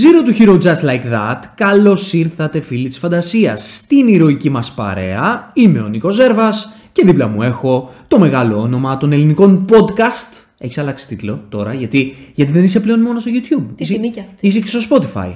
Zero 0.00 0.22
to 0.22 0.32
Hero 0.38 0.62
Just 0.62 0.82
Like 0.82 1.12
That, 1.12 1.40
καλώς 1.54 2.12
ήρθατε 2.12 2.60
φίλοι 2.60 2.88
της 2.88 2.98
φαντασίας 2.98 3.74
στην 3.74 4.08
ηρωική 4.08 4.50
μας 4.50 4.72
παρέα. 4.72 5.50
Είμαι 5.54 5.80
ο 5.80 5.88
Νίκος 5.88 6.14
Ζέρβας 6.14 6.72
και 6.92 7.04
δίπλα 7.04 7.26
μου 7.26 7.42
έχω 7.42 7.94
το 8.08 8.18
μεγάλο 8.18 8.60
όνομα 8.60 8.96
των 8.96 9.12
ελληνικών 9.12 9.64
podcast. 9.70 10.42
Έχεις 10.58 10.78
αλλάξει 10.78 11.06
τίτλο 11.06 11.44
τώρα, 11.48 11.74
γιατί, 11.74 12.16
γιατί 12.34 12.52
δεν 12.52 12.64
είσαι 12.64 12.80
πλέον 12.80 13.00
μόνο 13.00 13.18
στο 13.18 13.30
YouTube. 13.34 13.64
Τι 13.76 13.82
είσαι, 13.82 13.92
τιμή 13.92 14.10
κι 14.10 14.20
αυτή. 14.20 14.46
Είσαι 14.46 14.60
και 14.60 14.66
στο 14.66 14.80
Spotify. 14.90 15.30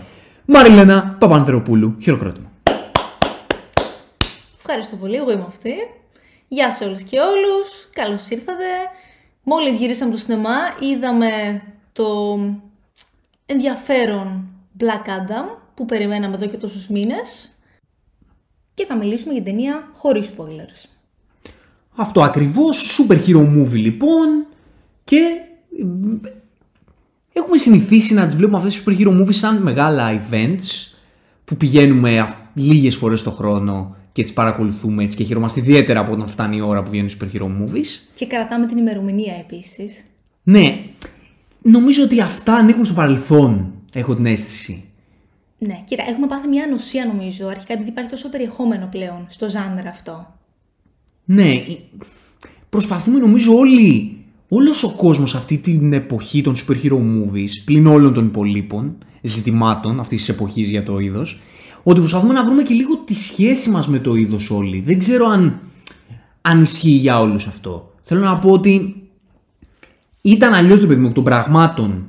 Μαριλένα 0.44 1.16
Παπανδρεοπούλου, 1.18 1.96
χειροκρότημα. 2.02 2.50
Ευχαριστώ 4.58 4.96
πολύ, 4.96 5.16
εγώ 5.16 5.32
είμαι 5.32 5.46
αυτή. 5.48 5.72
Γεια 6.48 6.72
σε 6.72 6.84
όλους 6.84 7.02
και 7.02 7.18
όλους, 7.18 7.88
καλώς 7.92 8.28
ήρθατε. 8.28 8.64
Μόλις 9.42 9.76
γυρίσαμε 9.76 10.10
το 10.10 10.18
σινεμά, 10.18 10.58
είδαμε 10.80 11.62
το 11.92 12.38
ενδιαφέρον 13.46 14.46
Black 14.78 15.08
Adam 15.08 15.58
που 15.74 15.86
περιμέναμε 15.86 16.34
εδώ 16.34 16.46
και 16.46 16.56
τόσους 16.56 16.88
μήνες 16.88 17.58
και 18.74 18.84
θα 18.84 18.96
μιλήσουμε 18.96 19.32
για 19.32 19.42
την 19.42 19.52
ταινία 19.52 19.88
χωρίς 19.92 20.32
spoilers. 20.36 20.88
Αυτό 21.96 22.22
ακριβώς, 22.22 22.98
super 22.98 23.18
hero 23.26 23.40
movie 23.56 23.72
λοιπόν 23.72 24.46
και 25.04 25.16
ε, 25.78 26.28
έχουμε 27.32 27.56
συνηθίσει 27.56 28.14
να 28.14 28.26
τις 28.26 28.36
βλέπουμε 28.36 28.58
αυτές 28.58 28.74
τις 28.74 28.84
super 28.84 29.00
hero 29.00 29.20
movies 29.20 29.34
σαν 29.34 29.62
μεγάλα 29.62 30.22
events 30.22 30.94
που 31.44 31.56
πηγαίνουμε 31.56 32.20
α- 32.20 32.50
λίγες 32.54 32.96
φορές 32.96 33.22
το 33.22 33.30
χρόνο 33.30 33.96
και 34.12 34.22
τις 34.22 34.32
παρακολουθούμε 34.32 35.04
έτσι 35.04 35.16
και 35.16 35.24
χαιρόμαστε 35.24 35.60
ιδιαίτερα 35.60 36.00
από 36.00 36.12
όταν 36.12 36.28
φτάνει 36.28 36.56
η 36.56 36.60
ώρα 36.60 36.82
που 36.82 36.90
βγαίνουν 36.90 37.08
οι 37.08 37.16
super 37.20 37.36
hero 37.36 37.44
movies. 37.46 37.86
Και 38.14 38.26
κρατάμε 38.26 38.66
την 38.66 38.76
ημερομηνία 38.76 39.34
επίσης. 39.34 40.04
Ναι, 40.42 40.84
νομίζω 41.62 42.02
ότι 42.02 42.20
αυτά 42.20 42.54
ανήκουν 42.54 42.84
στο 42.84 42.94
παρελθόν, 42.94 43.71
έχω 43.92 44.14
την 44.14 44.26
αίσθηση. 44.26 44.84
Ναι, 45.58 45.82
κοίτα, 45.84 46.02
έχουμε 46.08 46.26
πάθει 46.26 46.48
μια 46.48 46.64
ανοσία 46.64 47.06
νομίζω, 47.06 47.46
αρχικά 47.46 47.72
επειδή 47.72 47.88
υπάρχει 47.88 48.10
τόσο 48.10 48.28
περιεχόμενο 48.28 48.88
πλέον 48.90 49.26
στο 49.28 49.48
ζάνερ 49.48 49.86
αυτό. 49.86 50.34
Ναι, 51.24 51.50
ε, 51.50 51.78
προσπαθούμε 52.68 53.18
νομίζω 53.18 53.54
όλοι, 53.54 54.16
όλος 54.48 54.82
ο 54.82 54.96
κόσμος 54.96 55.34
αυτή 55.34 55.58
την 55.58 55.92
εποχή 55.92 56.42
των 56.42 56.54
super 56.56 56.84
hero 56.84 56.96
movies, 56.96 57.50
πλην 57.64 57.86
όλων 57.86 58.14
των 58.14 58.26
υπολείπων 58.26 58.96
ζητημάτων 59.22 60.00
αυτής 60.00 60.18
της 60.18 60.28
εποχής 60.28 60.68
για 60.68 60.82
το 60.82 60.98
είδος, 60.98 61.40
ότι 61.82 61.98
προσπαθούμε 61.98 62.34
να 62.34 62.44
βρούμε 62.44 62.62
και 62.62 62.74
λίγο 62.74 62.96
τη 62.96 63.14
σχέση 63.14 63.70
μας 63.70 63.88
με 63.88 63.98
το 63.98 64.14
είδος 64.14 64.50
όλοι. 64.50 64.80
Δεν 64.80 64.98
ξέρω 64.98 65.26
αν, 65.26 65.60
αν 66.40 66.62
ισχύει 66.62 66.90
για 66.90 67.20
όλους 67.20 67.46
αυτό. 67.46 67.92
Θέλω 68.02 68.20
να 68.20 68.38
πω 68.38 68.50
ότι 68.50 69.02
ήταν 70.22 70.54
αλλιώς 70.54 70.80
το 70.80 70.86
παιδί 70.86 71.00
μου 71.00 71.06
εκ 71.06 71.14
των 71.14 71.24
πραγμάτων 71.24 72.06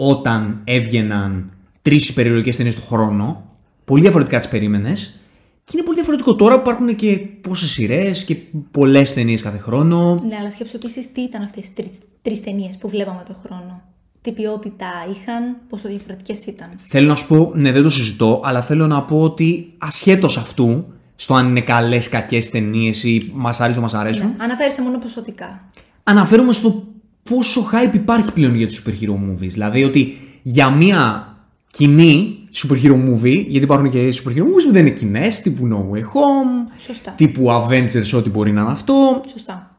όταν 0.00 0.60
έβγαιναν 0.64 1.50
τρεις 1.82 2.08
υπερηρωτικές 2.08 2.56
ταινίες 2.56 2.74
το 2.74 2.80
χρόνο, 2.88 3.44
πολύ 3.84 4.02
διαφορετικά 4.02 4.38
τις 4.38 4.48
περίμενες, 4.48 5.20
και 5.64 5.72
είναι 5.74 5.82
πολύ 5.82 5.96
διαφορετικό 5.96 6.34
τώρα 6.34 6.54
που 6.54 6.60
υπάρχουν 6.60 6.96
και 6.96 7.16
πόσες 7.18 7.70
σειρές 7.70 8.24
και 8.24 8.36
πολλές 8.70 9.14
ταινίες 9.14 9.42
κάθε 9.42 9.58
χρόνο. 9.58 10.14
Ναι, 10.28 10.36
αλλά 10.40 10.50
σκέψου 10.50 10.76
επίσης 10.76 11.12
τι 11.12 11.20
ήταν 11.20 11.42
αυτές 11.42 11.64
τι 11.74 11.84
τρεις 12.22 12.42
ταινίες 12.42 12.76
που 12.76 12.88
βλέπαμε 12.88 13.22
το 13.26 13.34
χρόνο. 13.46 13.82
Τι 14.22 14.32
ποιότητα 14.32 14.86
είχαν, 15.10 15.56
πόσο 15.68 15.88
διαφορετικές 15.88 16.46
ήταν. 16.46 16.68
Θέλω 16.88 17.08
να 17.08 17.14
σου 17.14 17.26
πω, 17.26 17.52
ναι, 17.54 17.72
δεν 17.72 17.82
το 17.82 17.90
συζητώ, 17.90 18.40
αλλά 18.44 18.62
θέλω 18.62 18.86
να 18.86 19.02
πω 19.02 19.22
ότι 19.22 19.74
ασχέτως 19.78 20.36
αυτού, 20.36 20.84
στο 21.16 21.34
αν 21.34 21.48
είναι 21.48 21.60
καλές, 21.60 22.08
κακές 22.08 22.50
ταινίες 22.50 23.02
ή 23.04 23.30
μας 23.34 23.60
αρέσουν, 23.60 23.82
μας 23.82 23.94
αρέσουν, 23.94 24.26
Ναι. 24.26 24.34
Αναφέρεσαι 24.38 24.82
μόνο 24.82 24.98
ποσοτικά. 24.98 25.70
αναφέρομαι 26.02 26.52
στο 26.52 26.87
πόσο 27.28 27.68
hype 27.72 27.94
υπάρχει 27.94 28.32
πλέον 28.32 28.54
για 28.54 28.66
τους 28.66 28.82
super 28.84 28.90
hero 28.90 29.12
movies. 29.14 29.48
Δηλαδή 29.48 29.84
ότι 29.84 30.18
για 30.42 30.70
μια 30.70 31.32
κοινή 31.70 32.38
super 32.54 32.82
hero 32.82 32.94
movie, 32.94 33.44
γιατί 33.46 33.64
υπάρχουν 33.64 33.90
και 33.90 34.14
super 34.24 34.28
hero 34.30 34.42
movies 34.42 34.64
που 34.66 34.72
δεν 34.72 34.86
είναι 34.86 34.94
κοινές, 34.94 35.40
τύπου 35.40 35.68
No 35.72 35.94
Way 35.96 36.00
Home, 36.02 36.72
Σωστά. 36.78 37.10
τύπου 37.10 37.46
Avengers, 37.50 38.16
ό,τι 38.18 38.30
μπορεί 38.30 38.52
να 38.52 38.60
είναι 38.60 38.70
αυτό, 38.70 39.20
Σωστά. 39.30 39.76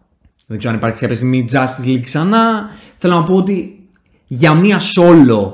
Δεν 0.48 0.58
ξέρω 0.58 0.74
αν 0.74 0.80
υπάρχει 0.80 1.00
κάποια 1.00 1.16
στιγμή 1.16 1.46
Justice 1.52 1.86
League 1.88 2.02
ξανά. 2.04 2.70
Θέλω 2.98 3.16
να 3.16 3.24
πω 3.24 3.36
ότι 3.36 3.88
για 4.28 4.54
μια 4.54 4.80
solo 4.96 5.52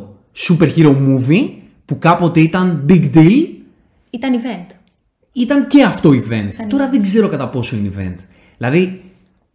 super 0.47 0.71
hero 0.75 0.95
movie 1.07 1.49
που 1.85 1.99
κάποτε 1.99 2.39
ήταν 2.39 2.85
big 2.89 3.09
deal, 3.15 3.45
Ήταν 4.09 4.39
event. 4.41 4.75
ήταν 5.31 5.67
και 5.67 5.83
αυτό 5.83 6.09
event. 6.09 6.49
Τώρα 6.69 6.89
δεν 6.89 7.01
ξέρω 7.01 7.27
κατά 7.27 7.49
πόσο 7.49 7.75
είναι 7.75 7.91
event. 7.97 8.23
Δηλαδή, 8.57 9.03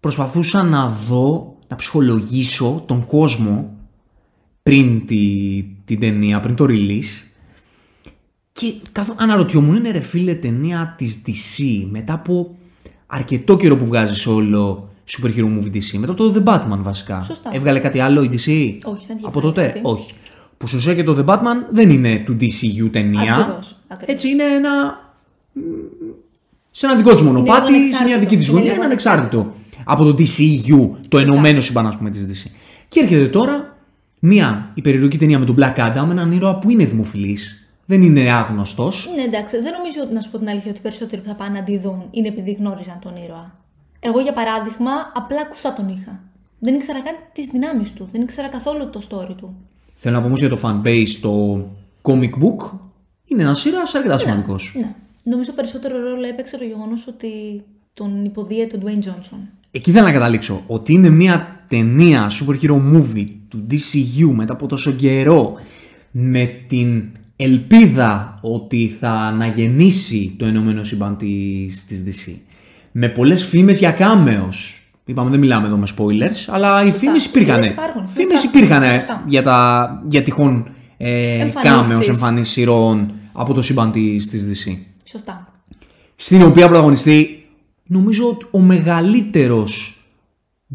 προσπαθούσα 0.00 0.62
να 0.62 0.88
δω, 1.08 1.56
να 1.70 1.76
ψυχολογήσω 1.76 2.82
τον 2.86 3.06
κόσμο 3.06 3.74
πριν 4.62 5.06
τη, 5.06 5.18
την 5.84 6.00
ταινία, 6.00 6.40
πριν 6.40 6.54
το 6.54 6.66
release. 6.68 7.26
Και 8.52 8.72
καθ- 8.92 9.20
αναρωτιόμουν, 9.22 9.74
είναι 9.76 9.90
ρε 9.90 10.00
φίλε 10.00 10.34
ταινία 10.34 10.94
της 10.98 11.22
DC 11.26 11.62
μετά 11.90 12.12
από 12.12 12.56
αρκετό 13.06 13.56
καιρό 13.56 13.76
που 13.76 13.86
βγάζεις 13.86 14.26
όλο 14.26 14.88
super 15.10 15.26
hero 15.36 15.44
movie 15.44 15.74
DC. 15.74 15.98
Μετά 15.98 16.12
από 16.12 16.30
το 16.32 16.42
The 16.44 16.48
Batman 16.48 16.78
βασικά. 16.82 17.20
Σωστά. 17.20 17.50
Έβγαλε 17.54 17.78
κάτι 17.78 17.98
άλλο 18.00 18.22
η 18.22 18.28
DC. 18.32 18.36
Όχι, 18.84 19.04
δεν 19.06 19.16
είχε 19.16 19.26
Από 19.26 19.40
βγάλει 19.40 19.54
τότε, 19.54 19.66
κάτι. 19.66 19.80
όχι. 19.82 20.10
Που 20.56 20.66
σου 20.66 20.76
ουσία 20.76 20.94
και 20.94 21.04
το 21.04 21.16
The 21.18 21.24
Batman 21.34 21.56
δεν 21.72 21.90
είναι 21.90 22.22
του 22.26 22.36
DCU 22.40 22.88
ταινία. 22.92 23.34
Ακριβώς, 23.34 23.76
ακριβώς. 23.88 24.14
Έτσι 24.14 24.28
είναι 24.28 24.42
ένα 24.44 24.98
σε 26.70 26.86
ένα 26.86 26.96
δικό 26.96 27.12
της 27.12 27.22
μονοπάτι, 27.22 27.72
λίγο 27.72 27.94
σε 27.94 28.04
μια 28.04 28.14
ανεξάρτητο. 28.16 28.18
δική 28.20 28.36
τη 28.36 28.42
Είναι 28.44 28.52
γωνία, 28.52 28.64
λίγο 28.64 28.74
είναι 28.76 28.84
ανεξάρτητο. 28.84 29.54
Από 29.84 30.04
το 30.04 30.14
DCU, 30.18 30.90
το 31.08 31.18
ενωμένο 31.18 31.60
σύμπαν, 31.60 31.86
ας 31.86 31.96
πούμε, 31.96 32.10
της 32.10 32.26
DC. 32.26 32.50
Και 32.88 33.00
έρχεται 33.00 33.28
τώρα 33.28 33.76
μια 34.18 34.70
υπερηρωτική 34.74 35.18
ταινία 35.18 35.38
με 35.38 35.44
τον 35.44 35.56
Black 35.58 35.76
Adam, 35.76 36.10
έναν 36.10 36.32
ήρωα 36.32 36.58
που 36.58 36.70
είναι 36.70 36.84
δημοφιλής, 36.84 37.68
δεν 37.86 38.02
είναι 38.02 38.32
άγνωστος. 38.32 39.08
Ναι, 39.16 39.22
εντάξει, 39.22 39.60
δεν 39.60 39.72
νομίζω 39.72 40.00
ότι 40.02 40.14
να 40.14 40.20
σου 40.20 40.30
πω 40.30 40.38
την 40.38 40.48
αλήθεια 40.48 40.70
ότι 40.70 40.78
οι 40.78 40.82
περισσότεροι 40.82 41.22
που 41.22 41.28
θα 41.28 41.34
πάνε 41.34 41.58
να 41.58 41.64
τη 41.64 41.78
δουν 41.78 42.04
είναι 42.10 42.28
επειδή 42.28 42.52
γνώριζαν 42.52 42.98
τον 43.02 43.16
ήρωα. 43.24 43.58
Εγώ, 44.00 44.20
για 44.20 44.32
παράδειγμα, 44.32 44.90
απλά 45.14 45.40
ακουστά 45.40 45.72
τον 45.72 45.88
είχα. 45.88 46.20
Δεν 46.58 46.74
ήξερα 46.74 47.00
καν 47.00 47.14
τις 47.32 47.46
δυνάμεις 47.46 47.92
του, 47.92 48.08
δεν 48.12 48.22
ήξερα 48.22 48.48
καθόλου 48.48 48.90
το 48.90 49.02
story 49.10 49.34
του. 49.36 49.54
Θέλω 49.94 50.14
να 50.14 50.20
πω 50.20 50.26
όμως 50.26 50.38
για 50.38 50.48
το 50.48 50.58
fanbase, 50.62 51.18
το 51.20 51.64
comic 52.02 52.30
book 52.30 52.70
είναι 53.24 53.42
ένας 53.42 53.64
ήρωας 53.64 53.94
αρκετά 53.94 54.18
σημαντικός. 54.18 54.74
Ναι. 54.76 54.94
Νομίζω 55.22 55.52
περισσότερο 55.52 56.00
ρόλο 56.00 56.26
έπαιξε 56.26 56.58
το 56.58 56.64
γεγονός 56.64 57.06
ότι 57.06 57.62
τον 57.94 58.24
υποδίεται 58.24 58.76
ο 58.76 58.80
Dwayne 58.84 59.04
Johnson. 59.04 59.40
Εκεί 59.70 59.90
θέλω 59.90 60.04
να 60.06 60.12
καταλήξω 60.12 60.62
ότι 60.66 60.92
είναι 60.92 61.08
μια 61.08 61.64
ταινία 61.68 62.30
super 62.30 62.54
hero 62.64 62.80
movie 62.94 63.26
του 63.48 63.66
DCU 63.70 64.30
μετά 64.34 64.52
από 64.52 64.66
τόσο 64.66 64.92
καιρό 64.92 65.52
με 66.10 66.44
την 66.68 67.02
ελπίδα 67.36 68.38
ότι 68.40 68.96
θα 69.00 69.10
αναγεννήσει 69.10 70.34
το 70.38 70.44
ενωμένο 70.44 70.84
σύμπαν 70.84 71.16
της, 71.16 71.86
της 71.86 72.04
DC. 72.06 72.32
Με 72.92 73.08
πολλές 73.08 73.44
φήμες 73.44 73.78
για 73.78 73.90
κάμεος. 73.90 74.74
Είπαμε 75.04 75.30
δεν 75.30 75.38
μιλάμε 75.38 75.66
εδώ 75.66 75.76
με 75.76 75.86
spoilers, 75.96 76.48
αλλά 76.48 76.84
οι 76.84 76.90
φήμες 76.90 77.24
υπήρχαν. 77.24 77.54
Φήμες 77.62 77.70
υπάρχουν, 77.72 78.08
φήμες 78.08 78.12
Φήμες 78.14 78.42
υπάρχουν. 78.42 78.60
υπήρχαν 78.60 78.98
Σωστά. 79.00 79.24
για, 79.26 79.42
τα, 79.42 80.02
για 80.08 80.22
τυχόν 80.22 80.68
ε, 80.96 81.32
Εμφανίσεις. 81.32 81.62
κάμεος, 81.62 82.08
εμφανίσεις 82.08 82.52
σειρών 82.52 83.12
από 83.32 83.54
το 83.54 83.62
σύμπαν 83.62 83.90
της, 83.90 84.28
της 84.30 84.44
DC 84.48 84.76
Σωστά. 85.04 85.52
στην 86.16 86.42
οποία 86.42 86.66
πρωταγωνιστεί 86.66 87.39
νομίζω 87.90 88.28
ότι 88.28 88.46
ο 88.50 88.58
μεγαλύτερος 88.60 90.04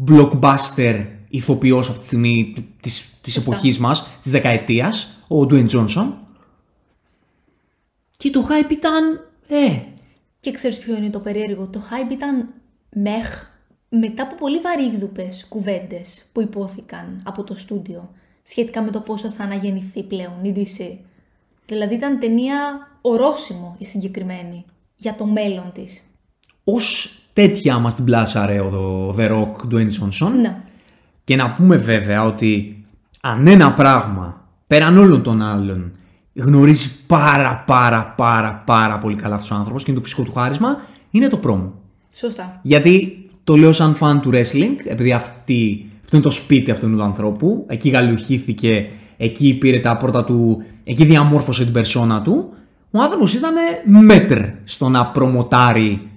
blockbuster 0.06 1.06
ηθοποιός 1.28 1.88
αυτή 1.88 2.00
τη 2.00 2.06
στιγμή 2.06 2.54
της, 2.80 3.18
της 3.22 3.32
Σωστά. 3.32 3.50
εποχής 3.50 3.78
μας, 3.78 4.08
της 4.22 4.30
δεκαετίας, 4.32 5.20
ο 5.28 5.40
Dwayne 5.40 5.68
Johnson. 5.68 6.12
Και 8.16 8.30
το 8.30 8.46
hype 8.48 8.70
ήταν, 8.70 9.30
ε, 9.48 9.78
Και 10.40 10.52
ξέρεις 10.52 10.78
ποιο 10.78 10.96
είναι 10.96 11.10
το 11.10 11.20
περίεργο; 11.20 11.66
Το 11.66 11.82
hype 11.90 12.12
ήταν 12.12 12.48
μεχ 12.92 13.46
μετά 13.88 14.22
από 14.22 14.34
πολύ 14.34 14.60
βαρύγδουπες 14.60 15.46
κουβέντες 15.48 16.24
που 16.32 16.40
υπόθηκαν 16.40 17.22
από 17.24 17.44
το 17.44 17.54
στούντιο 17.54 18.10
σχετικά 18.42 18.82
με 18.82 18.90
το 18.90 19.00
πόσο 19.00 19.30
θα 19.30 19.44
αναγεννηθεί 19.44 20.02
πλέον 20.02 20.44
η 20.44 20.52
DC. 20.56 20.96
Δηλαδή 21.66 21.94
ήταν 21.94 22.18
ταινία 22.18 22.88
ορόσημο 23.00 23.76
η 23.78 23.84
συγκεκριμένη 23.84 24.64
για 24.96 25.14
το 25.14 25.26
μέλλον 25.26 25.72
της. 25.74 26.05
Ως 26.74 27.18
τέτοια 27.32 27.78
μας 27.78 27.94
την 27.94 28.04
πλάσαρε 28.04 28.60
ο 28.60 29.14
The 29.18 29.30
Rock 29.30 29.74
Dwayne 29.74 29.88
Johnson. 29.88 30.30
Ναι. 30.40 30.56
Και 31.24 31.36
να 31.36 31.50
πούμε 31.50 31.76
βέβαια 31.76 32.24
ότι 32.24 32.84
αν 33.20 33.46
ένα 33.46 33.72
πράγμα 33.72 34.40
πέραν 34.66 34.98
όλων 34.98 35.22
των 35.22 35.42
άλλων 35.42 35.92
γνωρίζει 36.34 37.06
πάρα 37.06 37.64
πάρα 37.66 38.14
πάρα 38.16 38.62
πάρα 38.66 38.98
πολύ 38.98 39.16
καλά 39.16 39.34
αυτός 39.34 39.50
ο 39.50 39.54
άνθρωπος 39.54 39.84
και 39.84 39.90
είναι 39.90 40.00
το 40.00 40.06
φυσικό 40.06 40.22
του 40.22 40.32
χάρισμα, 40.32 40.76
είναι 41.10 41.28
το 41.28 41.36
πρόμο. 41.36 41.72
Σωστά. 42.14 42.60
Γιατί 42.62 43.24
το 43.44 43.56
λέω 43.56 43.72
σαν 43.72 43.94
φαν 43.94 44.20
του 44.20 44.30
wrestling, 44.32 44.84
επειδή 44.84 45.12
αυτή, 45.12 45.90
αυτό 46.04 46.16
είναι 46.16 46.24
το 46.24 46.30
σπίτι 46.30 46.70
αυτού 46.70 46.90
του 46.90 47.02
ανθρώπου. 47.02 47.64
Εκεί 47.68 47.88
γαλουχήθηκε, 47.88 48.90
εκεί 49.16 49.54
πήρε 49.54 49.80
τα 49.80 49.96
πρώτα 49.96 50.24
του, 50.24 50.62
εκεί 50.84 51.04
διαμόρφωσε 51.04 51.64
την 51.64 51.72
περσόνα 51.72 52.22
του. 52.22 52.52
Ο 52.90 53.00
άνθρωπος 53.00 53.34
ήταν 53.34 53.54
μέτρ 53.84 54.38
στο 54.64 54.88
να 54.88 55.06
προμοτάρει 55.06 56.08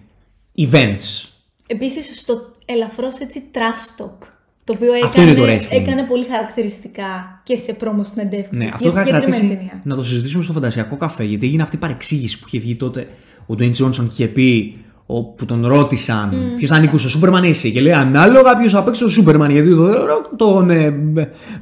events. 0.71 1.27
Επίσης 1.67 2.19
στο 2.19 2.55
ελαφρώς 2.65 3.17
έτσι 3.17 3.43
trash 3.53 4.01
talk 4.03 4.27
Το 4.63 4.73
οποίο 4.75 4.91
Αυτό 5.05 5.21
είναι 5.21 5.31
έκανε, 5.31 5.47
το 5.47 5.53
wrestling. 5.53 5.75
έκανε 5.81 6.03
πολύ 6.03 6.25
χαρακτηριστικά 6.31 7.41
και 7.43 7.57
σε 7.57 7.73
πρόμο 7.73 8.03
συνεντεύξεις 8.03 8.57
Ναι, 8.57 8.63
για 8.63 8.73
αυτό 8.73 8.89
τη 8.89 8.95
είχα 8.95 9.05
συγκεκριμένη 9.05 9.31
κρατήσει 9.37 9.55
ταινία. 9.55 9.81
να 9.83 9.95
το 9.95 10.03
συζητήσουμε 10.03 10.43
στο 10.43 10.53
φαντασιακό 10.53 10.95
καφέ. 10.97 11.23
Γιατί 11.23 11.45
έγινε 11.45 11.63
αυτή 11.63 11.75
η 11.75 11.79
παρεξήγηση 11.79 12.39
που 12.39 12.45
είχε 12.47 12.59
βγει 12.59 12.75
τότε 12.75 13.07
ο 13.47 13.53
Dwayne 13.59 13.73
Johnson 13.75 13.91
και 14.15 14.23
είχε 14.23 14.27
πει 14.27 14.77
ο- 15.05 15.23
που 15.23 15.45
τον 15.45 15.65
ρώτησαν 15.67 16.29
mm, 16.31 16.57
ποιος 16.57 16.69
θα 16.69 16.75
ανήκει 16.75 16.97
στο 16.97 17.09
Σούπερμαν 17.09 17.43
ή 17.43 17.49
εσύ. 17.49 17.71
Και 17.71 17.81
λέει 17.81 17.93
ανάλογα 17.93 18.57
ποιος 18.57 18.71
θα 18.71 18.83
παίξει 18.83 19.01
στο 19.01 19.09
Σούπερμαν. 19.09 19.49
Γιατί 19.51 19.69
τον, 19.69 19.97
τον 20.37 20.69
ε, 20.69 20.93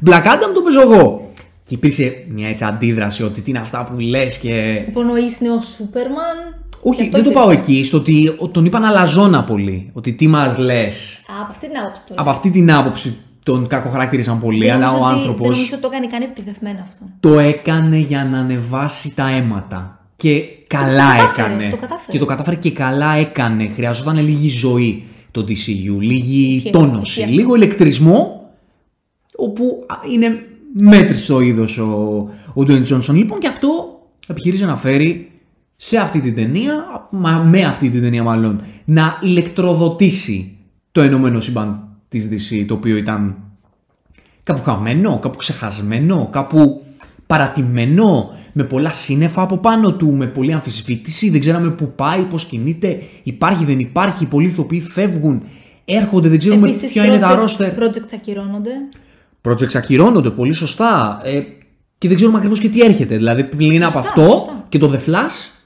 Black 0.05 0.23
Adam 0.23 0.49
τον 0.53 0.63
παίζω 0.63 0.81
εγώ. 0.81 1.31
Και 1.67 1.73
υπήρξε 1.73 2.23
μια 2.29 2.47
έτσι 2.49 2.63
αντίδραση 2.63 3.23
ότι 3.23 3.41
τι 3.41 3.49
είναι 3.49 3.59
αυτά 3.59 3.83
που 3.83 3.99
λες 3.99 4.37
και. 4.37 4.83
Υπονοείς 4.87 5.39
είναι 5.39 5.51
ο 5.51 5.59
Σούπερμαν. 5.59 6.65
Όχι, 6.81 6.95
Γι' 6.95 7.01
αυτό 7.01 7.17
δεν 7.21 7.23
το 7.23 7.29
υπήρχε. 7.29 7.47
πάω 7.47 7.49
εκεί. 7.49 7.83
Στο 7.83 7.97
ότι 7.97 8.27
ο- 8.39 8.47
τον 8.47 8.65
είπαν 8.65 8.83
αλαζόνα 8.83 9.43
πολύ. 9.43 9.89
Ότι 9.93 10.13
τι 10.13 10.27
μας 10.27 10.57
λες. 10.57 11.23
Α, 11.27 11.41
από 11.41 11.51
αυτή 11.51 11.67
την 11.67 11.77
άποψη 11.77 12.01
το 12.07 12.13
Από 12.17 12.23
λέω. 12.23 12.33
αυτή 12.33 12.51
την 12.51 12.71
άποψη 12.71 13.15
τον 13.43 13.67
κακοχαρακτήριζαν 13.67 14.39
πολύ. 14.39 14.65
Δεν 14.65 14.73
Αλλά 14.75 14.85
νομίζω 14.85 15.03
ο 15.03 15.07
ότι- 15.07 15.17
άνθρωπος. 15.17 15.47
Δεν 15.47 15.55
νομίζω 15.57 15.69
ότι 15.73 15.81
το 15.81 15.89
έκανε 15.93 16.07
καν 16.07 16.21
επιτυχημένο 16.21 16.79
αυτό. 16.83 17.05
το 17.19 17.39
έκανε 17.39 17.97
για 17.97 18.25
να 18.25 18.37
ανεβάσει 18.39 19.15
τα 19.15 19.29
αίματα. 19.29 19.99
Και 20.15 20.41
καλά 20.67 21.15
κατάφερε, 21.17 21.45
έκανε. 21.47 21.69
το 21.69 21.75
κατάφερε. 21.75 22.11
Και 22.11 22.19
το 22.19 22.25
κατάφερε 22.25 22.55
και 22.55 22.71
καλά 22.71 23.13
έκανε. 23.13 23.69
Χρειαζόταν 23.75 24.17
λίγη 24.17 24.47
ζωή 24.49 25.03
το 25.31 25.41
DCU, 25.47 25.99
λίγη 25.99 26.55
Ισχύει, 26.55 26.69
τόνωση, 26.71 27.01
ισχύει 27.09 27.21
αυτό. 27.23 27.35
λίγο 27.35 27.55
ηλεκτρισμό, 27.55 28.49
όπου 29.35 29.83
α, 29.87 29.95
είναι 30.13 30.39
μέτριστο 30.73 31.39
είδος 31.41 31.77
ο, 31.77 31.85
ο 32.53 32.61
Dwayne 32.67 32.85
Johnson. 32.87 33.13
Λοιπόν, 33.13 33.39
και 33.39 33.47
αυτό 33.47 33.99
επιχειρήσε 34.27 34.65
να 34.65 34.75
φέρει 34.77 35.31
σε 35.77 35.97
αυτή 35.97 36.21
την 36.21 36.35
ταινία, 36.35 36.73
μα, 37.11 37.31
με 37.37 37.63
αυτή 37.65 37.89
την 37.89 38.01
ταινία 38.01 38.23
μάλλον, 38.23 38.61
να 38.85 39.17
ηλεκτροδοτήσει 39.21 40.57
το 40.91 41.01
ενωμένο 41.01 41.41
σύμπαν 41.41 41.87
της 42.09 42.29
DC, 42.31 42.65
το 42.67 42.73
οποίο 42.73 42.95
ήταν 42.97 43.35
κάπου 44.43 44.61
χαμένο, 44.63 45.19
κάπου 45.19 45.37
ξεχασμένο, 45.37 46.29
κάπου 46.31 46.83
παρατημένο, 47.27 48.29
με 48.53 48.63
πολλά 48.63 48.91
σύννεφα 48.93 49.41
από 49.41 49.57
πάνω 49.57 49.93
του, 49.93 50.13
με 50.13 50.25
πολλή 50.25 50.53
αμφισβήτηση, 50.53 51.29
δεν 51.29 51.39
ξέραμε 51.39 51.69
πού 51.69 51.91
πάει, 51.95 52.23
πώς 52.23 52.45
κινείται, 52.45 53.01
υπάρχει, 53.23 53.65
δεν 53.65 53.79
υπάρχει, 53.79 54.25
πολλοί 54.25 54.47
ηθοποιοί 54.47 54.81
φεύγουν, 54.81 55.43
έρχονται, 55.85 56.29
δεν 56.29 56.39
ξέρουμε 56.39 56.67
Επίσης, 56.69 56.91
ποια 56.91 57.05
είναι 57.05 57.17
τα 57.17 57.39
project- 57.39 57.61
roster. 57.61 57.65
projects 57.83 58.11
ακυρώνονται. 58.13 58.71
Projects 59.47 59.75
ακυρώνονται 59.75 60.29
πολύ 60.29 60.53
σωστά 60.53 61.21
ε, 61.23 61.41
και 61.97 62.07
δεν 62.07 62.15
ξέρουμε 62.15 62.37
ακριβώς 62.37 62.59
και 62.59 62.69
τι 62.69 62.81
έρχεται. 62.81 63.15
Δηλαδή, 63.15 63.43
πλην 63.43 63.83
από 63.83 63.91
Σωστά, 63.91 64.09
αυτό 64.09 64.21
σωστά. 64.29 64.65
και 64.69 64.77
το 64.77 64.91
The 64.93 65.09
Flash, 65.09 65.56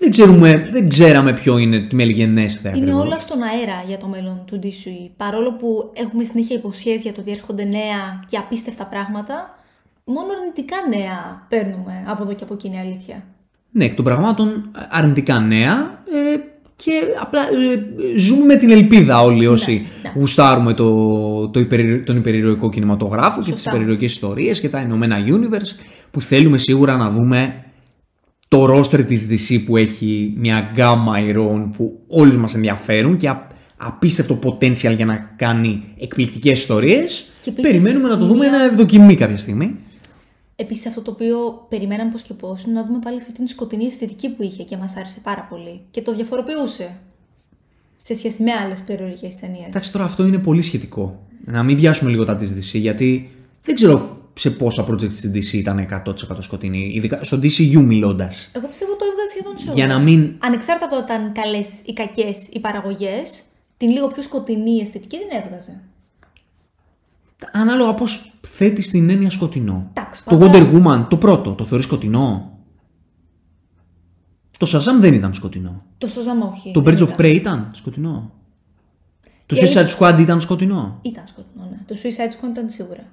δεν, 0.00 0.10
ξέρουμε, 0.10 0.68
δεν 0.72 0.88
ξέραμε 0.88 1.32
ποιο 1.32 1.58
είναι 1.58 1.78
τη 1.80 1.94
μελγενέστερη. 1.94 2.76
Είναι 2.76 2.86
ακριβώς. 2.86 3.06
όλα 3.06 3.18
στον 3.18 3.42
αέρα 3.42 3.84
για 3.86 3.98
το 3.98 4.06
μέλλον 4.06 4.42
του 4.46 4.60
DC. 4.62 5.10
Παρόλο 5.16 5.52
που 5.52 5.90
έχουμε 5.92 6.24
συνέχεια 6.24 6.56
υποσχέσεις 6.56 7.02
για 7.02 7.12
το 7.12 7.20
ότι 7.20 7.30
έρχονται 7.30 7.64
νέα 7.64 8.24
και 8.26 8.36
απίστευτα 8.36 8.84
πράγματα, 8.84 9.58
μόνο 10.04 10.26
αρνητικά 10.40 10.76
νέα 10.88 11.46
παίρνουμε 11.48 12.04
από 12.06 12.22
εδώ 12.22 12.34
και 12.34 12.44
από 12.44 12.54
εκεί 12.54 12.66
είναι 12.66 12.76
η 12.76 12.78
αλήθεια. 12.78 13.24
Ναι, 13.70 13.84
εκ 13.84 13.94
των 13.94 14.04
πραγμάτων 14.04 14.70
αρνητικά 14.90 15.40
νέα 15.40 16.02
ε, 16.12 16.36
και 16.76 16.92
απλά 17.20 17.40
ε, 17.40 18.18
ζούμε 18.18 18.44
με 18.44 18.56
την 18.56 18.70
ελπίδα 18.70 19.22
όλοι 19.22 19.46
όσοι 19.46 19.86
ναι. 20.02 20.12
γουστάρουμε 20.14 20.74
το, 20.74 21.48
το 21.48 21.60
υπερη- 21.60 22.04
τον 22.06 22.16
υπερηρωικό 22.16 22.70
κινηματογράφο 22.70 23.42
και 23.42 23.52
τις 23.52 23.62
Σωστά. 23.62 23.70
υπερηρωικές 23.70 24.12
ιστορίες 24.12 24.60
και 24.60 24.68
τα 24.68 24.78
ενωμένα 24.78 25.16
universe 25.26 25.84
που 26.10 26.20
θέλουμε 26.20 26.58
σίγουρα 26.58 26.96
να 26.96 27.10
δούμε 27.10 27.64
το 28.50 28.64
roster 28.78 29.04
της 29.06 29.26
DC 29.30 29.62
που 29.66 29.76
έχει 29.76 30.34
μια 30.36 30.70
γκάμα 30.74 31.20
ηρώων 31.20 31.70
που 31.70 32.00
όλους 32.08 32.36
μας 32.36 32.54
ενδιαφέρουν 32.54 33.16
και 33.16 33.28
α- 33.28 33.46
απίστευτο 33.76 34.38
potential 34.42 34.94
για 34.96 35.04
να 35.06 35.32
κάνει 35.36 35.82
εκπληκτικές 35.98 36.60
ιστορίες. 36.60 37.30
Και 37.40 37.50
επίσης 37.50 37.70
Περιμένουμε 37.70 38.08
να 38.08 38.18
το 38.18 38.26
δούμε 38.26 38.38
μια- 38.48 38.54
ένα 38.54 38.64
ευδοκιμή 38.64 39.16
κάποια 39.16 39.38
στιγμή. 39.38 39.76
Επίσης, 40.56 40.86
αυτό 40.86 41.00
το 41.00 41.10
οποίο 41.10 41.66
περιμέναμε 41.68 42.10
πώς 42.10 42.22
και 42.22 42.32
πώς 42.34 42.62
είναι 42.64 42.72
να 42.80 42.86
δούμε 42.86 42.98
πάλι 43.04 43.16
αυτή 43.20 43.32
την 43.32 43.46
σκοτεινή 43.46 43.84
αισθητική 43.86 44.28
που 44.28 44.42
είχε 44.42 44.62
και 44.62 44.76
μας 44.76 44.96
άρεσε 44.96 45.18
πάρα 45.22 45.46
πολύ 45.50 45.80
και 45.90 46.02
το 46.02 46.14
διαφοροποιούσε 46.14 46.96
σε 47.96 48.16
σχέση 48.16 48.42
με 48.42 48.50
άλλες 48.64 48.80
περιοχέ 48.82 49.32
ταινίες. 49.40 49.66
Εντάξει, 49.66 49.92
τώρα 49.92 50.04
αυτό 50.04 50.26
είναι 50.26 50.38
πολύ 50.38 50.62
σχετικό. 50.62 51.26
Να 51.44 51.62
μην 51.62 51.76
πιάσουμε 51.76 52.10
λίγο 52.10 52.24
τα 52.24 52.36
της 52.36 52.50
DC, 52.54 52.78
γιατί 52.80 53.30
δεν 53.64 53.74
ξέρω 53.74 54.19
σε 54.40 54.50
πόσα 54.50 54.86
projects 54.90 55.12
στην 55.12 55.32
DC 55.32 55.52
ήταν 55.52 56.02
100% 56.06 56.12
σκοτεινή, 56.38 56.90
ειδικά 56.94 57.24
στο 57.24 57.36
DCU 57.36 57.82
μιλώντας. 57.84 58.50
Εγώ 58.54 58.66
πιστεύω 58.68 58.92
το 58.96 59.04
έβγαζε 59.10 59.30
σχεδόν 59.30 59.58
σε 59.58 59.64
όλα. 59.64 59.74
Για 59.74 59.86
να 59.86 59.98
μην. 59.98 60.34
Ανεξάρτητα 60.38 60.86
από 60.86 60.94
το 60.94 61.02
ήταν 61.04 61.32
καλές 61.32 61.68
ή 61.84 61.92
κακές 61.92 62.46
οι 62.52 62.60
παραγωγές, 62.60 63.42
την 63.76 63.90
λίγο 63.90 64.08
πιο 64.08 64.22
σκοτεινή 64.22 64.80
αισθητική 64.80 65.16
την 65.18 65.42
έβγαζε. 65.42 65.80
Ανάλογα 67.52 67.94
πώς 67.94 68.32
θέτεις 68.46 68.90
την 68.90 69.10
έννοια 69.10 69.30
σκοτεινό. 69.30 69.90
Εντάξει, 69.94 70.24
το 70.24 70.36
πάντα- 70.38 70.52
Wonder 70.52 70.72
Woman, 70.74 71.06
το 71.10 71.16
πρώτο, 71.16 71.52
το 71.52 71.64
θεωρείς 71.66 71.86
σκοτεινό; 71.86 72.58
Το 74.58 74.66
Shazam 74.72 75.00
δεν 75.00 75.14
ήταν 75.14 75.34
σκοτεινό. 75.34 75.82
Το 75.98 76.08
Shazam 76.08 76.52
όχι. 76.52 76.70
Το 76.72 76.80
δεν 76.80 76.94
Birds 76.94 76.98
of 77.00 77.02
ήταν. 77.02 77.16
Prey 77.18 77.34
ήταν 77.34 77.70
σκοτεινό; 77.72 78.32
Το 79.46 79.56
Η 79.56 79.58
αλήθεια- 79.58 79.86
Suicide 79.86 79.98
Squad 79.98 80.20
ήταν 80.20 80.40
σκοτεινό; 80.40 80.98
Ήταν 81.02 81.24
σκοτεινό, 81.26 81.64
ναι. 81.70 81.78
Το 81.86 81.94
Suicide 82.02 82.32
Squad 82.32 82.50
ήταν 82.50 82.70
σίγουρα. 82.70 83.04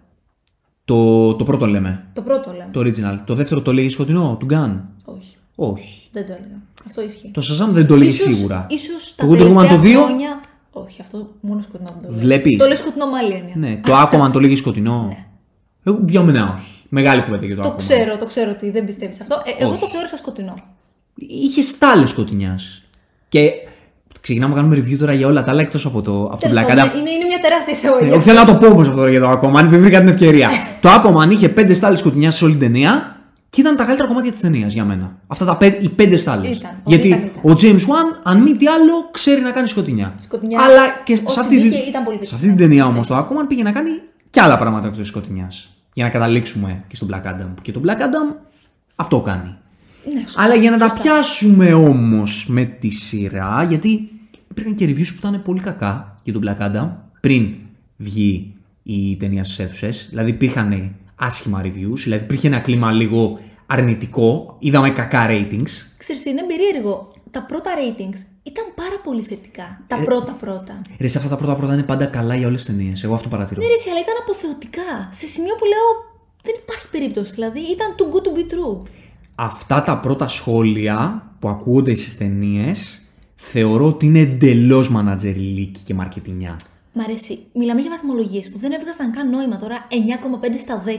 Το, 0.88 1.34
το 1.36 1.44
πρώτο 1.44 1.66
λέμε. 1.68 2.06
Το 2.14 2.22
πρώτο 2.22 2.52
λέμε. 2.52 2.70
Το 2.72 2.80
original. 2.80 3.20
Το 3.26 3.34
δεύτερο 3.36 3.62
το 3.62 3.74
λέγεις 3.74 3.94
σκοτεινό, 3.94 4.38
του 4.40 4.46
Gun. 4.50 4.72
Όχι. 5.06 5.36
Όχι. 5.56 6.10
Δεν 6.12 6.26
το 6.26 6.32
έλεγα. 6.32 6.62
Αυτό 6.88 7.02
ισχύει. 7.02 7.32
Το 7.34 7.42
Shazam 7.42 7.70
δεν 7.70 7.88
το 7.88 7.96
λέγει 7.96 8.10
Ίσως- 8.10 8.34
σίγουρα. 8.36 8.66
Ίσως 8.70 9.16
Το 9.16 9.26
τα 9.26 9.32
Wonder 9.32 9.52
Woman 9.52 9.68
τελευταία 9.68 9.78
το 9.78 9.82
2. 9.82 10.06
χρόνια... 10.06 10.42
Όχι, 10.72 11.02
αυτό 11.02 11.30
μόνο 11.42 11.62
σκοτεινό 11.62 11.90
δεν 11.94 12.02
το 12.02 12.10
λέω. 12.12 12.20
Βλέπεις; 12.20 12.58
Το 12.58 12.66
λέω 12.66 12.76
σκοτεινό 12.76 13.06
με 13.06 13.18
άλλη 13.18 13.32
έννοια. 13.34 13.54
Ναι, 13.56 13.80
το 13.84 13.94
Aquaman 14.02 14.32
το 14.34 14.40
λέγει 14.40 14.56
σκοτεινό; 14.56 15.06
Ναι. 15.08 15.26
Εγώ 15.84 16.00
για 16.08 16.22
μένα 16.22 16.54
όχι. 16.58 16.72
Μεγάλη 16.90 17.22
κουβέντα 17.22 17.46
για 17.46 17.56
το, 17.56 17.62
Το 17.62 17.70
Aquaman. 17.70 17.78
ξέρω, 17.78 18.18
το 18.18 18.26
ξέρω 18.26 18.52
ότι 18.52 18.70
δεν 18.72 18.86
πιστεύεις 18.86 19.22
αυτό. 19.22 19.42
Ε, 19.46 19.64
εγώ 19.64 19.72
Όχι. 19.72 19.80
το 19.80 19.88
θεώρησα 19.88 20.18
σκοτεινό. 20.18 20.54
Είχες 21.16 21.68
στάλε 21.68 22.06
σκοτεινιάς. 22.06 22.82
Και 23.30 23.52
ξεκινάμε 24.28 24.54
να 24.56 24.62
κάνουμε 24.62 24.78
review 24.84 24.98
τώρα 25.00 25.14
για 25.14 25.28
όλα 25.28 25.44
τα 25.44 25.52
άλλα 25.52 25.62
εκτός 25.62 25.86
από 25.86 26.02
το, 26.02 26.12
από 26.24 26.32
το 26.32 26.38
Τέλος 26.38 26.58
Black 26.64 26.68
πάντων, 26.68 26.84
Adam. 26.84 26.96
είναι, 27.00 27.10
είναι 27.10 27.26
μια 27.28 27.40
τεράστια 27.42 27.74
Ε, 27.74 27.78
εισαγωγή. 27.78 28.12
Όχι, 28.12 28.22
θέλω 28.22 28.40
να 28.40 28.46
το 28.46 28.56
πω 28.56 28.66
όμως 28.68 28.86
αυτό 28.88 28.98
τώρα 28.98 29.10
για 29.10 29.20
το 29.20 29.32
Aquaman, 29.32 29.60
επειδή 29.64 29.82
βρήκα 29.82 30.00
την 30.00 30.08
ευκαιρία. 30.08 30.50
το 30.84 30.90
Aquaman 30.90 31.32
είχε 31.32 31.50
πέντε 31.50 31.74
στάλες 31.74 32.00
σκοτεινιά 32.00 32.32
σε 32.32 32.44
όλη 32.44 32.54
την 32.54 32.62
ταινία 32.62 33.16
και 33.50 33.62
ήταν 33.62 33.76
τα 33.76 33.84
καλύτερα 33.84 34.08
κομμάτια 34.08 34.32
της 34.32 34.40
ταινίας 34.40 34.74
για 34.74 34.86
μένα. 34.86 35.16
Αυτά 35.28 35.46
τα 35.46 35.56
πέντε, 35.58 35.78
οι 35.82 35.90
πέντε 35.90 36.18
στάλες. 36.18 36.58
Ήταν, 36.58 36.72
πολύ 36.84 36.96
Γιατί 36.96 37.08
ήταν, 37.08 37.52
ο 37.52 37.58
James 37.62 37.82
Wan, 37.92 38.20
αν 38.24 38.42
μη 38.42 38.52
τι 38.52 38.68
άλλο, 38.68 38.94
ξέρει 39.12 39.42
να 39.42 39.52
κάνει 39.52 39.68
σκοτεινιά. 39.68 40.14
Σκοτεινιά, 40.22 40.60
Αλλά 40.62 40.82
και 41.04 41.16
σε 41.16 41.22
όσοι 41.26 41.40
αυτή, 41.40 41.56
τη- 41.56 41.62
βγήκε 41.62 41.90
ήταν 41.90 42.04
πολύ 42.04 42.18
σε 42.18 42.36
αυτή 42.36 42.48
την 42.48 42.56
πετυχημένη. 42.56 42.80
ταινία 42.82 42.86
όμως 42.86 43.08
το 43.08 43.18
Aquaman 43.18 43.46
πήγε 43.48 43.64
να 43.64 43.72
κάνει 43.72 43.90
και 44.30 44.42
άλλα 44.42 44.58
πράγματα 44.58 44.88
εκτός 44.88 45.08
σκοτεινιάς. 45.08 45.70
Για 45.94 46.06
να 46.06 46.12
καταλήξουμε 46.12 46.84
και 46.88 46.96
στον 46.96 47.08
Black 47.12 47.28
Adam. 47.28 47.48
Και 47.62 47.72
το 47.72 47.82
Black 47.86 48.00
Adam 48.02 48.36
αυτό 48.96 49.20
κάνει. 49.22 49.56
Ναι, 50.14 50.22
σωστά, 50.22 50.42
Αλλά 50.44 50.56
για 50.56 50.72
να 50.72 50.78
τα 50.78 50.88
σωστά. 50.88 51.02
πιάσουμε 51.02 51.74
όμως 51.74 52.46
με 52.48 52.64
τη 52.64 52.90
σειρά, 52.90 53.66
γιατί 53.70 54.10
υπήρχαν 54.58 54.76
και 54.76 54.86
reviews 54.86 55.08
που 55.08 55.28
ήταν 55.28 55.42
πολύ 55.44 55.60
κακά 55.60 56.20
για 56.24 56.34
τον 56.34 56.44
Black 56.46 56.62
Adam 56.62 56.90
πριν 57.20 57.54
βγει 57.98 58.56
η 58.84 59.16
ταινία 59.16 59.44
στις 59.44 59.60
αίθουσες. 59.60 60.08
Δηλαδή 60.10 60.30
υπήρχαν 60.30 60.96
άσχημα 61.16 61.62
reviews, 61.64 62.00
δηλαδή 62.04 62.24
υπήρχε 62.24 62.48
ένα 62.48 62.60
κλίμα 62.60 62.92
λίγο 62.92 63.40
αρνητικό, 63.66 64.56
είδαμε 64.60 64.90
κακά 64.90 65.28
ratings. 65.30 65.72
Ξέρεις 65.98 66.22
τι, 66.24 66.30
είναι 66.30 66.44
περίεργο. 66.44 67.12
Τα 67.32 67.44
πρώτα 67.44 67.72
ratings 67.76 68.20
ήταν 68.44 68.66
πάρα 68.76 69.00
πολύ 69.04 69.22
θετικά. 69.22 69.64
Ε, 69.64 69.84
Τα 69.88 69.98
πρώτα 69.98 70.32
πρώτα. 70.32 70.82
Ρε, 71.00 71.08
σε 71.08 71.18
αυτά 71.18 71.30
τα 71.30 71.36
πρώτα 71.38 71.56
πρώτα 71.56 71.74
είναι 71.74 71.84
πάντα 71.84 72.06
καλά 72.06 72.36
για 72.36 72.48
όλες 72.48 72.66
τις 72.66 72.76
ταινίες. 72.76 73.04
Εγώ 73.04 73.14
αυτό 73.14 73.28
παρατηρώ. 73.30 73.62
Ναι, 73.62 73.68
ρε, 73.68 73.74
εσύ, 73.74 73.90
αλλά 73.90 74.00
ήταν 74.00 74.16
αποθεωτικά. 74.22 75.10
Σε 75.12 75.26
σημείο 75.26 75.56
που 75.60 75.66
λέω 75.66 75.88
δεν 76.42 76.56
υπάρχει 76.64 76.90
περίπτωση. 76.90 77.34
Δηλαδή 77.34 77.60
ήταν 77.60 77.96
too 77.98 78.08
good 78.14 78.24
to 78.28 78.32
be 78.38 78.54
true. 78.54 78.88
Αυτά 79.36 79.84
τα 79.84 80.00
πρώτα 80.00 80.28
σχόλια 80.28 81.24
που 81.40 81.50
ακούγονται 81.50 81.96
στις 81.96 82.18
ταινίες 82.18 83.07
θεωρώ 83.40 83.86
ότι 83.86 84.06
είναι 84.06 84.20
εντελώς 84.20 84.90
μανατζεριλίκι 84.90 85.80
και 85.86 85.94
μαρκετινιά. 85.94 86.56
Μ' 86.94 87.00
αρέσει. 87.00 87.40
Μιλάμε 87.54 87.82
για 87.82 87.90
βαθμολογίες 87.90 88.50
που 88.50 88.58
δεν 88.60 88.72
έβγαζαν 88.72 89.12
καν 89.12 89.30
νόημα 89.30 89.58
τώρα 89.58 89.88
9,5 89.90 89.96
στα 90.60 90.84
10. 90.86 90.90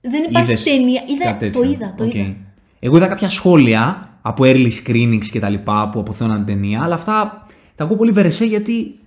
Δεν 0.00 0.22
υπάρχει 0.28 0.50
Είδες 0.52 0.62
ταινία. 0.62 1.02
Είδα, 1.08 1.24
κάτι 1.24 1.50
το 1.50 1.58
τέτοιο. 1.60 1.72
είδα, 1.74 1.94
το 1.96 2.04
Οκ. 2.04 2.14
είδα. 2.14 2.34
Εγώ 2.80 2.96
είδα 2.96 3.06
κάποια 3.06 3.30
σχόλια 3.30 4.08
από 4.22 4.42
early 4.46 4.70
screenings 4.86 5.26
και 5.32 5.40
τα 5.40 5.48
λοιπά 5.48 5.90
που 5.90 6.00
αποθέωναν 6.00 6.36
την 6.44 6.46
ταινία, 6.54 6.82
αλλά 6.82 6.94
αυτά 6.94 7.46
τα 7.76 7.84
ακούω 7.84 7.96
πολύ 7.96 8.10
βερεσέ 8.10 8.44
γιατί. 8.44 8.98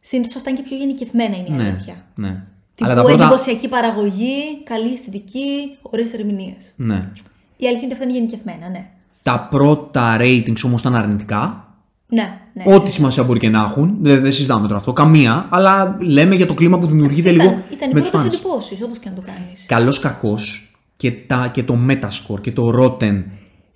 Συνήθως 0.00 0.36
αυτά 0.36 0.50
είναι 0.50 0.58
και 0.58 0.64
πιο 0.68 0.76
γενικευμένα 0.76 1.36
είναι 1.36 1.46
η 1.48 1.52
Ναι, 1.52 1.68
αλήθεια. 1.68 2.04
ναι. 2.14 2.28
Τύπου 2.74 2.90
Αλλά 2.90 2.94
τα 2.94 3.02
πρώτα. 3.08 3.24
εντυπωσιακή 3.24 3.68
παραγωγή, 3.68 4.62
καλή 4.64 4.92
αισθητική, 4.92 5.76
ωραίες 5.82 6.12
ερμηνείες. 6.12 6.72
Ναι. 6.76 7.08
Η 7.56 7.66
αλήθεια 7.66 7.82
είναι 7.84 7.84
ότι 7.84 7.92
αυτά 7.92 8.04
είναι 8.04 8.12
γενικευμένα, 8.12 8.68
ναι. 8.68 8.86
Τα 9.22 9.46
πρώτα 9.50 10.16
ratings 10.20 10.60
όμως 10.64 10.80
ήταν 10.80 10.94
αρνητικά. 10.94 11.71
Ναι, 12.14 12.38
ναι. 12.52 12.74
Ό,τι 12.74 12.90
σημασία 12.90 13.22
μπορεί 13.22 13.38
και 13.38 13.48
να 13.48 13.62
έχουν. 13.62 13.96
Δεν, 14.00 14.20
δεν 14.20 14.32
συζητάμε 14.32 14.66
τώρα 14.66 14.78
αυτό. 14.78 14.92
Καμία. 14.92 15.46
Αλλά 15.50 15.96
λέμε 16.00 16.34
για 16.34 16.46
το 16.46 16.54
κλίμα 16.54 16.78
που 16.78 16.86
δημιουργείται 16.86 17.30
ήταν, 17.30 17.46
λίγο 17.46 17.62
ήταν 17.72 17.90
οι 17.90 17.94
με 17.94 18.00
του 18.02 18.10
πρώτε 18.10 18.26
fans. 18.26 18.32
εντυπώσεις, 18.32 18.82
όπως 18.82 18.98
και 18.98 19.08
να 19.08 19.14
το 19.14 19.22
κάνεις. 19.26 19.66
Καλό 19.66 19.98
κακός 20.00 20.74
και, 20.96 21.12
τα, 21.12 21.50
και 21.52 21.62
το 21.62 21.78
Metascore 21.88 22.40
και 22.40 22.52
το 22.52 22.72
Rotten 22.78 23.22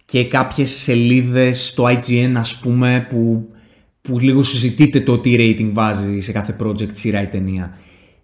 και 0.04 0.24
κάποιες 0.24 0.70
σελίδες 0.70 1.66
στο 1.66 1.84
IGN 1.84 2.32
ας 2.36 2.56
πούμε 2.56 3.06
που, 3.10 3.48
που 4.02 4.18
λίγο 4.18 4.42
συζητείτε 4.42 5.00
το 5.00 5.18
τι 5.18 5.34
rating 5.38 5.70
βάζει 5.72 6.20
σε 6.20 6.32
κάθε 6.32 6.56
project, 6.62 6.92
σειρά 6.92 7.22
ή 7.22 7.26
ταινία. 7.26 7.78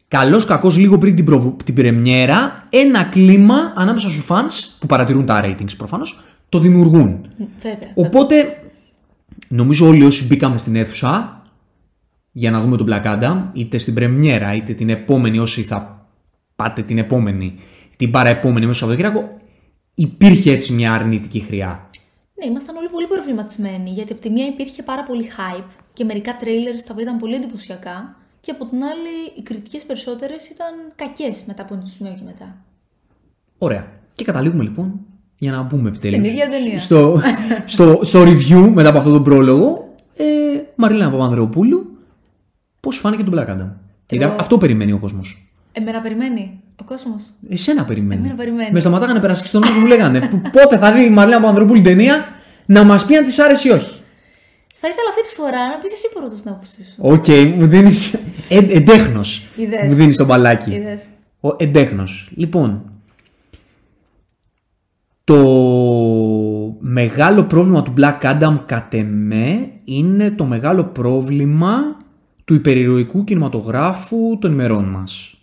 Καλό 0.08 0.44
κακός 0.44 0.76
λίγο 0.76 0.98
πριν 0.98 1.16
την, 1.16 1.24
προ... 1.24 1.56
την 1.64 1.74
πρεμιέρα, 1.74 2.66
ένα 2.70 3.04
κλίμα 3.04 3.72
ανάμεσα 3.74 4.10
στους 4.10 4.26
fans 4.28 4.76
που 4.78 4.86
παρατηρούν 4.86 5.26
τα 5.26 5.44
ratings 5.44 5.76
προφανώς, 5.76 6.20
το 6.48 6.58
δημιουργούν. 6.58 7.26
Βέβαια. 7.62 7.90
Οπότε, 7.94 8.34
νομίζω 9.52 9.86
όλοι 9.86 10.04
όσοι 10.04 10.26
μπήκαμε 10.26 10.58
στην 10.58 10.76
αίθουσα 10.76 11.42
για 12.32 12.50
να 12.50 12.60
δούμε 12.60 12.76
τον 12.76 12.86
Black 12.90 13.04
Adam, 13.04 13.42
είτε 13.52 13.78
στην 13.78 13.94
πρεμιέρα 13.94 14.54
είτε 14.54 14.72
την 14.74 14.90
επόμενη, 14.90 15.38
όσοι 15.38 15.62
θα 15.62 16.06
πάτε 16.56 16.82
την 16.82 16.98
επόμενη, 16.98 17.54
την 17.96 18.10
παραεπόμενη 18.10 18.66
μέσα 18.66 18.78
στο 18.78 18.86
Σαββατοκύριακο, 18.86 19.36
υπήρχε 19.94 20.50
έτσι 20.50 20.72
μια 20.72 20.92
αρνητική 20.92 21.40
χρειά. 21.40 21.90
Ναι, 22.34 22.46
ήμασταν 22.46 22.76
όλοι 22.76 22.88
πολύ 22.88 23.06
προβληματισμένοι, 23.06 23.90
γιατί 23.90 24.12
από 24.12 24.20
τη 24.20 24.30
μία 24.30 24.46
υπήρχε 24.46 24.82
πάρα 24.82 25.02
πολύ 25.02 25.30
hype 25.36 25.64
και 25.92 26.04
μερικά 26.04 26.32
trailers 26.40 26.82
τα 26.86 26.90
οποία 26.90 27.02
ήταν 27.02 27.18
πολύ 27.18 27.34
εντυπωσιακά 27.34 28.16
και 28.40 28.50
από 28.50 28.64
την 28.64 28.82
άλλη 28.82 29.38
οι 29.38 29.42
κριτικές 29.42 29.82
περισσότερες 29.82 30.48
ήταν 30.48 30.92
κακές 30.96 31.44
μετά 31.46 31.62
από 31.62 31.74
ένα 31.74 31.84
σημείο 31.84 32.14
και 32.14 32.24
μετά. 32.24 32.64
Ωραία. 33.58 34.00
Και 34.14 34.24
καταλήγουμε 34.24 34.62
λοιπόν 34.62 35.06
για 35.42 35.50
να 35.52 35.62
μπούμε 35.62 35.88
επιτέλους. 35.88 36.18
Στην 36.18 36.30
ίδια 36.30 36.48
ταινία. 36.48 36.78
Στο, 36.78 37.20
στο, 37.66 38.00
στο 38.02 38.22
review 38.22 38.70
μετά 38.74 38.88
από 38.88 38.98
αυτόν 38.98 39.12
τον 39.12 39.24
πρόλογο. 39.24 39.94
Ε, 40.16 40.24
Μαριλένα 40.74 41.10
Παπανδρεοπούλου, 41.10 41.98
πώς 42.80 42.96
φάνηκε 42.96 43.22
τον 43.22 43.34
Black 43.36 43.48
Adam. 43.50 43.68
Γιατί 44.10 44.24
Εγώ- 44.24 44.36
αυτό 44.38 44.58
περιμένει 44.58 44.92
ο 44.92 44.98
κόσμος. 44.98 45.46
Εμένα 45.72 46.00
περιμένει 46.00 46.60
ο 46.80 46.84
κόσμος. 46.84 47.22
Εσένα 47.48 47.84
περιμένει. 47.84 48.20
Εμένα 48.20 48.34
περιμένει. 48.34 48.70
Με 48.72 48.80
σταματάγανε 48.80 49.20
περάσει 49.20 49.46
στον 49.46 49.60
νόμο 49.60 49.72
και 49.74 49.80
μου 49.80 49.86
λέγανε 49.86 50.20
«Π- 50.20 50.50
πότε 50.50 50.76
θα 50.78 50.92
δει 50.92 51.04
η 51.04 51.10
Μαριλένα 51.10 51.40
Παπανδρεοπούλου 51.40 51.80
την 51.82 51.90
ταινία 51.96 52.24
να 52.66 52.84
μας 52.84 53.04
πει 53.06 53.16
αν 53.16 53.24
της 53.24 53.38
άρεσε 53.38 53.68
ή 53.68 53.70
όχι. 53.70 54.00
Θα 54.80 54.88
ήθελα 54.88 55.08
αυτή 55.08 55.22
τη 55.28 55.34
φορά 55.34 55.66
να 55.68 55.78
πεις 55.82 55.92
εσύ 55.92 56.08
πρώτος 56.14 56.40
την 56.42 56.50
άποψή 56.50 56.84
σου. 56.84 56.94
Οκ, 56.98 57.26
μου 57.58 57.66
δίνει. 57.66 57.90
Ε, 58.48 58.76
Εντέχνος. 58.76 59.48
Είδες. 59.56 59.80
Μου 59.88 59.94
δίνεις 59.94 60.16
τον 60.16 60.26
μπαλάκι. 60.26 60.70
Είδες. 60.70 61.00
Ο 61.40 61.48
εντέχνος. 61.58 62.30
Λοιπόν, 62.34 62.91
το 65.24 65.38
μεγάλο 66.80 67.42
πρόβλημα 67.42 67.82
του 67.82 67.94
Black 67.98 68.22
Adam 68.22 68.58
κατ' 68.66 68.94
εμέ 68.94 69.70
είναι 69.84 70.30
το 70.30 70.44
μεγάλο 70.44 70.84
πρόβλημα 70.84 71.74
του 72.44 72.54
υπερηρωικού 72.54 73.24
κινηματογράφου 73.24 74.38
των 74.38 74.52
ημερών 74.52 74.84
μας. 74.84 75.36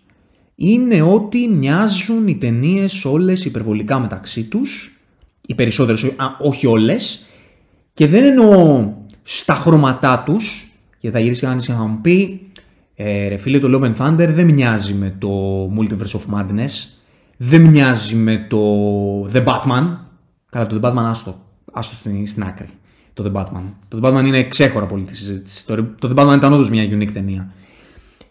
Είναι 0.56 1.02
ότι 1.02 1.48
μοιάζουν 1.48 2.28
οι 2.28 2.38
ταινίες 2.38 3.06
όλες 3.06 3.46
υπερβολικά 3.46 4.00
μεταξύ 4.00 4.44
τους, 4.44 5.00
οι 5.46 5.56
περισσότερες, 5.56 6.04
α, 6.04 6.26
όχι 6.40 6.68
όλες, 6.68 7.26
και 7.94 8.08
δεν 8.08 8.24
εννοώ 8.24 8.94
στα 9.24 9.54
χρώματά 9.54 10.24
τους, 10.26 10.74
γιατί 11.00 11.16
θα 11.18 11.22
γυρίσει 11.24 11.42
κανείς 11.42 11.66
και 11.66 11.72
θα 11.72 11.84
μου 11.84 12.00
πει 12.02 12.42
ε, 13.02 13.28
ρε 13.28 13.38
φίλε 13.38 13.60
το 13.60 13.70
Love 13.74 13.86
and 13.86 14.06
Thunder 14.06 14.28
δεν 14.30 14.50
μοιάζει 14.50 14.94
με 14.94 15.16
το 15.20 15.30
Multiverse 15.78 16.20
of 16.20 16.36
Madness, 16.36 16.99
δεν 17.42 17.62
μοιάζει 17.62 18.16
με 18.16 18.46
το 18.50 18.60
The 19.34 19.46
Batman. 19.46 19.98
Καλά 20.50 20.68
το 20.68 20.80
The 20.82 20.86
Batman 20.86 21.04
άστο, 21.06 21.36
άστο 21.72 21.96
στην, 21.96 22.28
στην 22.28 22.44
άκρη. 22.44 22.70
Το 23.14 23.32
The 23.32 23.40
Batman. 23.40 23.64
Το 23.88 24.00
The 24.02 24.08
Batman 24.08 24.26
είναι 24.26 24.48
ξέχωρα 24.48 24.86
πολύ 24.86 25.04
τη 25.04 25.16
συζήτηση. 25.16 25.66
Το, 25.66 25.84
το 25.84 26.14
The 26.16 26.20
Batman 26.20 26.36
ήταν 26.38 26.54
όντως 26.54 26.70
μια 26.70 26.84
unique 26.84 27.12
ταινία. 27.14 27.52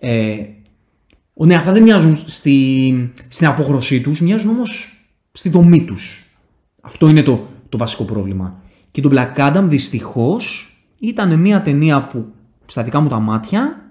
Ε, 0.00 0.36
ο, 1.34 1.46
ναι, 1.46 1.54
αυτά 1.54 1.72
δεν 1.72 1.82
μοιάζουν 1.82 2.16
στη, 2.16 3.12
στην 3.28 3.46
απόχρωσή 3.46 4.00
τους, 4.00 4.20
μοιάζουν 4.20 4.50
όμως 4.50 5.02
στη 5.32 5.48
δομή 5.48 5.84
τους. 5.84 6.30
Αυτό 6.80 7.08
είναι 7.08 7.22
το, 7.22 7.46
το 7.68 7.78
βασικό 7.78 8.04
πρόβλημα. 8.04 8.62
Και 8.90 9.00
το 9.00 9.10
Black 9.12 9.38
Adam 9.38 9.64
δυστυχώς 9.64 10.72
ήταν 10.98 11.38
μια 11.38 11.62
ταινία 11.62 12.06
που 12.06 12.32
στα 12.66 12.82
δικά 12.82 13.00
μου 13.00 13.08
τα 13.08 13.18
μάτια 13.18 13.90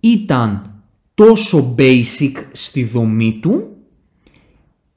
ήταν 0.00 0.70
τόσο 1.14 1.74
basic 1.78 2.32
στη 2.52 2.84
δομή 2.84 3.38
του 3.42 3.72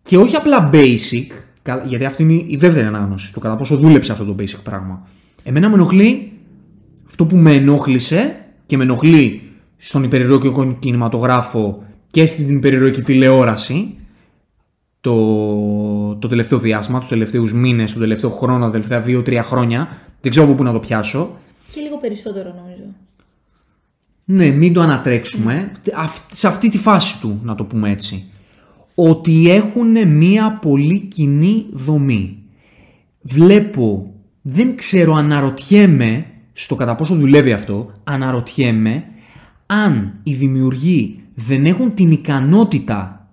και 0.03 0.17
όχι 0.17 0.35
απλά 0.35 0.69
basic, 0.73 1.27
κα- 1.61 1.83
γιατί 1.87 2.05
αυτή 2.05 2.23
είναι 2.23 2.43
η 2.47 2.55
δεύτερη 2.59 2.85
ανάγνωση 2.85 3.33
του 3.33 3.39
κατά 3.39 3.55
πόσο 3.55 3.77
δούλεψε 3.77 4.11
αυτό 4.11 4.25
το 4.25 4.35
basic 4.39 4.59
πράγμα. 4.63 5.07
Εμένα 5.43 5.69
με 5.69 5.73
ενοχλεί 5.75 6.31
αυτό 7.07 7.25
που 7.25 7.35
με 7.35 7.53
ενόχλησε 7.55 8.45
και 8.65 8.77
με 8.77 8.83
ενοχλεί 8.83 9.41
στον 9.77 10.03
υπερηρωικό 10.03 10.75
κινηματογράφο 10.79 11.83
και 12.11 12.25
στην 12.25 12.55
υπερηρωική 12.55 13.01
τηλεόραση 13.01 13.95
το, 15.01 15.15
το 16.15 16.27
τελευταίο 16.27 16.59
διάστημα, 16.59 16.99
τους 16.99 17.07
τελευταίους 17.07 17.53
μήνες, 17.53 17.93
το 17.93 17.99
τελευταίο 17.99 18.29
χρόνο, 18.29 18.65
τα 18.65 18.71
τελευταία 18.71 19.03
2-3 19.07 19.41
χρόνια, 19.43 19.97
δεν 20.21 20.31
ξέρω 20.31 20.45
από 20.45 20.55
πού 20.55 20.63
να 20.63 20.71
το 20.71 20.79
πιάσω, 20.79 21.37
Και 21.73 21.81
λίγο 21.81 21.97
περισσότερο 21.97 22.53
νομίζω. 22.57 22.83
ναι, 24.25 24.49
μην 24.49 24.73
το 24.73 24.81
ανατρέξουμε. 24.81 25.71
Αυτ- 25.95 26.33
Σε 26.35 26.47
αυτή 26.47 26.69
τη 26.69 26.77
φάση 26.77 27.19
του, 27.19 27.39
να 27.43 27.55
το 27.55 27.63
πούμε 27.63 27.89
έτσι. 27.91 28.30
Ότι 28.95 29.49
έχουν 29.49 30.07
μία 30.07 30.59
πολύ 30.61 30.99
κοινή 30.99 31.65
δομή. 31.71 32.37
Βλέπω, 33.21 34.13
δεν 34.41 34.75
ξέρω, 34.75 35.13
αναρωτιέμαι, 35.13 36.25
στο 36.53 36.75
κατά 36.75 36.95
πόσο 36.95 37.15
δουλεύει 37.15 37.53
αυτό, 37.53 37.91
αναρωτιέμαι 38.03 39.05
αν 39.65 40.13
οι 40.23 40.33
δημιουργοί 40.33 41.23
δεν 41.35 41.65
έχουν 41.65 41.93
την 41.93 42.11
ικανότητα 42.11 43.29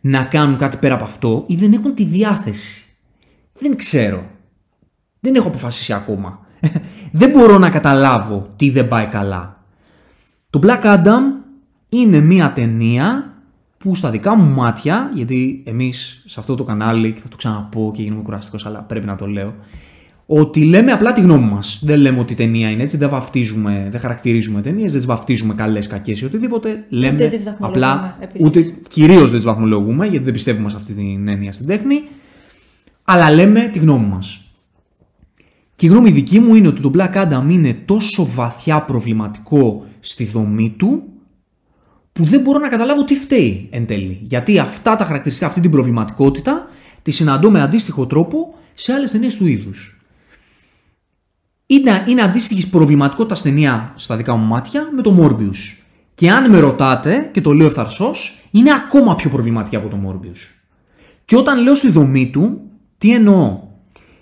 να 0.00 0.24
κάνουν 0.24 0.58
κάτι 0.58 0.76
πέρα 0.76 0.94
από 0.94 1.04
αυτό 1.04 1.44
ή 1.46 1.56
δεν 1.56 1.72
έχουν 1.72 1.94
τη 1.94 2.04
διάθεση. 2.04 2.84
Δεν 3.58 3.76
ξέρω. 3.76 4.24
Δεν 5.20 5.34
έχω 5.34 5.48
αποφασίσει 5.48 5.92
ακόμα. 5.92 6.46
δεν 7.12 7.30
μπορώ 7.30 7.58
να 7.58 7.70
καταλάβω 7.70 8.52
τι 8.56 8.70
δεν 8.70 8.88
πάει 8.88 9.06
καλά. 9.06 9.64
Το 10.50 10.60
Black 10.62 10.84
Adam 10.84 11.20
είναι 11.88 12.20
μια 12.20 12.52
ταινία 12.52 13.33
που 13.84 13.94
στα 13.94 14.10
δικά 14.10 14.34
μου 14.36 14.54
μάτια, 14.54 15.10
γιατί 15.14 15.62
εμείς 15.66 16.22
σε 16.26 16.40
αυτό 16.40 16.54
το 16.54 16.64
κανάλι, 16.64 17.12
και 17.12 17.20
θα 17.20 17.28
το 17.28 17.36
ξαναπώ 17.36 17.92
και 17.94 18.02
γίνομαι 18.02 18.22
κουραστικός, 18.22 18.66
αλλά 18.66 18.78
πρέπει 18.78 19.06
να 19.06 19.16
το 19.16 19.26
λέω, 19.26 19.54
ότι 20.26 20.64
λέμε 20.64 20.92
απλά 20.92 21.12
τη 21.12 21.20
γνώμη 21.20 21.50
μας. 21.50 21.80
Δεν 21.82 21.98
λέμε 21.98 22.20
ότι 22.20 22.32
η 22.32 22.36
ταινία 22.36 22.70
είναι 22.70 22.82
έτσι, 22.82 22.96
δεν 22.96 23.08
βαφτίζουμε, 23.08 23.88
δεν 23.90 24.00
χαρακτηρίζουμε 24.00 24.60
ταινίες, 24.60 24.90
δεν 24.90 25.00
τις 25.00 25.06
βαφτίζουμε 25.08 25.54
καλές, 25.54 25.86
κακές 25.86 26.20
ή 26.20 26.24
οτιδήποτε. 26.24 26.84
Λέμε 26.88 27.28
τις 27.28 27.44
βαθμολογούμε, 27.44 27.86
απλά, 27.86 28.16
επίσης. 28.20 28.46
ούτε 28.46 28.74
κυρίως 28.88 29.30
δεν 29.30 29.34
τις 29.34 29.44
βαθμολογούμε, 29.44 30.06
γιατί 30.06 30.24
δεν 30.24 30.32
πιστεύουμε 30.32 30.70
σε 30.70 30.76
αυτή 30.76 30.92
την 30.92 31.28
έννοια 31.28 31.52
στην 31.52 31.66
τέχνη, 31.66 32.02
αλλά 33.04 33.30
λέμε 33.30 33.70
τη 33.72 33.78
γνώμη 33.78 34.06
μας. 34.06 34.38
Και 35.76 35.86
η 35.86 35.88
γνώμη 35.88 36.10
δική 36.10 36.40
μου 36.40 36.54
είναι 36.54 36.68
ότι 36.68 36.80
το 36.80 36.90
Black 36.94 37.14
Adam 37.14 37.44
είναι 37.48 37.76
τόσο 37.84 38.26
βαθιά 38.34 38.82
προβληματικό 38.82 39.84
στη 40.00 40.24
δομή 40.24 40.74
του 40.76 41.02
που 42.14 42.24
δεν 42.24 42.40
μπορώ 42.40 42.58
να 42.58 42.68
καταλάβω 42.68 43.04
τι 43.04 43.14
φταίει 43.14 43.68
εν 43.70 43.86
τέλει. 43.86 44.18
Γιατί 44.22 44.58
αυτά 44.58 44.96
τα 44.96 45.04
χαρακτηριστικά, 45.04 45.46
αυτή 45.46 45.60
την 45.60 45.70
προβληματικότητα 45.70 46.68
τη 47.02 47.10
συναντώ 47.10 47.50
με 47.50 47.62
αντίστοιχο 47.62 48.06
τρόπο 48.06 48.54
σε 48.74 48.92
άλλες 48.92 49.10
ταινίες 49.10 49.36
του 49.36 49.46
είδους. 49.46 50.00
Είναι, 51.66 52.04
είναι 52.08 52.22
αντίστοιχης 52.22 52.68
προβληματικότητας 52.68 53.42
ταινία 53.42 53.92
στα 53.96 54.16
δικά 54.16 54.36
μου 54.36 54.46
μάτια 54.46 54.88
με 54.94 55.02
το 55.02 55.18
Morbius. 55.20 55.84
Και 56.14 56.30
αν 56.30 56.50
με 56.50 56.58
ρωτάτε, 56.58 57.30
και 57.32 57.40
το 57.40 57.52
λέω 57.52 57.66
ευθαρσός, 57.66 58.48
είναι 58.50 58.72
ακόμα 58.72 59.14
πιο 59.14 59.30
προβληματική 59.30 59.76
από 59.76 59.88
το 59.88 59.98
Morbius. 60.06 60.38
Και 61.24 61.36
όταν 61.36 61.62
λέω 61.62 61.74
στη 61.74 61.90
δομή 61.90 62.30
του, 62.30 62.60
τι 62.98 63.14
εννοώ; 63.14 63.60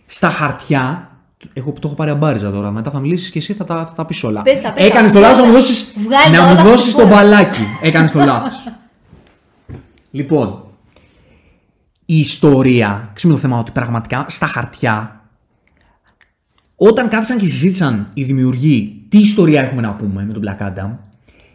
Στα 0.06 0.28
χαρτιά, 0.28 1.11
έχω, 1.52 1.72
το 1.72 1.80
έχω 1.84 1.94
πάρει 1.94 2.10
αμπάριζα 2.10 2.50
τώρα, 2.50 2.70
μετά 2.70 2.90
θα 2.90 2.98
μιλήσεις 3.00 3.30
και 3.30 3.38
εσύ 3.38 3.52
θα 3.54 3.64
τα, 3.64 3.86
θα 3.86 3.92
τα 3.94 4.04
πεις 4.06 4.24
όλα. 4.24 4.42
Πες 4.42 4.60
τα, 4.60 4.72
πες 4.72 4.82
τα, 4.82 4.88
Έκανες 4.88 5.12
το 5.12 5.18
όλα. 5.18 5.28
λάθος 5.28 5.42
να 5.42 5.48
μου 5.50 5.54
δώσεις, 5.56 5.94
Βγάλε 5.98 6.36
τα 6.36 6.42
να 6.42 6.48
μου 6.48 6.60
όλα 6.60 6.62
δώσεις 6.70 6.92
από 6.94 7.02
το 7.02 7.08
τη 7.08 7.12
χώρα. 7.14 7.22
μπαλάκι. 7.24 7.62
Έκανες 7.82 8.12
το 8.12 8.18
λάθος. 8.18 8.54
λοιπόν, 10.10 10.64
η 12.06 12.18
ιστορία, 12.18 13.10
ξέρουμε 13.14 13.40
το 13.40 13.46
θέμα 13.46 13.58
ότι 13.58 13.70
πραγματικά 13.70 14.24
στα 14.28 14.46
χαρτιά, 14.46 15.20
όταν 16.76 17.08
κάθισαν 17.08 17.38
και 17.38 17.46
συζήτησαν 17.46 18.08
οι 18.14 18.22
δημιουργοί 18.24 19.04
τι 19.08 19.18
ιστορία 19.18 19.62
έχουμε 19.62 19.80
να 19.80 19.92
πούμε 19.92 20.24
με 20.24 20.32
τον 20.32 20.42
Black 20.46 20.62
Adam, 20.62 20.90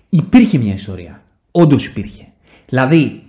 υπήρχε 0.09 0.57
μια 0.57 0.73
ιστορία. 0.73 1.21
Όντως 1.51 1.85
υπήρχε. 1.85 2.27
Δηλαδή, 2.69 3.23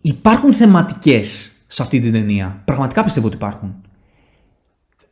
υπάρχουν 0.00 0.52
θεματικές 0.52 1.50
σε 1.66 1.82
αυτή 1.82 2.00
την 2.00 2.12
ταινία. 2.12 2.62
Πραγματικά 2.64 3.04
πιστεύω 3.04 3.26
ότι 3.26 3.36
υπάρχουν. 3.36 3.74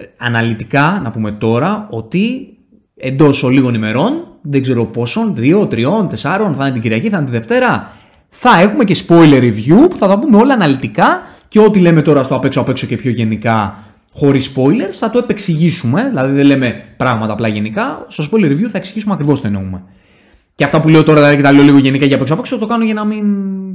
Ε, 0.00 0.04
Αναλυτικά, 0.16 1.00
να 1.02 1.10
πούμε 1.10 1.30
τώρα, 1.32 1.86
ότι 1.90 2.56
εντός 2.96 3.42
λίγων 3.42 3.74
ημερών, 3.74 4.26
δεν 4.42 4.62
ξέρω 4.62 4.84
πόσων, 4.84 5.34
δύο, 5.34 5.66
τριών, 5.66 6.08
τεσσάρων, 6.08 6.54
θα 6.54 6.62
είναι 6.62 6.72
την 6.72 6.82
Κυριακή, 6.82 7.08
θα 7.08 7.16
είναι 7.16 7.26
τη 7.26 7.32
Δευτέρα, 7.32 7.92
θα 8.30 8.60
έχουμε 8.60 8.84
και 8.84 8.96
spoiler 9.06 9.40
review 9.42 9.90
που 9.90 9.96
θα 9.96 10.08
τα 10.08 10.18
πούμε 10.18 10.36
όλα 10.36 10.54
αναλυτικά 10.54 11.22
και 11.48 11.58
ό,τι 11.58 11.78
λέμε 11.78 12.02
τώρα 12.02 12.22
στο 12.22 12.34
απ' 12.34 12.44
έξω 12.44 12.60
απ' 12.60 12.68
έξω 12.68 12.86
και 12.86 12.96
πιο 12.96 13.10
γενικά 13.10 13.82
χωρίς 14.12 14.54
spoilers 14.54 14.92
θα 14.92 15.10
το 15.10 15.18
επεξηγήσουμε, 15.18 16.08
δηλαδή 16.08 16.32
δεν 16.32 16.46
λέμε 16.46 16.84
πράγματα 16.96 17.32
απλά 17.32 17.48
γενικά, 17.48 18.04
στο 18.08 18.24
spoiler 18.30 18.50
review 18.50 18.68
θα 18.70 18.78
εξηγήσουμε 18.78 19.14
ακριβώς 19.14 19.40
τι 19.40 19.46
εννοούμε. 19.46 19.82
Και 20.54 20.64
αυτά 20.64 20.80
που 20.80 20.88
λέω 20.88 21.02
τώρα 21.02 21.18
δηλαδή 21.18 21.36
και 21.36 21.42
τα 21.42 21.52
λέω 21.52 21.62
λίγο 21.62 21.78
γενικά 21.78 22.06
για 22.06 22.14
απ' 22.16 22.22
έξω 22.22 22.34
απ' 22.34 22.40
έξω, 22.40 22.58
το 22.58 22.66
κάνω 22.66 22.84
για 22.84 22.94
να 22.94 23.04
μην 23.04 23.24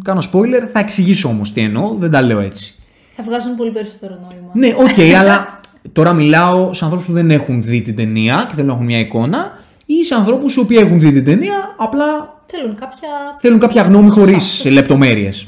κάνω 0.04 0.22
spoiler, 0.32 0.70
θα 0.74 0.80
εξηγήσω 0.80 1.30
όμως 1.30 1.54
τι 1.54 1.62
εννοώ, 1.62 1.96
δεν 2.00 2.12
τα 2.12 2.22
λέω 2.22 2.40
έτσι. 2.40 2.76
Θα 3.16 3.24
βγάζουν 3.24 3.56
πολύ 3.56 3.72
περισσότερο 3.72 4.14
νόημα. 4.14 4.52
Ναι, 4.54 4.68
οκ, 4.68 5.16
αλλά 5.20 5.53
τώρα 5.92 6.14
μιλάω 6.14 6.74
σε 6.74 6.84
ανθρώπους 6.84 7.08
που 7.08 7.14
δεν 7.14 7.32
έχουν 7.32 7.62
δει 7.62 7.82
την 7.82 7.96
ταινία 7.96 8.46
και 8.48 8.54
θέλουν 8.54 8.68
να 8.68 8.74
έχουν 8.74 8.86
μια 8.86 9.00
εικόνα 9.00 9.52
ή 9.86 10.04
σε 10.06 10.16
ανθρώπους 10.16 10.56
οι 10.56 10.60
οποίοι 10.60 10.78
έχουν 10.82 11.00
δει 11.00 11.12
την 11.12 11.26
ταινία, 11.26 11.76
απλά 11.78 12.06
Θέλουν 12.46 12.76
κάποια. 12.76 13.10
θέλουν 13.40 13.60
κάποια 13.60 13.82
γνώμη 13.84 14.08
Σωστά. 14.08 14.22
χωρίς 14.22 14.66
λεπτομέρειες. 14.66 15.48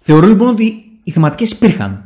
Θεωρώ 0.00 0.26
λοιπόν 0.26 0.48
ότι 0.48 0.84
οι 1.02 1.10
θεματικές 1.10 1.50
υπήρχαν. 1.50 2.04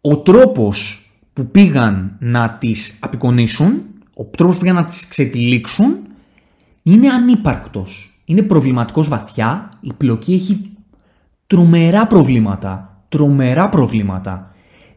Ο 0.00 0.16
τρόπος 0.16 1.06
που 1.32 1.46
πήγαν 1.46 2.16
να 2.18 2.50
τις 2.50 2.98
απεικονίσουν, 3.00 3.82
ο 4.14 4.24
τρόπος 4.24 4.56
που 4.56 4.62
πήγαν 4.62 4.76
να 4.76 4.84
τις 4.84 5.08
ξετυλίξουν, 5.08 5.96
είναι 6.82 7.08
ανύπαρκτος. 7.08 8.20
Είναι 8.24 8.42
προβληματικός 8.42 9.08
βαθιά, 9.08 9.70
η 9.80 9.92
πλοκή 9.96 10.32
έχει 10.32 10.70
τρομερά 11.46 12.06
προβλήματα. 12.06 13.02
Τρομερά 13.08 13.68
προβλήματα. 13.68 14.51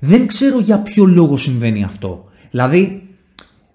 Δεν 0.06 0.28
ξέρω 0.28 0.60
για 0.60 0.78
ποιο 0.78 1.06
λόγο 1.06 1.38
συμβαίνει 1.38 1.84
αυτό. 1.84 2.30
Δηλαδή, 2.52 3.10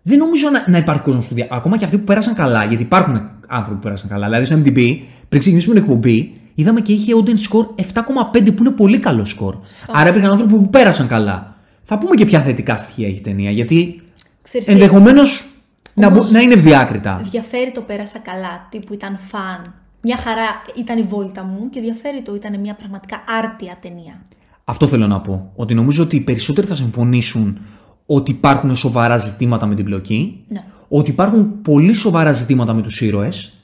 δεν 0.02 0.18
νομίζω 0.18 0.48
να, 0.50 0.64
να 0.70 0.78
υπάρχει 0.78 1.02
κόσμος 1.02 1.26
που 1.26 1.34
δια... 1.34 1.46
Ακόμα 1.50 1.78
και 1.78 1.84
αυτοί 1.84 1.98
που 1.98 2.04
πέρασαν 2.04 2.34
καλά, 2.34 2.64
γιατί 2.64 2.82
υπάρχουν 2.82 3.30
άνθρωποι 3.46 3.74
που 3.78 3.82
πέρασαν 3.82 4.08
καλά. 4.08 4.26
Δηλαδή, 4.26 4.44
στο 4.44 4.56
MDB, 4.64 4.98
πριν 5.28 5.40
ξεκινήσουμε 5.40 5.74
την 5.74 5.82
εκπομπή, 5.82 6.40
είδαμε 6.54 6.80
και 6.80 6.92
είχε 6.92 7.12
audience 7.16 7.56
score 7.56 7.66
7,5 7.94 8.54
που 8.54 8.62
είναι 8.64 8.70
πολύ 8.70 8.98
καλό 8.98 9.26
score. 9.38 9.54
Άρα 9.92 10.08
υπήρχαν 10.08 10.30
άνθρωποι 10.30 10.52
που 10.54 10.70
πέρασαν 10.70 11.06
καλά. 11.08 11.54
Θα 11.84 11.98
πούμε 11.98 12.14
και 12.14 12.26
ποια 12.26 12.40
θετικά 12.40 12.76
στοιχεία 12.76 13.06
έχει 13.06 13.16
η 13.16 13.20
ταινία, 13.20 13.50
γιατί 13.50 14.02
Ξέρεις 14.42 14.66
τι, 14.66 14.72
ενδεχομένως 14.72 15.50
να, 15.94 16.08
μπο- 16.08 16.14
Όμως- 16.14 16.30
να 16.30 16.40
είναι 16.40 16.54
διάκριτα. 16.54 17.20
Διαφέρει 17.30 17.70
το 17.74 17.80
πέρασα 17.80 18.18
καλά, 18.18 18.66
τύπου 18.70 18.94
ήταν 18.94 19.18
φαν. 19.28 19.74
Μια 20.02 20.16
χαρά 20.16 20.62
ήταν 20.76 20.98
η 20.98 21.02
βόλτα 21.02 21.44
μου 21.44 21.70
και 21.70 21.80
διαφέρει 21.80 22.22
το 22.22 22.34
ήταν 22.34 22.60
μια 22.60 22.74
πραγματικά 22.74 23.22
άρτια 23.42 23.76
ταινία. 23.82 24.22
Αυτό 24.64 24.86
θέλω 24.86 25.06
να 25.06 25.20
πω. 25.20 25.52
Ότι 25.54 25.74
νομίζω 25.74 26.02
ότι 26.02 26.16
οι 26.16 26.20
περισσότεροι 26.20 26.66
θα 26.66 26.76
συμφωνήσουν 26.76 27.58
ότι 28.06 28.30
υπάρχουν 28.30 28.76
σοβαρά 28.76 29.16
ζητήματα 29.16 29.66
με 29.66 29.74
την 29.74 29.84
πλοκή. 29.84 30.44
Ναι. 30.48 30.64
Ότι 30.88 31.10
υπάρχουν 31.10 31.62
πολύ 31.62 31.92
σοβαρά 31.92 32.32
ζητήματα 32.32 32.74
με 32.74 32.82
τους 32.82 33.00
ήρωες. 33.00 33.54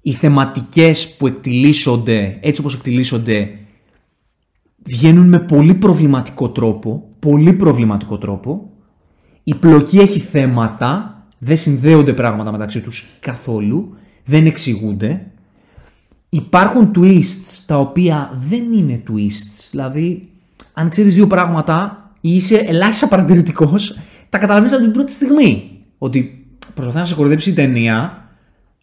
Οι 0.00 0.12
θεματικές 0.12 1.16
που 1.16 1.26
εκτιλήσονται, 1.26 2.38
έτσι 2.40 2.60
όπως 2.60 2.74
εκτιλήσονται, 2.74 3.58
βγαίνουν 4.82 5.28
με 5.28 5.38
πολύ 5.38 5.74
προβληματικό 5.74 6.48
τρόπο. 6.48 7.08
Πολύ 7.18 7.52
προβληματικό 7.52 8.18
τρόπο. 8.18 8.70
Η 9.42 9.54
πλοκή 9.54 9.98
έχει 9.98 10.18
θέματα, 10.18 11.22
δεν 11.38 11.56
συνδέονται 11.56 12.12
πράγματα 12.12 12.52
μεταξύ 12.52 12.80
τους 12.80 13.06
καθόλου, 13.20 13.96
δεν 14.24 14.46
εξηγούνται. 14.46 15.30
Υπάρχουν 16.28 16.90
twists 16.94 17.62
τα 17.66 17.78
οποία 17.78 18.30
δεν 18.34 18.72
είναι 18.72 19.02
twists. 19.08 19.68
Δηλαδή, 19.70 20.30
αν 20.72 20.88
ξέρεις 20.88 21.14
δύο 21.14 21.26
πράγματα 21.26 22.10
ή 22.20 22.34
είσαι 22.34 22.56
ελάχιστα 22.56 23.08
παρατηρητικός, 23.08 23.98
τα 24.28 24.38
καταλαβαίνεις 24.38 24.72
από 24.72 24.82
την 24.82 24.92
πρώτη 24.92 25.12
στιγμή. 25.12 25.80
Ότι 25.98 26.46
προσπαθεί 26.74 26.98
να 26.98 27.04
σε 27.04 27.14
κοροϊδέψει 27.14 27.50
η 27.50 27.52
ταινία 27.52 28.28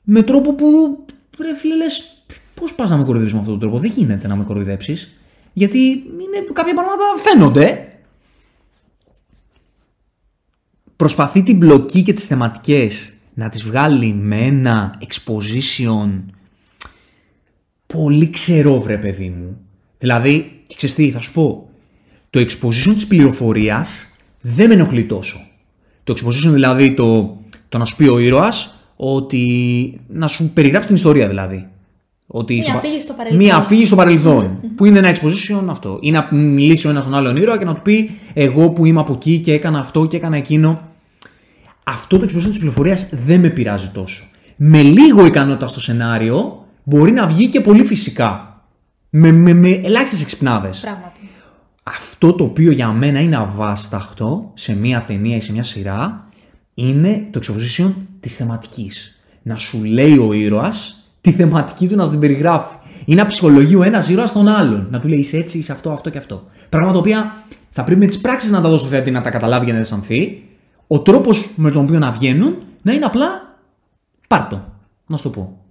με 0.04 0.22
τρόπο 0.22 0.54
που 0.54 1.00
ρε 1.40 1.56
φίλε 1.56 1.76
λες, 1.76 2.24
πώς 2.54 2.74
πας 2.74 2.90
να 2.90 2.98
με 2.98 3.04
κοροϊδέψεις 3.04 3.34
με 3.34 3.40
αυτόν 3.40 3.60
τον 3.60 3.70
τρόπο; 3.70 3.82
Δεν 3.82 3.92
γίνεται 3.96 4.28
να 4.28 4.36
με 4.36 4.44
κοροϊδέψεις. 4.44 5.18
Γιατί 5.54 5.78
είναι, 5.88 6.46
κάποια 6.54 6.74
πράγματα 6.74 7.04
φαίνονται. 7.24 7.90
Προσπαθεί 10.96 11.44
την 11.44 11.58
μπλοκή 11.58 12.04
και 12.04 12.14
τις 12.14 12.26
θεματικές 12.26 13.14
να 13.34 13.50
τις 13.50 13.64
βγάλει 13.64 14.14
με 14.14 14.38
ένα 14.46 15.00
exposition 15.08 16.10
πολύ 17.88 18.30
ξερό 18.30 18.80
βρε 18.82 18.98
παιδί 18.98 19.34
μου. 19.38 19.58
Δηλαδή, 19.98 20.62
και 20.68 20.76
ξέρεις 20.78 20.96
τι, 20.96 21.12
θα 21.12 21.20
σου 21.22 21.32
πω, 21.34 21.70
το 22.30 22.40
exposition 22.40 22.94
της 22.94 23.08
πληροφορίας 23.08 24.16
δεν 24.42 24.68
με 24.68 24.74
ενοχλεί 24.74 25.06
τόσο. 25.06 25.38
Το 26.04 26.14
exposition 26.18 26.50
δηλαδή 26.52 26.94
το, 26.94 27.38
το 27.70 27.78
να 27.78 27.86
σου 27.86 27.96
πει 27.96 28.04
ο 28.08 28.20
ήρωας 28.20 28.74
ότι 28.96 30.00
να 30.08 30.28
σου 30.28 30.52
περιγράψει 30.54 30.88
την 30.88 30.96
ιστορία 30.98 31.28
δηλαδή. 31.28 31.68
Ότι 32.28 32.54
Μία 32.54 32.64
στο 32.64 32.72
πα- 32.74 32.78
αφήγηση 32.80 33.02
στο 33.02 33.14
παρελθόν. 33.14 33.38
Μία 33.44 33.56
αφήγηση 33.56 33.88
στο 33.88 33.96
παρελθόν. 33.96 34.60
Που 34.76 34.86
είναι 34.86 34.98
ένα 35.00 35.16
exposition 35.16 35.64
αυτό. 35.70 35.98
Ή 36.02 36.12
να 36.12 36.30
μιλήσει 36.32 36.88
ο 36.88 36.90
ένας 36.90 37.04
τον 37.04 37.14
άλλον 37.14 37.36
ήρωα 37.36 37.58
και 37.58 37.66
να 37.66 37.74
του 37.76 37.82
πει 37.82 38.12
Εγώ 38.34 38.70
που 38.70 38.86
είμαι 38.86 39.00
από 39.00 39.14
εκεί 39.14 39.40
και 39.40 39.54
έκανα 39.54 39.80
αυτό 39.80 40.06
και 40.06 40.16
έκανα 40.18 40.38
εκείνο. 40.38 40.82
Αυτό 41.84 42.20
το 42.20 42.26
exposition 42.26 42.44
της 42.50 42.58
πληροφορίας 42.58 43.10
δεν 43.26 43.40
με 43.40 43.50
πειράζει 43.50 43.88
τόσο. 43.94 44.24
Με 44.56 44.82
λίγο 44.82 45.26
ικανότητα 45.26 45.68
στο 45.68 45.82
σενάριο 45.82 46.65
μπορεί 46.86 47.12
να 47.12 47.28
βγει 47.28 47.50
και 47.50 47.62
πολύ 47.62 47.84
φυσικά. 47.84 48.60
Με, 49.10 49.32
με, 49.32 49.54
με 49.54 49.70
ελάχιστες 49.70 50.22
εξυπνάδες. 50.22 50.80
Πράγματι. 50.80 51.30
Αυτό 51.84 52.34
το 52.34 52.44
οποίο 52.44 52.72
για 52.72 52.88
μένα 52.88 53.20
είναι 53.20 53.36
αβάσταχτο 53.36 54.52
σε 54.54 54.76
μια 54.76 55.04
ταινία 55.08 55.36
ή 55.36 55.42
σε 55.42 55.52
μια 55.52 55.64
σειρά 55.64 56.30
είναι 56.74 57.28
το 57.32 57.40
exposition 57.44 57.94
της 58.20 58.36
θεματικής. 58.36 59.20
Να 59.42 59.56
σου 59.56 59.84
λέει 59.84 60.18
ο 60.18 60.34
ήρωας 60.34 61.04
τη 61.22 61.32
θεματική 61.32 61.88
του 61.88 61.96
να 61.96 62.06
σου 62.06 62.12
την 62.12 62.20
περιγράφει. 62.20 62.76
Ή 63.06 63.16
να 63.16 63.26
ψυχολογεί 63.26 63.76
ο 63.76 63.84
ένας 63.84 64.10
ήρωας 64.10 64.32
τον 64.32 64.48
άλλον. 64.48 64.88
Να 64.90 65.00
του 65.00 65.08
λέει 65.08 65.20
είσαι 65.20 65.38
έτσι, 65.38 65.58
είσαι 65.58 65.72
αυτό, 65.72 65.92
αυτό 65.92 66.10
και 66.10 66.18
αυτό. 66.18 66.44
Πράγματα 66.70 66.94
τα 66.94 67.00
οποία 67.00 67.34
θα 67.70 67.84
πρέπει 67.84 68.00
με 68.00 68.06
τις 68.06 68.22
πράξεις 68.22 68.52
να 68.52 68.62
τα 68.62 68.70
δώσει 68.70 68.80
στο 68.80 68.94
θεατή 68.94 69.12
να 69.12 69.22
τα 69.22 69.30
καταλάβει 69.30 69.64
για 69.64 69.74
να 69.74 69.80
δεν 69.80 69.88
αισθανθεί. 69.88 70.44
Ο 70.88 71.00
τρόπος 71.00 71.54
με 71.56 71.72
τον 71.72 71.84
οποίο 71.84 72.00
να 72.00 72.12
βγαίνουν 72.12 72.56
να 72.82 72.94
είναι 72.94 73.06
απλά 73.06 73.58
πάρτο. 74.28 74.66
Να 75.08 75.18
σου 75.18 75.24
το 75.24 75.30
πω. 75.30 75.65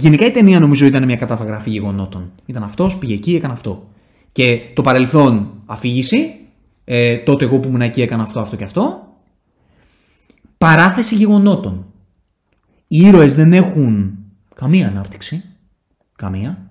Γενικά 0.00 0.26
η 0.26 0.30
ταινία 0.30 0.60
νομίζω 0.60 0.86
ήταν 0.86 1.04
μια 1.04 1.16
καταγραφή 1.16 1.70
γεγονότων. 1.70 2.32
Ήταν 2.46 2.62
αυτός, 2.62 2.98
πήγε 2.98 3.14
εκεί, 3.14 3.34
έκανε 3.34 3.52
αυτό. 3.52 3.88
Και 4.32 4.60
το 4.74 4.82
παρελθόν 4.82 5.50
αφήγηση. 5.66 6.34
Ε, 6.84 7.16
τότε 7.16 7.44
εγώ 7.44 7.58
που 7.58 7.68
ήμουν 7.68 7.80
εκεί 7.80 8.02
έκανα 8.02 8.22
αυτό, 8.22 8.40
αυτό 8.40 8.56
και 8.56 8.64
αυτό. 8.64 9.08
Παράθεση 10.58 11.14
γεγονότων. 11.14 11.86
Οι 12.88 13.06
ήρωες 13.06 13.34
δεν 13.34 13.52
έχουν 13.52 14.18
καμία 14.54 14.88
ανάπτυξη. 14.88 15.44
Καμία. 16.16 16.70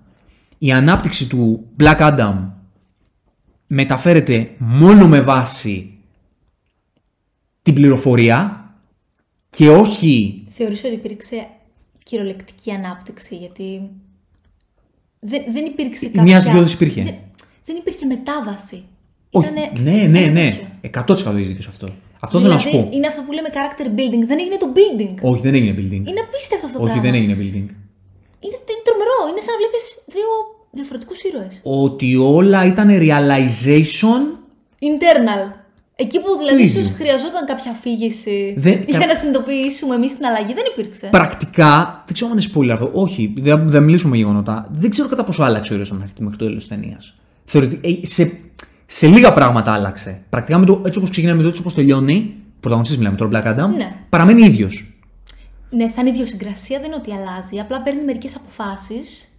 Η 0.58 0.72
ανάπτυξη 0.72 1.28
του 1.28 1.66
Black 1.78 1.98
Adam 1.98 2.34
μεταφέρεται 3.66 4.50
μόνο 4.58 5.08
με 5.08 5.20
βάση 5.20 5.98
την 7.62 7.74
πληροφορία 7.74 8.64
και 9.50 9.68
όχι 9.68 10.42
Θεωρείς 10.60 10.84
ότι 10.84 10.94
υπήρξε 10.94 11.46
κυριολεκτική 12.08 12.70
ανάπτυξη, 12.70 13.34
γιατί 13.36 13.90
δεν, 15.20 15.42
δεν 15.52 15.64
υπήρξε 15.64 16.06
κάποια... 16.06 16.22
Μιας 16.22 16.44
δυο 16.50 16.62
υπήρχε. 16.76 17.02
Δεν, 17.02 17.14
δεν 17.66 17.76
υπήρχε 17.76 18.04
μετάβαση. 18.06 18.82
Όχι. 19.30 19.48
Ήτανε- 19.48 19.78
ναι, 19.80 19.90
ναι, 20.06 20.20
ήταν 20.20 20.32
ναι. 20.32 20.56
τέτοιο. 20.82 21.30
100% 21.32 21.36
έχει 21.36 21.46
δίκιο 21.50 21.62
σε 21.62 21.68
αυτό. 21.68 21.88
Αυτό 22.20 22.40
θέλω 22.40 22.52
να 22.52 22.58
σου 22.58 22.68
Δηλαδή, 22.70 22.88
πω. 22.88 22.96
είναι 22.96 23.06
αυτό 23.06 23.22
που 23.26 23.32
λέμε 23.32 23.48
character 23.56 23.86
building. 23.98 24.22
Δεν 24.30 24.38
έγινε 24.42 24.56
το 24.64 24.68
building. 24.76 25.14
Όχι, 25.30 25.40
δεν 25.42 25.54
έγινε 25.54 25.72
building. 25.78 26.02
Είναι 26.10 26.22
απίστευτο 26.26 26.66
αυτό 26.66 26.78
το 26.78 26.84
Όχι, 26.84 26.92
πράγμα. 26.92 27.02
δεν 27.02 27.14
έγινε 27.20 27.34
building. 27.40 27.66
Είναι, 28.44 28.58
είναι 28.72 28.82
τρομερό. 28.88 29.18
Είναι 29.30 29.42
σαν 29.46 29.52
να 29.54 29.58
βλέπεις 29.62 29.82
δύο 30.14 30.30
διαφορετικούς 30.70 31.18
ήρωες. 31.22 31.54
Ότι 31.62 32.16
όλα 32.16 32.66
ήταν 32.66 32.88
realization. 33.06 34.20
Internal. 34.90 35.44
Εκεί 36.00 36.20
που 36.20 36.26
δηλαδή 36.38 36.62
ίδιο. 36.62 36.80
ίσως 36.80 36.92
χρειαζόταν 36.96 37.46
κάποια 37.46 37.70
αφήγηση 37.70 38.54
Δεν- 38.58 38.84
για 38.88 38.98
κα- 38.98 39.06
να 39.06 39.14
συνειδητοποιήσουμε 39.14 39.94
εμείς 39.94 40.16
την 40.16 40.24
αλλαγή, 40.26 40.54
δεν 40.54 40.64
υπήρξε. 40.72 41.06
Πρακτικά, 41.10 42.02
δεν 42.06 42.14
ξέρω 42.14 42.30
αν 42.30 42.38
είναι 42.38 42.50
spoiler 42.54 42.72
αυτό. 42.72 42.90
Όχι, 42.92 43.34
δεν 43.38 43.70
θα 43.70 43.80
μιλήσουμε 43.80 44.16
για 44.16 44.24
γεγονότα. 44.26 44.68
Δεν 44.72 44.90
ξέρω 44.90 45.08
κατά 45.08 45.24
πόσο 45.24 45.42
άλλαξε 45.42 45.72
ο 45.72 45.76
ήρωας 45.76 45.90
μέχρι 45.90 46.12
το 46.36 46.44
τέλος 46.44 46.54
της 46.56 46.68
ταινίας. 46.68 47.14
Σε, 48.02 48.32
σε 48.86 49.06
λίγα 49.06 49.32
πράγματα 49.32 49.72
άλλαξε. 49.72 50.22
Πρακτικά 50.30 50.58
με 50.58 50.66
το, 50.66 50.82
έτσι 50.86 50.98
όπως 50.98 51.10
ξεκινάει 51.10 51.36
με 51.36 51.42
το 51.42 51.48
έτσι 51.48 51.60
όπως 51.60 51.74
τελειώνει, 51.74 52.34
πρωταγωνιστής 52.60 52.98
μιλάμε 52.98 53.16
τώρα, 53.16 53.30
Black 53.42 53.46
Adam, 53.54 53.74
Ναι. 53.76 53.92
παραμένει 54.08 54.44
ίδιος. 54.44 54.92
Ναι, 55.70 55.88
σαν 55.88 56.06
ιδιοσυγκρασία 56.06 56.78
δεν 56.78 56.86
είναι 56.86 56.96
ότι 56.96 57.10
αλλάζει. 57.12 57.58
Απλά 57.60 57.80
παίρνει 57.82 58.04
μερικές 58.04 58.34
αποφάσεις. 58.36 59.37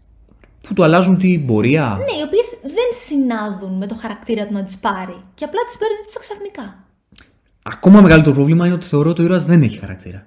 Που 0.61 0.73
του 0.73 0.83
αλλάζουν 0.83 1.17
την 1.17 1.45
πορεία. 1.45 1.95
Ναι, 1.97 2.19
οι 2.19 2.23
οποίες 2.25 2.47
δεν 2.61 2.89
συνάδουν 3.05 3.77
με 3.77 3.87
το 3.87 3.95
χαρακτήρα 3.95 4.47
του 4.47 4.53
να 4.53 4.63
τις 4.63 4.77
πάρει. 4.77 5.15
Και 5.35 5.43
απλά 5.45 5.59
τις 5.67 5.77
παίρνει 5.77 5.95
έτσι 6.01 6.13
τα 6.13 6.19
ξαφνικά. 6.19 6.83
Ακόμα 7.63 8.01
μεγαλύτερο 8.01 8.35
πρόβλημα 8.35 8.65
είναι 8.65 8.75
ότι 8.75 8.85
θεωρώ 8.85 9.09
ότι 9.09 9.21
ο 9.21 9.23
ήρωα 9.23 9.39
δεν 9.39 9.61
έχει 9.61 9.77
χαρακτήρα. 9.77 10.25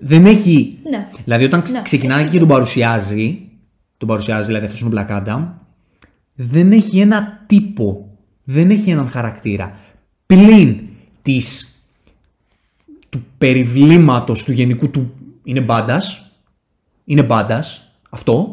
Δεν 0.00 0.26
έχει. 0.26 0.78
Ναι. 0.90 1.08
Δηλαδή, 1.24 1.44
όταν 1.44 1.62
ξε- 1.62 1.76
Ναι, 1.76 1.82
ξεκινάει 1.82 2.22
έχει 2.22 2.30
και 2.32 2.38
τον 2.38 2.48
παρουσιάζει, 2.48 3.48
τον 3.98 4.08
παρουσιάζει, 4.08 4.46
δηλαδή 4.46 4.66
αυτό 4.66 4.86
είναι 4.86 5.00
ο 5.00 5.04
Black 5.06 5.22
Adam, 5.22 5.44
δεν 6.34 6.72
έχει 6.72 7.00
ένα 7.00 7.44
τύπο. 7.46 8.10
Δεν 8.44 8.70
έχει 8.70 8.90
έναν 8.90 9.08
χαρακτήρα. 9.08 9.76
Πλην 10.26 10.80
της, 11.22 11.74
του 13.08 13.24
περιβλήματος 13.38 14.42
του 14.44 14.52
γενικού 14.52 14.90
του 14.90 15.12
είναι 15.44 15.60
μπάντας. 15.60 16.30
Είναι 17.04 17.22
μπάντας. 17.22 17.90
Αυτό. 18.10 18.50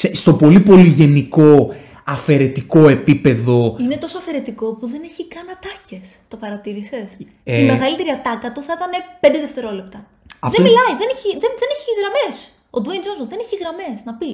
Σε- 0.00 0.14
στο 0.14 0.32
πολύ 0.34 0.60
πολύ 0.60 0.88
γενικό 0.88 1.74
αφαιρετικό 2.04 2.88
επίπεδο 2.88 3.76
Είναι 3.80 3.96
τόσο 3.96 4.18
αφαιρετικό 4.18 4.66
που 4.74 4.86
δεν 4.88 5.00
έχει 5.10 5.22
καν 5.34 5.46
ατάκες. 5.54 6.08
Το 6.28 6.36
παρατήρησες; 6.36 7.08
Ε, 7.44 7.60
Η 7.60 7.64
μεγαλύτερη 7.66 8.10
ατάκα 8.18 8.52
του 8.52 8.62
θα 8.62 8.72
ήταν 8.78 8.90
5 9.20 9.38
δευτερόλεπτα. 9.40 9.98
Αυτό- 10.40 10.56
Δεν 10.62 10.62
μιλάει, 10.70 10.92
δεν 11.02 11.08
έχει, 11.14 11.28
δεν, 11.42 11.50
δεν 11.62 11.70
έχει 11.76 11.90
γραμμές. 12.00 12.34
Ο 12.76 12.78
Dwayne 12.84 13.04
Johnson 13.06 13.28
δεν 13.32 13.38
έχει 13.44 13.56
γραμμές 13.62 14.04
να 14.04 14.12
πει. 14.14 14.30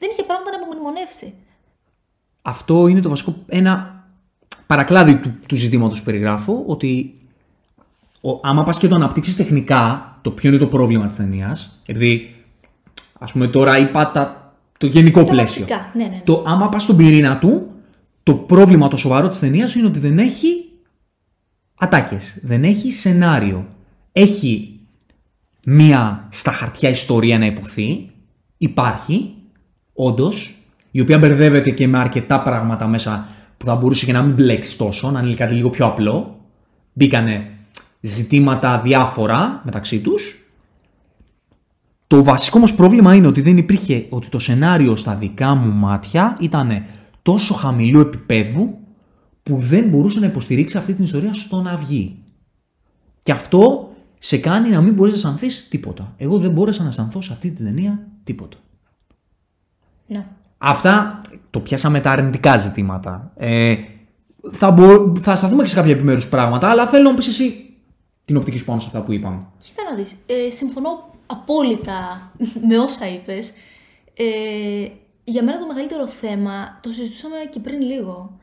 Δεν 0.00 0.08
είχε 0.12 0.22
πράγματα 0.22 0.50
να 0.50 0.56
απομνημονεύσει. 0.62 1.28
Αυτό 2.42 2.86
είναι 2.86 3.00
το 3.00 3.08
βασικό, 3.08 3.34
ένα 3.48 4.04
παρακλάδι 4.66 5.14
του, 5.16 5.30
του 5.48 5.56
ζητήματος 5.56 5.98
που 5.98 6.04
περιγράφω, 6.04 6.62
ότι 6.66 7.14
ο, 8.20 8.30
άμα 8.42 8.62
πας 8.64 8.78
και 8.78 8.88
το 8.88 8.94
αναπτύξεις 8.94 9.36
τεχνικά, 9.36 9.82
το 10.22 10.30
ποιο 10.30 10.48
είναι 10.48 10.58
το 10.58 10.66
πρόβλημα 10.66 11.06
της 11.06 11.16
ταινίας, 11.16 11.78
επειδή 11.86 12.34
ας 13.18 13.32
πούμε 13.32 13.46
τώρα 13.46 13.78
είπα 13.78 14.10
τα, 14.10 14.47
το 14.78 14.86
γενικό 14.86 15.24
Τα 15.24 15.30
πλαίσιο. 15.30 15.66
βασικά, 15.66 15.90
ναι, 15.94 16.04
ναι, 16.04 16.10
ναι. 16.10 16.20
Το 16.24 16.44
άμα 16.46 16.68
πας 16.68 16.82
στον 16.82 16.96
πυρήνα 16.96 17.38
του, 17.38 17.70
το 18.22 18.34
πρόβλημα 18.34 18.88
το 18.88 18.96
σοβαρό 18.96 19.28
της 19.28 19.38
ταινίας 19.38 19.74
είναι 19.74 19.86
ότι 19.86 19.98
δεν 19.98 20.18
έχει 20.18 20.68
ατάκες. 21.78 22.40
Δεν 22.42 22.64
έχει 22.64 22.92
σενάριο. 22.92 23.66
Έχει 24.12 24.80
μία 25.64 26.28
στα 26.30 26.52
χαρτιά 26.52 26.88
ιστορία 26.88 27.38
να 27.38 27.46
υποθεί. 27.46 28.10
Υπάρχει, 28.58 29.34
όντως, 29.92 30.62
η 30.90 31.00
οποία 31.00 31.18
μπερδεύεται 31.18 31.70
και 31.70 31.88
με 31.88 31.98
αρκετά 31.98 32.42
πράγματα 32.42 32.86
μέσα 32.86 33.28
που 33.58 33.66
θα 33.66 33.74
μπορούσε 33.74 34.06
και 34.06 34.12
να 34.12 34.22
μην 34.22 34.34
μπλέξει 34.34 34.78
τόσο, 34.78 35.10
να 35.10 35.20
είναι 35.20 35.34
κάτι 35.34 35.54
λίγο 35.54 35.70
πιο 35.70 35.86
απλό. 35.86 36.40
Μπήκανε 36.92 37.50
ζητήματα 38.00 38.80
διάφορα 38.80 39.60
μεταξύ 39.64 39.98
τους. 39.98 40.37
Το 42.08 42.24
βασικό 42.24 42.58
όμως 42.58 42.74
πρόβλημα 42.74 43.14
είναι 43.14 43.26
ότι 43.26 43.40
δεν 43.40 43.56
υπήρχε, 43.56 44.06
ότι 44.08 44.28
το 44.28 44.38
σενάριο 44.38 44.96
στα 44.96 45.14
δικά 45.14 45.54
μου 45.54 45.72
μάτια 45.72 46.36
ήταν 46.40 46.84
τόσο 47.22 47.54
χαμηλού 47.54 48.00
επίπεδου 48.00 48.78
που 49.42 49.56
δεν 49.56 49.88
μπορούσε 49.88 50.20
να 50.20 50.26
υποστηρίξει 50.26 50.78
αυτή 50.78 50.94
την 50.94 51.04
ιστορία 51.04 51.34
στο 51.34 51.60
να 51.60 51.76
βγει. 51.76 52.18
Και 53.22 53.32
αυτό 53.32 53.92
σε 54.18 54.38
κάνει 54.38 54.68
να 54.68 54.80
μην 54.80 54.94
μπορείς 54.94 55.12
να 55.12 55.18
αισθανθείς 55.18 55.66
τίποτα. 55.68 56.14
Εγώ 56.16 56.38
δεν 56.38 56.50
μπόρεσα 56.50 56.82
να 56.82 56.88
αισθανθώ 56.88 57.20
σε 57.20 57.32
αυτή 57.32 57.50
την 57.50 57.64
ταινία 57.64 58.06
τίποτα. 58.24 58.56
Ναι. 60.06 60.26
Αυτά 60.58 61.20
το 61.50 61.60
πιάσαμε 61.60 62.00
τα 62.00 62.10
αρνητικά 62.10 62.56
ζητήματα. 62.56 63.32
Ε, 63.36 63.74
θα, 64.50 64.70
μπο... 64.70 65.12
θα 65.20 65.36
σταθούμε 65.36 65.62
και 65.62 65.68
σε 65.68 65.74
κάποια 65.74 65.92
επιμέρους 65.92 66.28
πράγματα, 66.28 66.70
αλλά 66.70 66.86
θέλω 66.86 67.02
να 67.02 67.10
μου 67.10 67.16
πεις 67.16 67.28
εσύ 67.28 67.74
την 68.24 68.36
οπτική 68.36 68.58
σου 68.58 68.64
πάνω 68.64 68.80
σε 68.80 68.86
αυτά 68.86 69.02
που 69.02 69.12
είπαμε. 69.12 69.38
Κοίτα 69.58 69.82
να 69.90 69.96
δεις, 69.96 70.16
ε, 70.26 70.50
συμφωνώ 70.50 71.10
απόλυτα 71.28 72.32
με 72.68 72.78
όσα 72.78 73.08
είπες. 73.08 73.52
Ε, 74.14 74.88
για 75.24 75.42
μένα 75.42 75.58
το 75.58 75.66
μεγαλύτερο 75.66 76.06
θέμα, 76.06 76.80
το 76.82 76.90
συζητούσαμε 76.90 77.36
και 77.50 77.60
πριν 77.60 77.82
λίγο, 77.82 78.40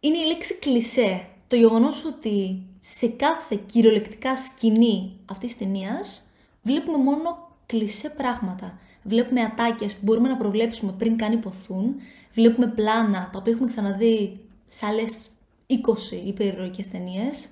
είναι 0.00 0.18
η 0.18 0.26
λέξη 0.26 0.58
κλισέ. 0.58 1.26
Το 1.48 1.56
γεγονός 1.56 2.04
ότι 2.04 2.62
σε 2.80 3.06
κάθε 3.08 3.60
κυριολεκτικά 3.66 4.36
σκηνή 4.36 5.16
αυτής 5.30 5.48
της 5.48 5.58
ταινίας 5.58 6.28
βλέπουμε 6.62 6.98
μόνο 6.98 7.50
κλισέ 7.66 8.08
πράγματα. 8.08 8.78
Βλέπουμε 9.02 9.40
ατάκες 9.42 9.92
που 9.92 10.00
μπορούμε 10.02 10.28
να 10.28 10.36
προβλέψουμε 10.36 10.92
πριν 10.92 11.16
καν 11.16 11.32
υποθούν. 11.32 11.94
Βλέπουμε 12.34 12.66
πλάνα 12.66 13.28
τα 13.32 13.38
οποία 13.38 13.52
έχουμε 13.52 13.68
ξαναδεί 13.68 14.40
σε 14.68 14.86
άλλες 14.86 15.28
20 15.66 16.26
υπερηρωικές 16.26 16.88
ταινίες. 16.88 17.48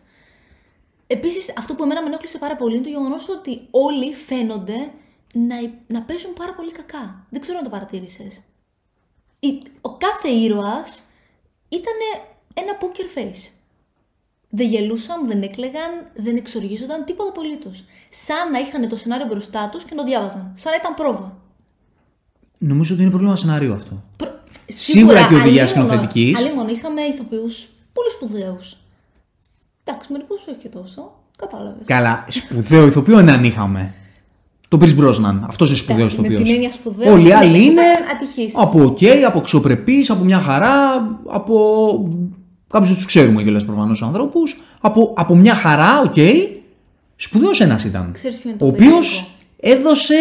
Επίσης, 1.13 1.53
αυτό 1.59 1.75
που 1.75 1.83
εμένα 1.83 2.01
με 2.03 2.07
ενόχλησε 2.09 2.39
πάρα 2.39 2.57
πολύ 2.57 2.75
είναι 2.75 2.85
το 2.85 2.89
γεγονός 2.91 3.29
ότι 3.29 3.61
όλοι 3.71 4.15
φαίνονται 4.15 4.91
να, 5.35 5.57
να 5.87 6.03
παίζουν 6.03 6.33
πάρα 6.35 6.55
πολύ 6.55 6.73
κακά. 6.73 7.27
Δεν 7.31 7.41
ξέρω 7.41 7.59
αν 7.59 7.65
το 7.65 7.71
παρατήρησες. 7.71 8.41
Η- 9.41 9.63
Ο 9.81 9.97
κάθε 9.97 10.29
ήρωας 10.29 11.03
ήταν 11.69 11.95
ένα 12.55 12.79
poker 12.81 13.19
face. 13.19 13.53
Δεν 14.51 14.67
γελούσαν, 14.67 15.27
δεν 15.27 15.43
έκλαιγαν, 15.43 15.91
δεν 16.15 16.37
εξοργίζονταν, 16.37 17.05
τίποτα 17.05 17.29
απολύτως. 17.31 17.85
Σαν 18.11 18.51
να 18.53 18.59
είχαν 18.59 18.89
το 18.89 18.97
σενάριο 18.97 19.27
μπροστά 19.27 19.69
τους 19.73 19.85
και 19.85 19.95
να 19.95 20.03
το 20.03 20.09
διάβαζαν. 20.09 20.53
Σαν 20.57 20.73
να 20.73 20.79
ήταν 20.79 20.95
πρόβα. 20.95 21.37
Νομίζω 22.59 22.93
ότι 22.93 23.03
είναι 23.03 23.11
πρόβλημα 23.11 23.37
σενάριου 23.37 23.73
αυτό. 23.75 24.03
Προ- 24.17 24.39
Σίγουρα 24.69 25.29
και 25.29 25.35
οδηγία 25.35 25.49
αλλήμον- 25.51 25.69
σκηνοθετικής. 25.69 26.37
αλλήμον, 26.37 26.69
είχαμε 26.69 27.03
ηθοποιούς 27.03 27.69
πολύ 27.93 28.11
σπουδαίους. 28.11 28.77
Εντάξει, 29.85 30.13
μερικούς 30.13 30.41
όχι 30.49 30.59
και 30.59 30.69
τόσο. 30.69 31.13
Κατάλαβες. 31.39 31.83
Καλά, 31.87 32.25
σπουδαίο 32.29 32.87
ηθοποιό 32.87 33.19
έναν 33.19 33.45
είχαμε. 33.45 33.95
Το 34.69 34.79
Chris 34.81 34.99
Brosnan. 34.99 35.39
Αυτός 35.49 35.69
είναι 35.69 35.77
σπουδαίος 35.79 36.13
Εντάξει, 36.13 36.21
με 36.21 36.27
ηθοποιός. 36.27 36.43
την 36.43 36.55
έννοια 36.55 36.73
σπουδαίος, 36.73 37.13
Όλοι 37.15 37.23
οι 37.23 37.29
ναι, 37.29 37.35
άλλοι 37.35 37.59
ίσως 37.59 37.73
είναι 37.73 37.83
ήταν 37.83 38.17
ατυχής. 38.17 38.55
από 38.57 38.83
οκ, 38.85 38.99
από 39.27 39.39
αξιοπρεπείς, 39.39 40.11
από 40.11 40.25
μια 40.25 40.39
χαρά, 40.39 40.95
από. 41.27 41.55
Κάποιους 42.71 42.95
τους 42.95 43.05
ξέρουμε 43.07 43.43
κιόλας 43.43 43.65
προφανώς 43.65 44.03
ανθρώπους. 44.03 44.61
Από, 44.81 45.13
από 45.17 45.37
μια 45.37 45.55
χαρά, 45.55 46.01
οκ. 46.01 46.17
Σπουδαίος 47.17 47.61
ένας 47.61 47.85
ήταν. 47.85 48.11
Ξέρεις 48.13 48.39
ποιο 48.39 48.51
είναι 48.51 48.59
το 48.59 48.65
ο 48.65 48.69
οποίος 48.69 49.33
περίεργο; 49.61 49.89
έδωσε 49.89 50.15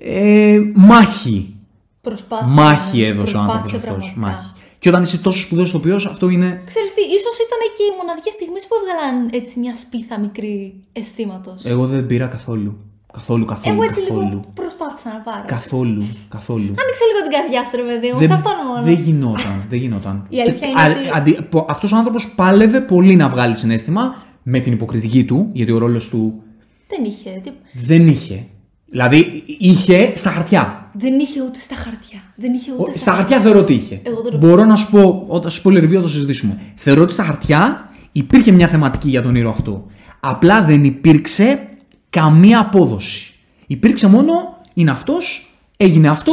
ε, 0.00 0.60
μάχη. 0.74 1.54
Προσπάθησε. 2.00 2.54
Μάχη 2.54 2.98
ναι, 3.00 3.06
έδωσε 3.06 3.36
ο 3.36 3.40
άνθρωπος 3.40 3.70
προσπάθησε 3.70 3.76
αυτός. 3.76 4.12
πραγματικά. 4.14 4.20
Μάχη. 4.20 4.52
Και 4.82 4.88
όταν 4.88 5.02
είσαι 5.02 5.18
τόσο 5.18 5.40
σπουδαίος 5.44 5.68
ηθοποιό, 5.68 5.94
αυτό 5.94 6.28
είναι. 6.28 6.48
Ξέρεις 6.70 6.90
τι, 6.94 7.00
ίσως 7.18 7.36
ήταν 7.46 7.60
και 7.76 7.82
οι 7.88 7.92
μοναδικές 8.00 8.32
στιγμές 8.32 8.62
που 8.68 8.74
έβγαλαν 8.80 9.16
έτσι 9.40 9.58
μια 9.62 9.74
σπίθα 9.84 10.18
μικρή 10.20 10.74
αισθήματος. 10.92 11.58
Εγώ 11.64 11.86
δεν 11.86 12.06
πήρα 12.06 12.26
καθόλου. 12.26 12.72
Καθόλου, 13.12 13.44
καθόλου. 13.44 13.74
Εγώ 13.74 13.82
έτσι 13.82 14.00
καθόλου. 14.00 14.28
λίγο 14.28 14.40
προσπάθησα 14.54 15.08
να 15.16 15.20
πάρω. 15.28 15.44
Καθόλου, 15.46 16.02
καθόλου. 16.28 16.70
Άνοιξε 16.82 17.04
λίγο 17.10 17.20
την 17.26 17.32
καρδιά 17.36 17.60
σου, 17.68 17.76
ρε 17.76 17.82
παιδί 17.90 18.08
μου, 18.12 18.26
σε 18.26 18.32
αυτόν 18.32 18.52
μόνο. 18.68 18.82
δεν 18.82 18.94
γινόταν, 19.06 19.66
δεν 19.70 19.78
γινόταν. 19.78 20.26
Η 20.28 20.40
αλήθεια 20.40 20.68
είναι 20.68 20.80
Α- 20.82 20.86
ότι- 20.90 21.10
αντι- 21.18 21.40
πο- 21.50 21.66
αυτός 21.68 21.92
ο 21.92 21.96
άνθρωπος 21.96 22.34
πάλευε 22.34 22.80
πολύ 22.80 23.16
να 23.16 23.28
βγάλει 23.28 23.54
συνέστημα 23.56 24.22
με 24.42 24.60
την 24.60 24.72
υποκριτική 24.72 25.24
του, 25.24 25.48
γιατί 25.52 25.72
ο 25.72 25.78
ρόλος 25.78 26.08
του 26.08 26.42
Δεν 26.88 27.04
είχε. 27.04 27.40
τι- 27.44 27.50
δεν 27.86 28.08
είχε. 28.08 28.44
Δηλαδή 28.86 29.44
είχε 29.58 30.12
στα 30.16 30.30
χαρτιά. 30.30 30.79
Δεν 30.92 31.18
είχε 31.18 31.40
ούτε 31.42 31.58
στα 31.60 31.74
χαρτιά. 31.74 32.18
Δεν 32.36 32.52
είχε 32.52 32.72
ούτε 32.78 32.90
Ο- 32.90 32.98
Στα 32.98 33.12
χαρτιά 33.12 33.40
θεωρώ 33.40 33.58
ότι 33.58 33.72
είχε. 33.74 34.00
Εγώ 34.02 34.22
δεν 34.22 34.32
το 34.32 34.38
Μπορώ 34.38 34.64
να 34.64 34.76
σου 34.76 34.90
πω, 34.90 35.24
όταν 35.28 35.50
σου 35.50 35.62
πω 35.62 35.70
review 35.70 35.92
θα 35.94 36.00
το 36.00 36.08
συζητήσουμε. 36.08 36.58
Θεωρώ 36.76 37.02
ότι 37.02 37.12
στα 37.12 37.24
χαρτιά 37.24 37.90
υπήρχε 38.12 38.50
μια 38.52 38.68
θεματική 38.68 39.08
για 39.08 39.22
τον 39.22 39.34
ήρωα 39.34 39.52
αυτό. 39.52 39.86
Απλά 40.20 40.64
δεν 40.64 40.84
υπήρξε 40.84 41.68
καμία 42.10 42.60
απόδοση. 42.60 43.32
Υπήρξε 43.66 44.08
μόνο, 44.08 44.32
είναι 44.74 44.90
αυτός, 44.90 45.54
έγινε 45.76 46.08
αυτό, 46.08 46.32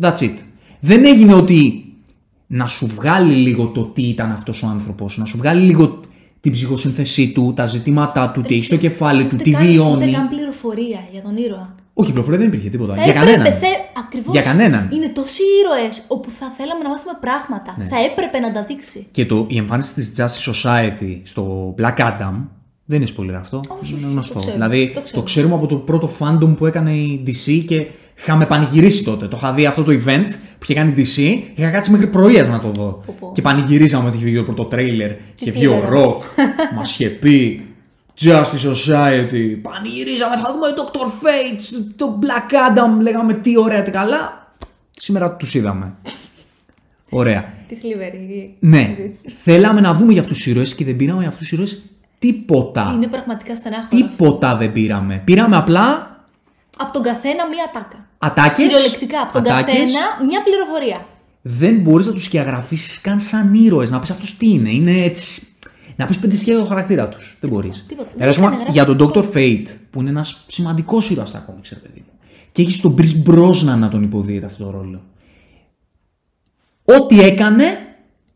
that's 0.00 0.18
it. 0.18 0.34
Δεν 0.80 1.04
έγινε 1.04 1.34
ότι 1.34 1.84
να 2.46 2.66
σου 2.66 2.86
βγάλει 2.86 3.34
λίγο 3.34 3.66
το 3.66 3.82
τι 3.84 4.02
ήταν 4.02 4.30
αυτός 4.30 4.62
ο 4.62 4.66
άνθρωπος, 4.66 5.18
να 5.18 5.24
σου 5.24 5.36
βγάλει 5.36 5.62
λίγο 5.66 6.00
την 6.40 6.52
ψυχοσύνθεσή 6.52 7.32
του, 7.32 7.52
τα 7.56 7.66
ζητήματά 7.66 8.30
του, 8.30 8.40
τι 8.40 8.54
έχει 8.54 8.64
στο 8.64 8.76
κεφάλι 8.76 9.22
του, 9.22 9.30
Ούτε 9.34 9.42
τι 9.42 9.50
καν- 9.50 9.66
βιώνει. 9.66 10.02
Ούτε 10.04 10.10
καν 10.10 10.28
πληροφορία 10.28 10.98
για 11.12 11.22
τον 11.22 11.36
ήρωα. 11.36 11.74
Όχι, 11.94 12.08
η 12.08 12.12
πληροφορία 12.12 12.38
δεν 12.38 12.48
υπήρχε 12.48 12.68
τίποτα. 12.68 12.94
Θα 12.94 13.02
για 13.04 13.12
έπρεπε, 13.12 13.32
κανέναν. 13.32 13.58
θε, 13.58 13.66
ακριβώς. 13.98 14.32
Για 14.32 14.42
κανέναν. 14.42 14.88
Είναι 14.92 15.08
τόσοι 15.08 15.42
ήρωες 15.60 16.04
όπου 16.08 16.30
θα 16.30 16.52
θέλαμε 16.56 16.82
να 16.82 16.88
μάθουμε 16.88 17.12
πράγματα. 17.20 17.74
Ναι. 17.78 17.84
Θα 17.84 17.96
έπρεπε 18.10 18.38
να 18.38 18.52
τα 18.52 18.64
δείξει. 18.64 19.06
Και 19.10 19.26
το, 19.26 19.46
η 19.48 19.56
εμφάνιση 19.56 19.94
της 19.94 20.14
Justice 20.18 20.52
Society 20.52 21.20
στο 21.22 21.74
Black 21.78 21.96
Adam 21.98 22.34
δεν 22.84 23.00
είναι 23.00 23.10
spoiler 23.16 23.36
αυτό. 23.40 23.60
Όχι, 23.82 23.92
είναι 23.92 24.04
όχι, 24.04 24.12
γνωστό. 24.12 24.32
το 24.34 24.38
ξέρουμε, 24.38 24.66
δηλαδή 24.66 24.90
το 24.94 24.94
το, 24.94 25.02
ξέρουμε. 25.02 25.24
ξέρουμε 25.24 25.54
από 25.54 25.66
το 25.66 25.76
πρώτο 25.76 26.10
fandom 26.18 26.56
που 26.56 26.66
έκανε 26.66 26.92
η 26.92 27.22
DC 27.26 27.64
και 27.66 27.86
είχαμε 28.18 28.46
πανηγυρίσει 28.46 29.04
τότε. 29.04 29.26
Το 29.26 29.36
είχα 29.36 29.52
δει 29.52 29.66
αυτό 29.66 29.82
το 29.82 29.92
event 29.92 30.28
που 30.28 30.62
είχε 30.62 30.74
κάνει 30.74 30.92
η 30.96 31.06
DC. 31.16 31.20
Είχα 31.58 31.70
κάτσει 31.70 31.90
μέχρι 31.90 32.06
πρωίας 32.06 32.48
να 32.48 32.60
το 32.60 32.68
δω. 32.68 33.02
Πω, 33.06 33.14
πω. 33.20 33.32
Και 33.34 33.42
πανηγυρίζαμε 33.42 34.08
ότι 34.08 34.16
είχε 34.16 34.26
βγει 34.26 34.36
το 34.36 34.42
πρώτο 34.42 34.64
τρέιλερ. 34.64 35.10
Και 35.34 35.50
βγει 35.50 35.66
ο 35.66 35.72
θλιβερό. 35.72 36.18
Rock. 36.18 36.22
Μας 36.76 36.90
είχε 36.90 37.08
πει 37.08 37.66
Justice 38.20 38.66
Society. 38.74 39.58
Πανηγυρίζαμε, 39.62 40.36
θα 40.36 40.52
δούμε 40.52 40.66
Dr. 40.76 41.06
Fate, 41.06 41.84
το 41.96 42.18
Black 42.22 42.52
Adam. 42.52 43.00
Λέγαμε 43.02 43.32
τι 43.34 43.58
ωραία, 43.58 43.82
τι 43.82 43.90
καλά. 43.90 44.52
Σήμερα 44.96 45.32
τους 45.36 45.54
είδαμε. 45.54 45.94
Ωραία. 47.10 47.52
Τι 47.68 47.74
θλιβερή 47.74 48.56
Ναι, 48.60 48.82
συζήτηση. 48.82 49.34
θέλαμε 49.44 49.80
να 49.80 49.94
δούμε 49.94 50.12
για 50.12 50.20
αυτούς 50.22 50.36
τους 50.36 50.46
ήρωες 50.46 50.74
και 50.74 50.84
δεν 50.84 50.96
πήραμε 50.96 51.20
για 51.20 51.28
αυτούς 51.28 51.48
τους 51.48 51.52
ήρωες 51.52 51.82
τίποτα. 52.18 52.92
Είναι 52.94 53.06
πραγματικά 53.06 53.54
στενάχωρος. 53.56 53.88
Τίποτα 54.10 54.56
δεν 54.56 54.72
πήραμε. 54.72 55.22
Πήραμε 55.24 55.56
απλά 55.56 56.16
Από 56.76 56.92
τον 56.92 57.02
καθένα 57.02 57.48
μία 57.48 57.70
τάκα. 57.72 58.06
ατάκες. 58.18 58.56
Κυριολεκτικά, 58.66 59.20
από 59.20 59.32
τον 59.32 59.42
καθένα 59.42 60.00
μία 60.26 60.42
πληροφορία. 60.42 61.06
Δεν 61.42 61.74
μπορείς 61.78 62.06
να 62.06 62.12
τους 62.12 62.24
σκιαγραφίσεις 62.24 63.00
καν 63.00 63.20
σαν 63.20 63.54
ήρωες. 63.54 63.90
Να 63.90 64.00
πεις 64.00 64.10
αυτό 64.10 64.26
τι 64.38 64.48
είναι. 64.50 64.70
Είναι 64.70 65.04
έτσι. 65.04 65.46
Να 66.02 66.08
πεις 66.08 66.18
πέντε 66.18 66.34
στοιχεία 66.36 66.52
για 66.54 66.62
το 66.62 66.68
χαρακτήρα 66.68 67.08
τους. 67.08 67.36
Δεν 67.40 67.50
μπορείς. 67.50 67.84
τίποτα. 67.88 68.08
Δεν 68.08 68.18
Δηλαδή, 68.18 68.30
ας 68.30 68.36
πούμε, 68.38 68.60
είχαν 68.62 68.72
για 68.72 68.84
τον 68.84 68.96
γράψει 68.98 69.20
Dr. 69.32 69.36
Fate, 69.36 69.66
που 69.90 70.00
είναι 70.00 70.10
ένας 70.10 70.44
σημαντικός 70.46 71.10
ήρωα 71.10 71.26
στα 71.26 71.38
κόμιξ, 71.38 71.68
ρε 71.70 71.78
παιδί 71.78 71.98
μου. 72.06 72.12
Και 72.52 72.62
έχει 72.62 72.80
τον 72.80 72.96
Chris 72.98 73.28
Brosnan 73.30 73.78
να 73.78 73.88
τον 73.88 74.02
υποδίεται 74.02 74.46
αυτό 74.46 74.64
το 74.64 74.70
ρόλο. 74.70 75.02
Ό,τι 76.84 77.20
έκανε, 77.20 77.64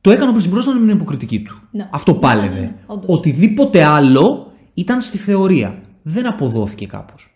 το 0.00 0.10
έκανε 0.10 0.30
ο 0.30 0.34
Chris 0.38 0.44
Brosnan 0.54 0.72
με 0.74 0.86
την 0.86 0.88
υποκριτική 0.88 1.40
του. 1.42 1.60
Ναι. 1.70 1.88
Αυτό 1.90 2.12
Ναι, 2.12 2.18
πάλευε. 2.18 2.54
ναι, 2.54 2.60
ναι, 2.60 2.74
όντως. 2.86 3.04
Οτιδήποτε 3.16 3.84
άλλο 3.84 4.52
ήταν 4.74 5.00
στη 5.00 5.18
θεωρία. 5.18 5.78
Δεν 6.02 6.26
αποδόθηκε 6.26 6.86
κάπως. 6.86 7.35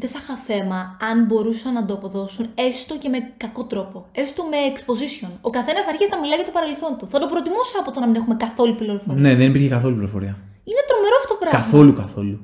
Δεν 0.00 0.08
θα 0.14 0.18
είχα 0.22 0.36
θέμα 0.50 0.78
αν 1.10 1.16
μπορούσαν 1.26 1.72
να 1.78 1.82
το 1.88 1.92
αποδώσουν 1.98 2.44
έστω 2.68 2.94
και 3.02 3.08
με 3.14 3.18
κακό 3.42 3.62
τρόπο. 3.72 3.96
Έστω 4.22 4.40
με 4.52 4.58
exposition. 4.72 5.30
Ο 5.48 5.50
καθένας 5.56 5.84
αρχίζει 5.92 6.10
να 6.14 6.18
μιλάει 6.22 6.38
για 6.40 6.48
το 6.50 6.54
παρελθόν 6.58 6.92
του. 6.98 7.04
Θα 7.12 7.18
το 7.22 7.26
προτιμούσα 7.32 7.76
από 7.82 7.90
το 7.94 7.98
να 8.02 8.06
μην 8.08 8.16
έχουμε 8.20 8.34
καθόλου 8.46 8.74
πληροφορία. 8.80 9.20
Ναι, 9.24 9.32
δεν 9.40 9.46
υπήρχε 9.50 9.68
καθόλου 9.76 9.94
πληροφορία. 10.00 10.34
Είναι 10.70 10.82
τρομερό 10.90 11.16
αυτό 11.22 11.32
το 11.34 11.38
πράγμα. 11.42 11.58
Καθόλου, 11.60 11.92
καθόλου. 12.02 12.36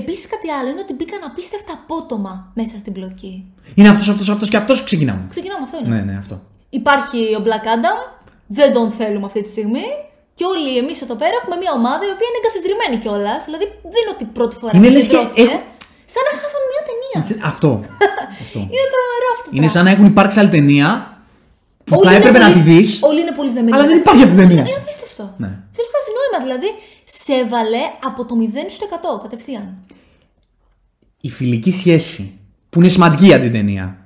Επίσης 0.00 0.26
κάτι 0.34 0.48
άλλο 0.56 0.68
είναι 0.72 0.82
ότι 0.86 0.94
μπήκαν 0.98 1.20
απίστευτα 1.30 1.72
απότομα 1.80 2.32
μέσα 2.60 2.74
στην 2.82 2.92
πλοκή. 2.96 3.34
Είναι 3.74 3.88
αυτός, 3.92 4.08
αυτός, 4.12 4.28
αυτός 4.34 4.48
και 4.52 4.56
αυτός. 4.62 4.76
Ξεκινάμε. 4.88 5.22
Ξεκινάμε 5.34 5.62
αυτό 5.68 5.76
είναι. 5.78 5.88
Ναι, 5.94 6.00
ναι, 6.08 6.14
αυτό. 6.22 6.36
Υπάρχει 6.80 7.20
ο 7.38 7.40
Black 7.46 7.64
Adam, 7.74 7.96
δεν 8.58 8.68
τον 8.76 8.86
θέλουμε 8.98 9.26
αυτή 9.30 9.40
τη 9.46 9.50
στιγμή 9.56 9.86
Και 10.38 10.44
όλοι 10.52 10.70
εμείς 10.82 10.98
εδώ 11.06 11.14
πέρα 11.22 11.34
έχουμε 11.40 11.56
μια 11.62 11.72
ομάδα 11.80 12.02
η 12.08 12.12
οποία 12.14 12.26
είναι 12.28 12.38
εγκαθιδρυμένη 12.42 12.96
κιόλας. 13.04 13.40
Δηλαδή 13.48 13.66
δεν 13.92 14.00
είναι 14.02 14.12
ότι 14.16 14.24
πρώτη 14.38 14.54
φορά 14.60 14.70
Είναι 14.76 14.88
λες 14.94 15.02
και 15.02 15.08
συγκεντρώθηκε. 15.08 15.42
έχω- 15.46 15.62
Σαν 16.14 16.22
να 16.28 16.32
χάσαμε 16.42 16.66
μια 16.72 16.79
ταινία. 17.12 17.44
Αυτό. 17.44 17.68
αυτό. 18.44 18.58
Είναι 18.74 18.86
τρομερό 18.94 19.28
αυτό. 19.36 19.44
το 19.44 19.50
Είναι 19.56 19.66
πράγμα. 19.66 19.68
σαν 19.70 19.84
να 19.84 19.90
έχουν 19.90 20.04
υπάρξει 20.06 20.38
άλλη 20.40 20.48
ταινία 20.48 20.88
που 21.84 21.96
Όλοι 21.96 22.04
θα 22.06 22.10
είναι 22.14 22.20
έπρεπε 22.24 22.38
να 22.44 22.52
πολύ- 22.52 22.64
τη 22.64 22.70
δεις. 22.70 22.98
Όλοι 23.02 23.20
είναι 23.20 23.32
πολύ 23.32 23.50
δεμένοι. 23.50 23.72
αλλά 23.76 23.86
δεν 23.86 23.96
μεταξύ 23.96 24.18
υπάρχει 24.18 24.28
αυτή 24.28 24.36
η 24.42 24.46
τους. 24.46 24.54
ταινία. 24.56 24.70
Είναι 24.72 24.82
απίστευτο. 24.84 25.22
Ναι. 25.42 25.46
Δεν 25.76 25.84
βγάζει 25.90 26.10
νόημα. 26.18 26.38
Δηλαδή 26.46 26.68
σε 27.04 27.32
έβαλε 27.42 27.78
από 28.08 28.24
το 28.24 28.34
0 28.40 28.70
στο 28.70 28.86
100 29.18 29.22
κατευθείαν. 29.22 29.66
Η 31.20 31.28
φιλική 31.30 31.70
σχέση 31.70 32.38
που 32.70 32.80
είναι 32.80 32.88
σημαντική 32.88 33.24
για 33.24 33.40
την 33.40 33.52
ταινία 33.52 33.96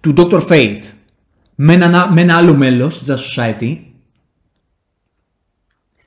του 0.00 0.14
Dr. 0.16 0.46
Fate 0.48 0.82
με 1.54 1.72
ένα, 1.72 2.10
με 2.12 2.20
ένα 2.20 2.36
άλλο 2.36 2.54
μέλος 2.54 2.98
της 2.98 3.08
Just 3.10 3.40
Society 3.42 3.76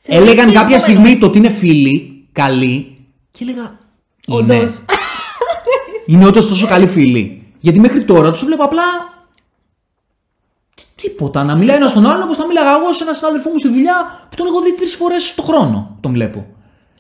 έλεγαν 0.04 0.36
Θεωρείται 0.36 0.42
κάποια 0.42 0.76
επόμενο. 0.76 0.80
στιγμή 0.80 1.18
το 1.18 1.26
ότι 1.26 1.38
είναι 1.38 1.50
φίλοι, 1.50 2.28
καλοί 2.32 2.98
και 3.32 3.44
έλεγα. 3.44 3.80
Είναι. 4.28 4.70
Όντως. 6.02 6.08
Είναι 6.16 6.26
όντως 6.26 6.48
τόσο 6.48 6.68
καλοί 6.68 6.88
φίλοι. 6.88 7.46
Γιατί 7.60 7.80
μέχρι 7.80 8.06
τώρα 8.06 8.32
τους 8.32 8.44
βλέπω 8.46 8.64
απλά. 8.64 8.84
τι- 10.76 11.08
Τίποτα. 11.08 11.44
Να 11.44 11.56
μιλάει 11.56 11.76
ένας 11.76 11.92
στον 11.92 12.06
άλλον 12.06 12.24
όπως 12.24 12.38
θα 12.38 12.48
μίλαγα 12.48 12.76
εγώ 12.76 12.94
σε 12.94 13.04
έναν 13.04 13.16
συνάδελφό 13.16 13.50
μου 13.50 13.58
στη 13.58 13.68
δουλειά 13.68 14.28
που 14.30 14.36
τον 14.36 14.46
έχω 14.46 14.62
δει 14.62 14.76
τρεις 14.76 14.94
φορές 14.96 15.36
το 15.36 15.42
χρόνο. 15.42 15.98
Τον 16.02 16.12
βλέπω. 16.12 16.46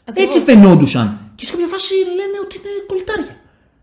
Ακριβώς. 0.05 0.35
Έτσι 0.35 0.45
φαινόντουσαν. 0.45 1.31
Και 1.35 1.45
σε 1.45 1.51
κάποια 1.51 1.67
φάση 1.67 1.93
λένε 1.93 2.37
ότι 2.43 2.55
είναι 2.57 2.69
κολλητάρια. 2.87 3.35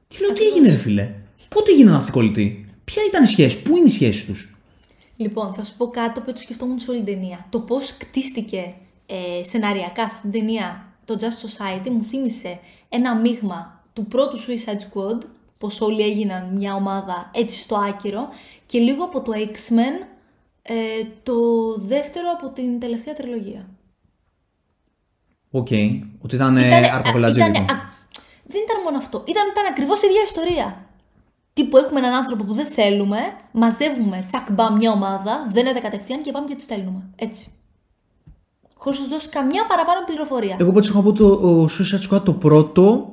Και 0.08 0.16
λέω 0.20 0.32
τι 0.32 0.42
έγινε, 0.44 0.68
ρε 0.68 0.76
φίλε; 0.76 1.10
Πότε 1.48 1.72
γίνανε 1.72 1.96
αυτοί 1.96 2.10
οι 2.10 2.12
κολλητοί; 2.12 2.66
Ποια 2.84 3.02
ήταν 3.08 3.22
η 3.22 3.26
σχέση, 3.26 3.62
πού 3.62 3.76
είναι 3.76 3.88
η 3.88 3.92
σχέση 3.92 4.26
τους; 4.26 4.56
Λοιπόν, 5.16 5.54
θα 5.54 5.64
σου 5.64 5.72
πω 5.76 5.88
κάτι 5.90 6.14
το 6.14 6.20
οποίο 6.20 6.32
το 6.32 6.40
σκεφτόμουν 6.40 6.78
σε 6.78 6.90
όλη 6.90 7.02
την 7.02 7.14
ταινία. 7.14 7.46
Το 7.50 7.58
πώς 7.60 7.96
κτίστηκε 7.98 8.72
ε, 9.06 9.44
σεναριακά 9.44 10.08
σε 10.08 10.14
αυτήν 10.14 10.30
την 10.30 10.40
ταινία 10.40 10.84
το 11.04 11.18
Just 11.20 11.46
Society 11.46 11.90
μου 11.90 12.04
θύμισε 12.10 12.58
ένα 12.88 13.14
μείγμα 13.16 13.77
του 13.98 14.06
πρώτου 14.06 14.38
Suicide 14.40 14.78
Squad, 14.92 15.18
πως 15.58 15.80
όλοι 15.80 16.02
έγιναν 16.02 16.48
μια 16.54 16.74
ομάδα 16.74 17.30
έτσι 17.34 17.58
στο 17.58 17.76
άκυρο, 17.76 18.28
και 18.66 18.78
λίγο 18.78 19.04
από 19.04 19.20
το 19.20 19.32
X-Men, 19.34 20.06
ε, 20.62 20.74
το 21.22 21.34
δεύτερο 21.78 22.26
από 22.36 22.48
την 22.48 22.80
τελευταία 22.80 23.14
τριλογία. 23.14 23.68
Οκ. 25.50 25.68
Ότι 26.22 26.34
ήταν 26.34 26.56
Ήτανε- 26.56 26.84
ε, 26.84 26.88
α, 26.88 26.94
αρπακολατζίδικο. 26.94 27.50
ήτανε- 27.50 27.70
α, 27.70 27.74
Δεν 28.50 28.60
ήταν 28.62 28.82
μόνο 28.84 28.96
αυτό. 28.96 29.24
Ήταν, 29.26 29.42
ήταν 29.52 29.64
ακριβώς 29.70 30.02
η 30.02 30.06
ίδια 30.06 30.22
ιστορία. 30.24 30.86
Τύπου 31.52 31.76
έχουμε 31.76 31.98
έναν 31.98 32.12
άνθρωπο 32.14 32.44
που 32.44 32.54
δεν 32.54 32.66
θέλουμε, 32.66 33.18
μαζεύουμε 33.52 34.24
τσακ 34.28 34.52
μπαμ 34.52 34.76
μια 34.76 34.90
ομάδα, 34.92 35.46
δένεται 35.50 35.80
κατευθείαν 35.80 36.22
και 36.22 36.32
πάμε 36.32 36.46
και 36.48 36.54
τη 36.54 36.62
στέλνουμε. 36.62 37.02
Έτσι. 37.16 37.52
Χωρίς 38.76 38.98
να 38.98 39.04
σου 39.04 39.10
δώσει 39.10 39.28
καμιά 39.28 39.66
παραπάνω 39.66 40.04
πληροφορία. 40.06 40.56
Εγώ 40.60 40.72
πάντως 40.72 40.88
έχω 40.88 41.02
πω 41.02 41.12
το 41.12 41.26
ο 41.26 41.64
Suicide 41.64 42.10
Squad 42.14 42.22
το 42.24 42.32
πρώτο 42.32 43.12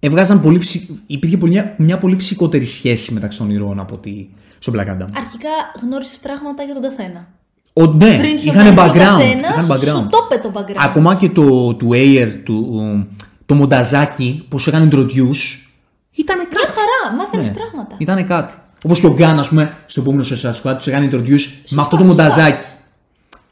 έβγαζαν 0.00 0.42
πολύ 0.42 0.58
φυσι... 0.58 1.00
υπήρχε 1.06 1.36
πολύ, 1.36 1.52
μια, 1.52 1.74
μια 1.76 1.98
πολύ 1.98 2.16
φυσικότερη 2.16 2.64
σχέση 2.64 3.12
μεταξύ 3.12 3.38
των 3.38 3.50
ηρώων 3.50 3.80
από 3.80 3.94
ότι 3.94 4.30
στο 4.58 4.72
Black 4.76 4.86
Adam. 4.88 5.06
Αρχικά 5.16 5.48
γνώρισες 5.82 6.16
πράγματα 6.16 6.62
για 6.62 6.74
τον 6.74 6.82
καθένα. 6.82 7.28
Ο, 7.72 7.86
ναι, 7.86 8.18
Πριν 8.18 8.38
σου 8.38 8.46
είχαν 8.48 8.66
εμφανιστεί 8.66 8.98
ο 8.98 9.02
background. 9.02 9.18
καθένας, 9.18 9.64
είχαν 9.64 9.76
background. 9.76 10.02
Σου 10.02 10.08
το 10.10 10.18
είπε 10.30 10.48
το 10.48 10.52
background. 10.54 10.76
Ακόμα 10.84 11.14
και 11.16 11.28
το 11.30 11.74
του 11.74 11.88
Ayer, 11.92 12.28
του, 12.44 13.06
το 13.46 13.54
μονταζάκι 13.54 14.44
που 14.48 14.58
σου 14.58 14.68
έκανε 14.68 14.88
introduce, 14.92 15.66
ήταν 16.12 16.36
κάτι. 16.38 16.48
Μια 16.50 16.66
χαρά, 16.74 17.16
μάθαινες 17.16 17.46
Ναι, 17.46 17.52
πράγματα. 17.52 17.94
Ήταν 17.98 18.26
κάτι. 18.26 18.54
Όπως 18.84 19.00
και 19.00 19.06
ο 19.06 19.14
Γκάν, 19.14 19.38
ας 19.38 19.48
πούμε, 19.48 19.76
στο 19.86 20.00
επόμενο 20.00 20.22
Suicide 20.24 20.62
Squad, 20.62 20.76
τους 20.76 20.86
έκανε 20.86 21.08
introduce 21.12 21.42
με 21.70 21.80
αυτό 21.80 21.96
το 21.96 22.04
σωστά. 22.04 22.04
μονταζάκι. 22.04 22.62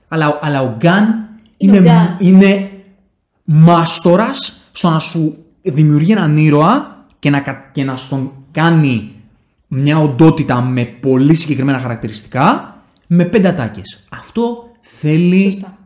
Αλλά, 0.09 0.39
αλλά 0.43 0.63
ο 0.63 0.75
Γκάν 0.79 1.29
Είναι 1.57 1.77
είναι, 1.77 1.91
ο 1.91 1.93
Gunn. 1.93 2.23
είναι 2.23 2.71
μάστορας 3.45 4.61
στο 4.73 4.89
να 4.91 4.99
σου 4.99 5.37
δημιουργεί 5.71 6.13
έναν 6.13 6.37
ήρωα 6.37 7.05
και 7.19 7.31
να, 7.31 7.41
κα- 7.41 7.71
και 7.73 7.85
να 7.85 7.97
στον 7.97 8.33
κάνει 8.53 9.11
μια 9.69 9.99
οντότητα 9.99 10.61
με 10.61 10.85
πολύ 10.85 11.35
συγκεκριμένα 11.35 11.79
χαρακτηριστικά 11.79 12.77
με 13.07 13.25
πέντε 13.25 13.49
ατάκες. 13.49 14.07
Αυτό 14.09 14.71
θέλει 14.83 15.51
Σωστά. 15.51 15.79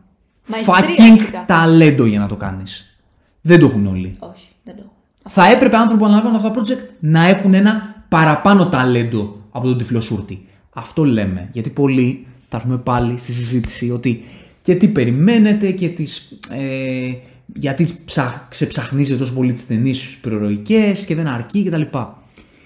Μαεστρία 0.47 0.75
fucking 0.75 1.11
αρχικά. 1.19 1.43
ταλέντο 1.47 2.05
για 2.05 2.19
να 2.19 2.27
το 2.27 2.35
κάνεις. 2.35 2.95
Δεν 3.41 3.59
το 3.59 3.65
έχουν 3.65 3.87
όλοι. 3.87 4.15
Όχι, 4.19 4.47
δεν 4.63 4.75
το 4.75 4.81
έχω. 4.83 4.93
Θα 5.29 5.45
έπρεπε 5.51 5.75
άνθρωποι 5.75 5.99
που 5.99 6.05
αναλαμβάνουν 6.05 6.37
αυτά 6.37 6.51
τα 6.51 6.61
project 6.61 6.89
να 6.99 7.27
έχουν 7.27 7.53
ένα 7.53 8.03
παραπάνω 8.09 8.69
ταλέντο 8.69 9.41
από 9.51 9.67
τον 9.67 9.77
τυφλοσούρτη. 9.77 10.45
Αυτό 10.73 11.03
λέμε. 11.05 11.49
Γιατί 11.51 11.69
πολλοί 11.69 12.27
θα 12.49 12.57
έρθουμε 12.57 12.77
πάλι 12.77 13.17
στη 13.17 13.31
συζήτηση 13.31 13.91
ότι 13.91 14.23
και 14.61 14.75
τι 14.75 14.87
περιμένετε 14.87 15.71
και 15.71 15.87
τις, 15.89 16.39
ε, 16.49 17.11
γιατί 17.53 17.87
ψαχ, 18.05 18.47
ξεψαχνίζετε 18.49 19.19
τόσο 19.19 19.33
πολύ 19.33 19.53
τις 19.53 19.67
ταινίες 19.67 20.17
προηρωικές 20.21 21.05
και 21.05 21.15
δεν 21.15 21.27
αρκεί 21.27 21.63
κτλ. 21.63 21.81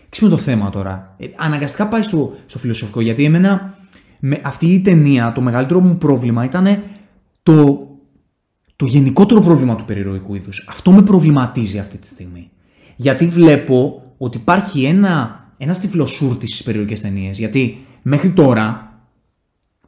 Ξέρουμε 0.09 0.37
το 0.37 0.43
θέμα 0.43 0.69
τώρα. 0.69 1.15
Ε, 1.17 1.25
αναγκαστικά 1.35 1.87
πάει 1.87 2.01
στο, 2.01 2.35
στο 2.45 2.59
φιλοσοφικό 2.59 3.01
γιατί 3.01 3.23
εμένα 3.23 3.77
με 4.19 4.41
αυτή 4.43 4.67
η 4.67 4.81
ταινία 4.81 5.31
το 5.31 5.41
μεγαλύτερο 5.41 5.79
μου 5.79 5.97
πρόβλημα 5.97 6.43
ήταν 6.43 6.83
το 7.43 7.85
το 8.75 8.85
γενικότερο 8.85 9.41
πρόβλημα 9.41 9.75
του 9.75 9.85
περιρροϊκού 9.85 10.35
είδους. 10.35 10.67
Αυτό 10.69 10.91
με 10.91 11.01
προβληματίζει 11.01 11.79
αυτή 11.79 11.97
τη 11.97 12.07
στιγμή. 12.07 12.49
Γιατί 12.95 13.27
βλέπω 13.27 14.03
ότι 14.17 14.37
υπάρχει 14.37 14.83
ένα, 14.83 15.43
ένα 15.57 15.73
τυφλοσούρτη 15.73 16.47
στις 16.47 16.63
περιρροϊκέ 16.63 16.99
ταινίες. 16.99 17.37
Γιατί 17.37 17.85
μέχρι 18.01 18.31
τώρα 18.31 18.93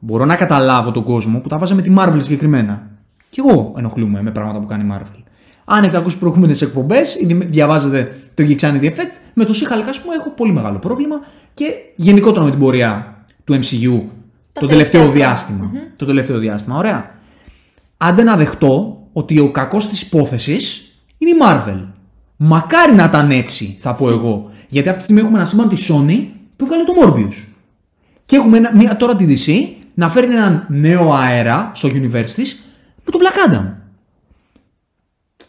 μπορώ 0.00 0.24
να 0.24 0.36
καταλάβω 0.36 0.90
τον 0.90 1.04
κόσμο 1.04 1.40
που 1.40 1.48
τα 1.48 1.58
βάζα 1.58 1.74
με 1.74 1.82
τη 1.82 1.92
Marvel 1.98 2.18
συγκεκριμένα. 2.18 2.87
Κι 3.30 3.40
εγώ 3.40 3.74
ενοχλούμαι 3.78 4.22
με 4.22 4.30
πράγματα 4.30 4.60
που 4.60 4.66
κάνει 4.66 4.84
η 4.84 4.92
Marvel. 4.92 5.22
Αν 5.64 5.82
έχετε 5.82 5.98
ακούσει 5.98 6.18
προηγούμενες 6.18 6.62
εκπομπές 6.62 7.14
ή 7.14 7.34
διαβάζετε 7.34 8.16
το 8.34 8.44
Geeksanity 8.48 8.84
Effect, 8.84 9.20
με 9.34 9.44
το 9.44 9.54
Σίχαλκα, 9.54 9.90
α 9.90 9.94
πούμε, 10.02 10.14
έχω 10.14 10.30
πολύ 10.30 10.52
μεγάλο 10.52 10.78
πρόβλημα 10.78 11.16
και 11.54 11.64
γενικότερα 11.96 12.44
με 12.44 12.50
την 12.50 12.58
πορεία 12.58 13.16
του 13.44 13.54
MCU 13.54 14.02
το 14.52 14.66
τελευταίο 14.66 14.66
τελευταία 14.66 15.00
χρόνια. 15.00 15.26
διάστημα. 15.26 15.70
Το 15.96 16.06
τελευταίο 16.06 16.38
διάστημα, 16.38 16.76
ωραία 16.76 17.16
άντε 17.98 18.22
να 18.22 18.36
δεχτώ 18.36 19.02
ότι 19.12 19.38
ο 19.38 19.50
κακός 19.50 19.88
της 19.88 20.02
υπόθεσης 20.02 20.94
είναι 21.18 21.30
η 21.30 21.34
Marvel. 21.42 21.86
Μακάρι 22.36 22.92
να 22.92 23.04
ήταν 23.04 23.30
έτσι, 23.30 23.78
θα 23.80 23.94
πω 23.94 24.08
εγώ. 24.08 24.50
Γιατί 24.68 24.88
αυτή 24.88 24.98
τη 24.98 25.04
στιγμή 25.04 25.22
έχουμε 25.22 25.38
ένα 25.38 25.48
σύμπαν 25.48 25.68
της 25.68 25.90
Sony 25.92 26.26
που 26.56 26.66
βγάλε 26.66 26.84
το 26.84 26.92
Morbius. 27.02 27.52
Και 28.26 28.36
έχουμε 28.36 28.56
ένα, 28.56 28.70
μια, 28.74 28.96
τώρα 28.96 29.16
τη 29.16 29.26
DC 29.28 29.76
να 29.94 30.08
φέρνει 30.10 30.34
έναν 30.34 30.66
νέο 30.68 31.12
αέρα 31.12 31.70
στο 31.74 31.88
universe 31.88 32.30
της 32.34 32.67
με 33.08 33.18
τον 33.18 33.20
Black 33.20 33.50
Adam. 33.50 33.72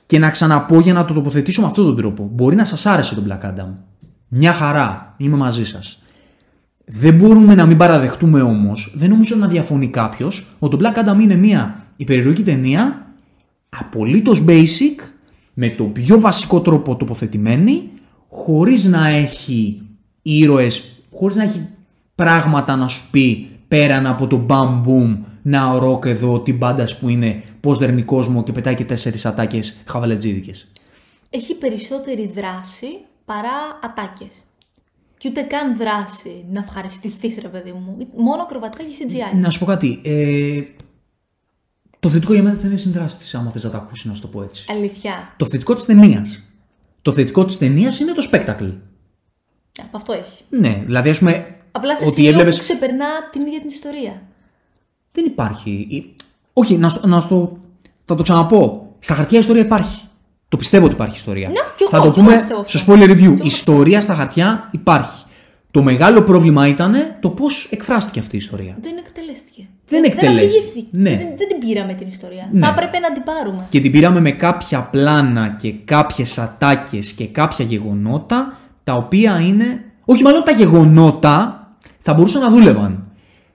Και 0.06 0.20
να 0.20 0.30
ξαναπώ 0.30 0.80
για 0.80 0.94
να 0.94 1.06
το 1.06 1.14
τοποθετήσω 1.14 1.62
με 1.62 1.68
αυτόν 1.68 1.86
τον 1.86 1.96
τρόπο. 1.96 2.30
Μπορεί 2.34 2.56
να 2.56 2.66
σας 2.66 2.86
άρεσε 2.86 3.16
τον 3.16 3.26
Black 3.28 3.46
Adam. 3.46 3.68
Μια 4.28 4.54
χαρά. 4.54 5.14
Είμαι 5.18 5.38
μαζί 5.38 5.66
σας. 5.66 6.02
Δεν 6.86 7.18
μπορούμε 7.18 7.56
να 7.56 7.66
μην 7.66 7.78
παραδεχτούμε 7.78 8.42
όμως, 8.42 8.94
δεν 8.98 9.10
νομίζω 9.10 9.36
να 9.36 9.48
διαφωνεί 9.48 9.90
κάποιος, 9.90 10.56
ότι 10.60 10.78
το 10.78 10.84
Black 10.84 11.00
Adam 11.00 11.22
είναι 11.22 11.36
μια 11.36 11.86
υπερηρωική 11.96 12.44
ταινία 12.44 13.06
απολύτως 13.70 14.44
basic, 14.48 15.02
με 15.54 15.70
το 15.70 15.84
πιο 15.84 16.20
βασικό 16.20 16.62
τρόπο 16.62 16.96
τοποθετημένη, 16.96 17.90
χωρίς 18.30 18.86
να 18.86 19.08
έχει 19.08 19.82
ήρωες, 20.22 21.04
χωρίς 21.14 21.36
να 21.36 21.44
έχει 21.44 21.68
πράγματα 22.16 22.76
να 22.76 22.88
σου 22.88 23.10
πει 23.12 23.50
πέραν 23.68 24.06
από 24.06 24.28
το 24.28 24.46
bam 24.50 24.82
boom, 24.88 25.18
να 25.42 25.68
ο 25.68 25.78
Ροκ 25.78 26.06
εδώ, 26.06 26.40
την 26.40 26.58
μπάντα 26.58 26.88
που 27.00 27.10
είναι 27.10 27.44
πώς 27.60 27.78
δερνει 27.78 28.04
κόσμο 28.04 28.44
και 28.44 28.52
πετάει 28.52 28.76
και 28.76 28.86
τέσσερις 28.86 29.26
ατάκες 29.26 29.78
χαβαλετζίδικες. 29.86 30.68
Έχει 31.30 31.56
περισσότερη 31.56 32.32
δράση 32.36 32.88
παρά 33.26 33.80
ατάκες. 33.84 34.32
Και 35.18 35.30
ούτε 35.30 35.42
καν 35.42 35.78
δράση 35.78 36.46
να 36.52 36.60
ευχαριστηθείς 36.60 37.38
ρε 37.42 37.48
παιδί 37.48 37.72
μου. 37.72 37.98
Μόνο 38.16 38.42
ακροβατικά 38.42 38.84
και 38.84 38.96
CGI. 39.00 39.38
Να 39.40 39.50
σου 39.50 39.60
πω 39.60 39.66
κάτι. 39.66 40.02
Ε, 40.04 40.62
το 42.00 42.10
θετικό 42.10 42.34
για 42.34 42.44
μένα 42.44 42.56
τη 42.56 42.62
ταινία 42.62 42.78
είναι 42.80 42.90
η 42.90 42.94
δράση 42.94 43.18
της, 43.18 43.36
άμα 43.36 43.52
θες 43.52 43.64
να 43.64 43.70
το 43.70 43.78
ακούσεις, 43.78 44.06
να 44.06 44.14
σου 44.14 44.22
το 44.22 44.28
πω 44.28 44.42
έτσι. 44.44 44.66
Αλήθεια. 44.70 45.34
Το 45.38 45.46
θετικό 45.46 45.76
της 45.76 45.86
ταινίας. 45.86 46.40
Το 47.02 47.12
θετικό 47.12 47.46
της 47.46 47.58
ταινίας 47.58 48.00
είναι 48.00 48.12
το 48.14 48.30
spectacle. 48.32 48.74
Από 49.82 49.98
αυτό 49.98 50.14
έχει. 50.14 50.44
Ναι, 50.50 50.82
δηλαδή 50.86 51.10
ας 51.10 51.20
πούμε. 51.20 51.56
Απλά 51.72 51.98
σε 51.98 52.04
ότι 52.06 52.14
σημείο 52.14 52.30
έβλεπες- 52.30 52.56
που 52.56 52.62
ξεπερνά 52.62 53.06
την 53.32 53.42
ίδια 53.42 53.60
την 53.60 53.70
ιστορία. 53.70 54.22
Δεν 55.12 55.26
υπάρχει. 55.26 55.88
Η- 56.60 56.64
Όχι, 56.64 56.78
να, 56.78 56.90
στο- 56.90 57.08
να 57.08 57.20
στο. 57.20 57.58
Θα 58.06 58.16
το 58.16 58.24
ξαναπώ. 58.24 58.86
Στα 59.00 59.14
χαρτιά 59.14 59.38
η 59.38 59.42
ιστορία 59.42 59.62
υπάρχει. 59.62 60.00
Το 60.50 60.58
πιστεύω 60.58 60.86
ότι 60.86 60.94
υπάρχει 60.94 61.16
ιστορία. 61.16 61.48
Ναι, 61.48 61.54
κι 61.54 61.84
εγώ, 61.84 61.90
θα 61.90 61.98
το 61.98 62.02
κι 62.12 62.20
εγώ 62.20 62.26
πούμε 62.28 62.38
πιστεύω 62.38 62.62
αυτό. 62.62 62.78
στο 62.78 62.94
spoiler 62.94 63.10
review. 63.10 63.24
εγώ 63.24 63.34
Η 63.34 63.46
ιστορία 63.46 64.02
στα 64.02 64.14
χαρτιά 64.14 64.68
υπάρχει. 64.72 65.24
Το 65.72 65.84
μεγάλο 65.84 66.22
πρόβλημα 66.22 66.68
ήταν 66.68 66.94
το 67.22 67.30
πώς 67.30 67.68
εκφράστηκε 67.72 68.20
αυτή 68.20 68.36
η 68.36 68.38
ιστορία. 68.38 68.78
Δεν 68.82 68.92
εκτελέστηκε. 68.98 69.68
Δεν 69.88 70.04
εκτελέστηκε. 70.04 70.60
αφηγήθηκε. 70.60 70.88
Ναι. 70.98 71.10
Δεν, 71.10 71.18
δεν 71.18 71.48
την 71.48 71.68
πήραμε 71.68 71.94
την 71.94 72.08
ιστορία. 72.08 72.50
Ναι. 72.52 72.66
Θα 72.66 72.72
έπρεπε 72.72 73.00
να 73.00 73.14
την 73.14 73.24
πάρουμε. 73.24 73.66
Και 73.70 73.80
την 73.80 73.92
πήραμε 73.92 74.20
με 74.20 74.32
κάποια 74.32 74.82
πλάνα 74.82 75.56
και 75.62 75.74
κάποιες 75.86 76.38
ατάκες 76.38 77.12
και 77.12 77.28
κάποια 77.28 77.66
γεγονότα 77.66 78.58
τα 78.84 78.94
οποία 78.94 79.40
είναι... 79.40 79.84
Όχι 80.06 80.24
μάλλον 80.24 80.44
τα 80.44 80.52
γεγονότα 80.52 81.68
θα 82.00 82.14
μπορούσαν 82.14 82.42
να 82.42 82.50
δούλευαν. 82.50 83.09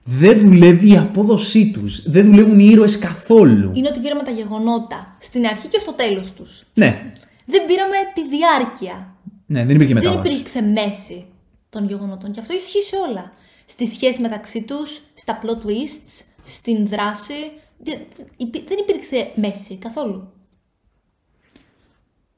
Δεν 0.07 0.39
δουλεύει 0.39 0.91
η 0.91 0.97
απόδοσή 0.97 1.71
τους. 1.71 2.09
Δεν 2.09 2.25
δουλεύουν 2.25 2.59
οι 2.59 2.67
ήρωες 2.71 2.99
καθόλου. 2.99 3.71
Είναι 3.73 3.87
ότι 3.91 3.99
πήραμε 3.99 4.23
τα 4.23 4.31
γεγονότα 4.31 5.15
στην 5.19 5.45
αρχή 5.45 5.67
και 5.67 5.79
στο 5.79 5.93
τέλος 5.93 6.31
τους. 6.33 6.63
Ναι, 6.73 7.13
Δεν 7.45 7.65
πήραμε 7.67 7.95
τη 8.13 8.21
διάρκεια. 8.37 9.15
ναι, 9.45 9.65
δεν 9.65 9.75
υπήρχε 9.75 9.93
Δεν 9.93 10.03
μετάβαση. 10.03 10.33
υπήρξε 10.33 10.61
μέση 10.61 11.25
των 11.69 11.87
γεγονότων. 11.87 12.31
Και 12.31 12.39
αυτό 12.39 12.53
ισχύει 12.53 12.81
σε 12.81 12.95
όλα. 13.09 13.31
Στη 13.65 13.87
σχέση 13.87 14.21
μεταξύ 14.21 14.63
τους, 14.63 14.99
στα 15.15 15.39
plot 15.43 15.67
twists, 15.67 16.25
στην 16.45 16.87
δράση. 16.87 17.33
Δεν 17.77 17.97
υπή- 18.37 18.67
δεν 18.67 18.77
υπήρξε 18.81 19.31
μέση 19.35 19.77
καθόλου. 19.77 20.27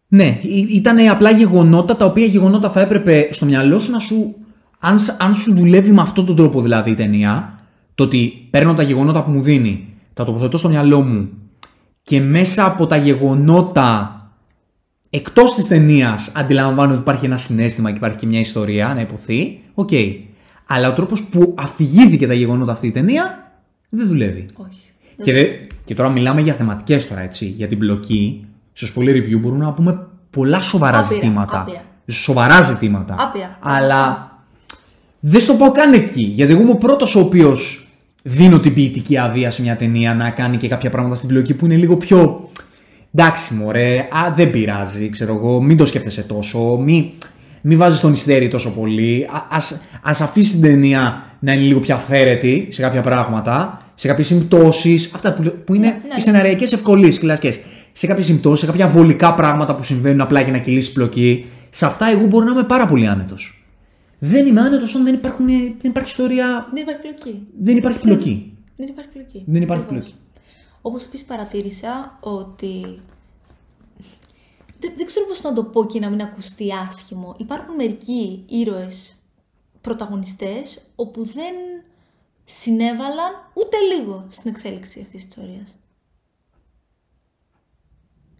Ναι, 0.08 0.40
ήταν 0.70 1.08
απλά 1.10 1.32
γεγονότα 1.32 1.96
τα 1.98 2.06
οποία 2.06 2.26
γεγονότα 2.26 2.70
θα 2.70 2.82
έπρεπε 2.82 3.28
στο 3.32 3.46
μυαλό 3.46 3.80
σου 3.80 3.92
να 3.92 4.00
σου. 4.00 4.36
Αν, 4.80 5.00
σ- 5.00 5.22
αν 5.22 5.34
σου 5.36 5.54
δουλεύει 5.56 5.92
με 5.92 6.02
αυτόν 6.02 6.26
τον 6.26 6.36
τρόπο 6.36 6.62
δηλαδή 6.62 6.92
η 6.92 6.96
ταινία, 6.96 7.57
το 7.98 8.04
ότι 8.04 8.48
παίρνω 8.50 8.74
τα 8.74 8.84
γεγονότα 8.84 9.24
που 9.24 9.32
μου 9.32 9.42
δίνει, 9.42 9.88
τα 10.14 10.26
τοποθετώ 10.26 10.58
στο 10.58 10.70
μυαλό 10.70 11.02
μου 11.02 11.30
και 12.04 12.22
μέσα 12.22 12.66
από 12.66 12.88
τα 12.88 12.96
γεγονότα 12.98 14.12
εκτός 15.10 15.54
της 15.56 15.68
ταινίας 15.68 16.32
αντιλαμβάνομαι 16.36 16.92
ότι 16.92 17.02
υπάρχει 17.02 17.26
ένα 17.26 17.38
συναίσθημα 17.38 17.90
και 17.92 17.98
υπάρχει 17.98 18.18
και 18.18 18.26
μια 18.26 18.40
ιστορία 18.40 18.94
να 18.94 19.02
ειπωθεί. 19.02 19.60
Οκ. 19.74 19.90
Αλλά 20.68 20.88
ο 20.90 20.94
τρόπος 20.94 21.24
που 21.24 21.54
αφηγήθηκε 21.58 22.28
τα 22.28 22.34
γεγονότα 22.34 22.72
αυτή 22.72 22.88
η 22.88 22.92
ταινία 22.92 23.52
δεν 23.90 24.08
δουλεύει. 24.08 24.46
Όχι. 24.70 24.90
Και, 25.24 25.34
δε- 25.34 25.46
και 25.86 25.96
τώρα 25.96 26.10
μιλάμε 26.10 26.42
για 26.42 26.54
θεματικές 26.54 27.08
τώρα, 27.08 27.22
έτσι. 27.22 27.46
Για 27.46 27.68
την 27.68 27.78
πλοκή. 27.78 28.46
Στο 28.74 28.88
spoiler 28.96 29.16
review 29.16 29.40
μπορούμε 29.40 29.66
να 29.66 29.72
πούμε 29.74 30.08
πολλά 30.30 30.62
σοβαρά 30.62 30.98
Άπειρα, 30.98 31.14
ζητήματα. 31.14 31.60
άπειρα. 31.62 31.84
Σοβαρά 32.08 32.62
ζητήματα. 32.62 33.16
Άπειρα. 33.20 33.58
Αλλά 33.62 34.32
δεν 35.20 35.42
στο 35.42 35.54
πω 35.54 35.68
καν 35.72 35.94
εκεί. 35.94 36.22
Γιατί 36.24 36.52
εγώ 36.54 36.62
είμαι 36.62 36.72
ο 36.72 36.76
πρώτος 36.76 37.16
ο 37.16 37.20
οποίος 37.20 37.87
δίνω 38.24 38.60
την 38.60 38.74
ποιητική 38.74 39.18
άδεια 39.18 39.52
σε 39.52 39.62
μια 39.62 39.76
ταινία 39.76 40.14
να 40.16 40.30
κάνει 40.30 40.58
και 40.58 40.68
κάποια 40.68 40.90
πράγματα 40.90 41.16
στην 41.16 41.30
πλοκή 41.30 41.54
που 41.54 41.66
είναι 41.66 41.76
λίγο 41.76 41.98
πιο. 41.98 42.50
Εντάξει, 43.16 43.54
μωρέ, 43.54 44.00
α, 44.00 44.34
δεν 44.36 44.52
πειράζει, 44.52 45.10
ξέρω 45.10 45.34
εγώ, 45.34 45.62
μην 45.62 45.78
το 45.78 45.86
σκέφτεσαι 45.86 46.22
τόσο, 46.22 46.78
μην, 46.84 47.06
μην 47.62 47.78
βάζεις 47.78 48.00
τον 48.00 48.14
υστέρι 48.14 48.48
τόσο 48.48 48.72
πολύ. 48.72 49.28
Α, 49.32 49.42
ας, 49.50 49.82
ας 50.02 50.22
αφήσεις 50.22 50.52
την 50.52 50.62
ταινία 50.62 51.26
να 51.40 51.52
είναι 51.54 51.62
λίγο 51.62 51.80
πιο 51.80 51.96
αυθαίρετη 51.96 52.68
σε 52.72 52.82
κάποια 52.82 53.02
πράγματα, 53.02 53.82
σε 53.96 54.08
κάποιες 54.08 54.28
συμπτώσεις, 54.28 55.12
αυτά 55.16 55.34
που, 55.34 55.54
που 55.66 55.74
είναι 55.74 55.88
Ναι, 55.88 55.92
ναι. 55.92 56.16
οι 56.18 56.22
σεναριακές 56.22 56.72
ευκολίες, 56.74 57.20
κλασικές. 57.20 57.60
Σε 57.92 58.08
κάποιες 58.08 58.26
συμπτώσεις, 58.26 58.60
σε 58.60 58.72
κάποια 58.72 58.88
βολικά 58.88 59.34
πράγματα 59.34 59.76
που 59.76 59.84
συμβαίνουν 59.84 60.22
απλά 60.22 60.42
για 60.42 60.52
να 60.52 60.58
κυλήσει 60.58 60.92
πλοκή. 60.94 61.46
Σε 61.70 61.86
αυτά 61.86 62.10
εγώ 62.12 62.26
μπορώ 62.26 62.46
να 62.46 62.52
είμαι 62.52 62.64
πάρα 62.64 62.88
πολύ 62.88 63.08
άνετος. 63.08 63.57
Δεν 64.20 64.48
είμαι 64.48 64.62
άνετος 64.62 64.96
αν 64.96 65.04
δεν, 65.04 65.14
υπάρχουν, 65.14 65.46
δεν 65.48 65.78
υπάρχει 65.82 66.10
ιστορία, 66.10 66.70
Δεν 66.74 66.84
υπάρχει 66.84 67.02
πλοκή. 67.02 67.48
δεν 67.60 67.78
υπάρχει 67.78 68.00
πλοκή. 68.00 68.58
Δεν 68.76 68.88
υπάρχει 68.88 69.10
πλοκή. 69.10 69.44
δεν 69.48 69.62
υπάρχει 69.62 69.84
Ακριβώς. 69.84 70.06
πλοκή. 70.06 70.20
Όπως 70.82 71.04
επίσης 71.04 71.26
παρατήρησα 71.28 72.18
ότι... 72.22 73.00
Δεν, 74.80 74.92
δεν 74.98 75.06
ξέρω 75.06 75.26
πώς 75.28 75.42
να 75.42 75.54
το 75.54 75.64
πω 75.64 75.86
και 75.86 76.00
να 76.00 76.10
μην 76.10 76.22
ακουστεί 76.22 76.68
άσχημο. 76.90 77.36
Υπάρχουν 77.40 77.76
μερικοί 77.76 78.44
ήρωες 78.48 79.16
πρωταγωνιστές 79.82 80.82
όπου 80.96 81.26
δεν 81.26 81.54
συνέβαλαν 82.46 83.32
ούτε 83.54 83.78
λίγο 83.96 84.26
στην 84.30 84.52
εξέλιξη 84.52 85.00
αυτής 85.02 85.22
της 85.22 85.24
ιστορίας. 85.30 85.76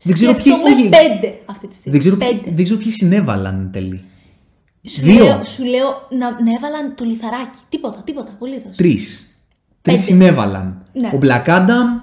Δεν 0.04 0.14
ξέρω 0.14 0.32
ποιοι- 0.34 0.42
Σκέφτομαι 0.42 0.70
όχι. 0.76 0.90
πέντε 0.90 1.42
αυτή 1.46 1.68
τη 1.68 1.76
στιγμή. 1.76 1.98
Δεν 1.98 2.00
ξέρω, 2.00 2.16
ποιοι- 2.16 2.40
πέντε. 2.40 2.56
δεν 2.56 2.64
ξέρω 2.64 2.80
ποιοι 2.80 2.92
συνέβαλαν 2.92 3.60
εν 3.60 3.72
τέλει. 3.72 4.04
Σου 4.88 5.02
Δύο. 5.02 5.24
λέω, 5.24 5.44
σου 5.44 5.64
λέω 5.66 6.08
να, 6.10 6.44
να 6.44 6.52
έβαλαν 6.56 6.96
το 6.96 7.06
λιθαράκι. 7.06 7.58
Τίποτα, 7.70 8.02
τίποτα, 8.06 8.32
απολύτως. 8.32 8.76
Τρεις. 8.76 9.06
Τρεις 9.82 9.98
Πέντε. 9.98 9.98
συνέβαλαν. 9.98 10.86
Ναι. 10.94 11.08
Ο 11.14 11.20
Black 11.22 11.46
Adam, 11.46 12.02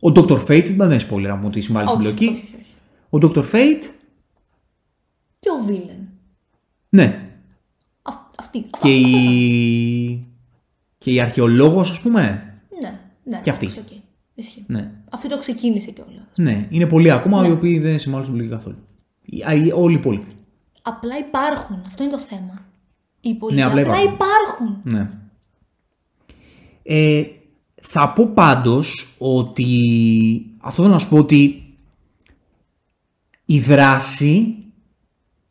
ο 0.00 0.12
Dr. 0.14 0.44
Fate, 0.46 0.72
δεν 0.76 0.90
είναι 0.90 1.06
spoiler 1.10 1.20
να 1.20 1.36
μου 1.36 1.46
ότι 1.46 1.60
συμβάλλει 1.60 1.88
στην 1.88 2.00
Όχι, 2.00 2.08
πλοκή. 2.14 2.24
όχι, 2.32 2.54
όχι. 2.60 2.74
Ο 3.10 3.18
Dr. 3.34 3.44
Fate, 3.54 3.84
Και 5.40 5.48
ο 5.60 5.64
Βίλεν. 5.66 6.08
ναι. 6.88 7.28
Αυ, 8.02 8.14
αυτή, 8.38 8.58
Και 8.58 8.66
αυτός, 8.74 8.90
αυτό 8.92 8.98
ήταν. 9.08 9.20
η. 9.30 10.26
και 10.98 11.10
η 11.12 11.20
αρχαιολόγος, 11.20 11.90
ας 11.90 12.00
πούμε. 12.00 12.54
Ναι, 12.82 12.98
ναι. 13.24 13.40
Και 13.42 13.50
αυτή. 13.50 13.66
εντάξει, 13.66 13.84
οκ. 13.92 14.02
Ισχύει. 14.34 14.64
Ναι. 14.66 14.90
Αυτό 15.10 15.28
το 15.28 15.38
ξεκίνησε 15.38 15.90
κιόλας. 15.90 16.14
Ναι, 16.36 16.66
είναι 16.70 16.86
πολλοί 16.86 17.10
ακόμα 17.10 17.40
Ναι. 17.40 17.48
οι 17.48 17.50
οποίοι 17.50 17.78
δεν 17.78 17.98
συμβάλλουν 17.98 18.26
στην 18.26 18.38
πλοκή 18.38 18.52
καθόλου. 18.54 18.76
Οι- 19.22 19.42
α, 19.42 19.52
οι- 19.54 19.72
Όλοι 19.72 19.94
οι 19.94 19.98
υπόλοιποι. 19.98 20.33
Απλά 20.86 21.18
υπάρχουν. 21.18 21.82
Αυτό 21.86 22.02
είναι 22.02 22.12
το 22.12 22.18
θέμα. 22.18 22.62
Οι 23.20 23.28
υπόλοιποι 23.28 23.60
Ναι, 23.60 23.66
απλά 23.66 23.80
απλά 23.80 24.02
υπάρχουν. 24.02 24.16
υπάρχουν. 24.66 24.80
Ναι. 24.82 25.10
Ε, 26.82 27.24
θα 27.82 28.12
πω 28.12 28.26
πάντως 28.26 29.16
ότι 29.18 29.80
αυτό 30.60 30.82
θέλω 30.82 30.94
να 30.94 30.98
σου 30.98 31.08
πω 31.08 31.16
ότι 31.18 31.64
η 33.44 33.60
δράση 33.60 34.56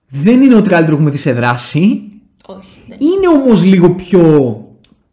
δεν 0.09 0.41
είναι 0.41 0.55
ότι 0.55 0.69
καλύτερο 0.69 0.95
έχουμε 0.95 1.09
δει 1.09 1.17
σε 1.17 1.33
δράση. 1.33 2.11
Όχι. 2.45 2.83
Δεν. 2.87 2.97
Είναι 2.99 3.27
όμως 3.27 3.63
λίγο 3.63 3.95
πιο 3.95 4.57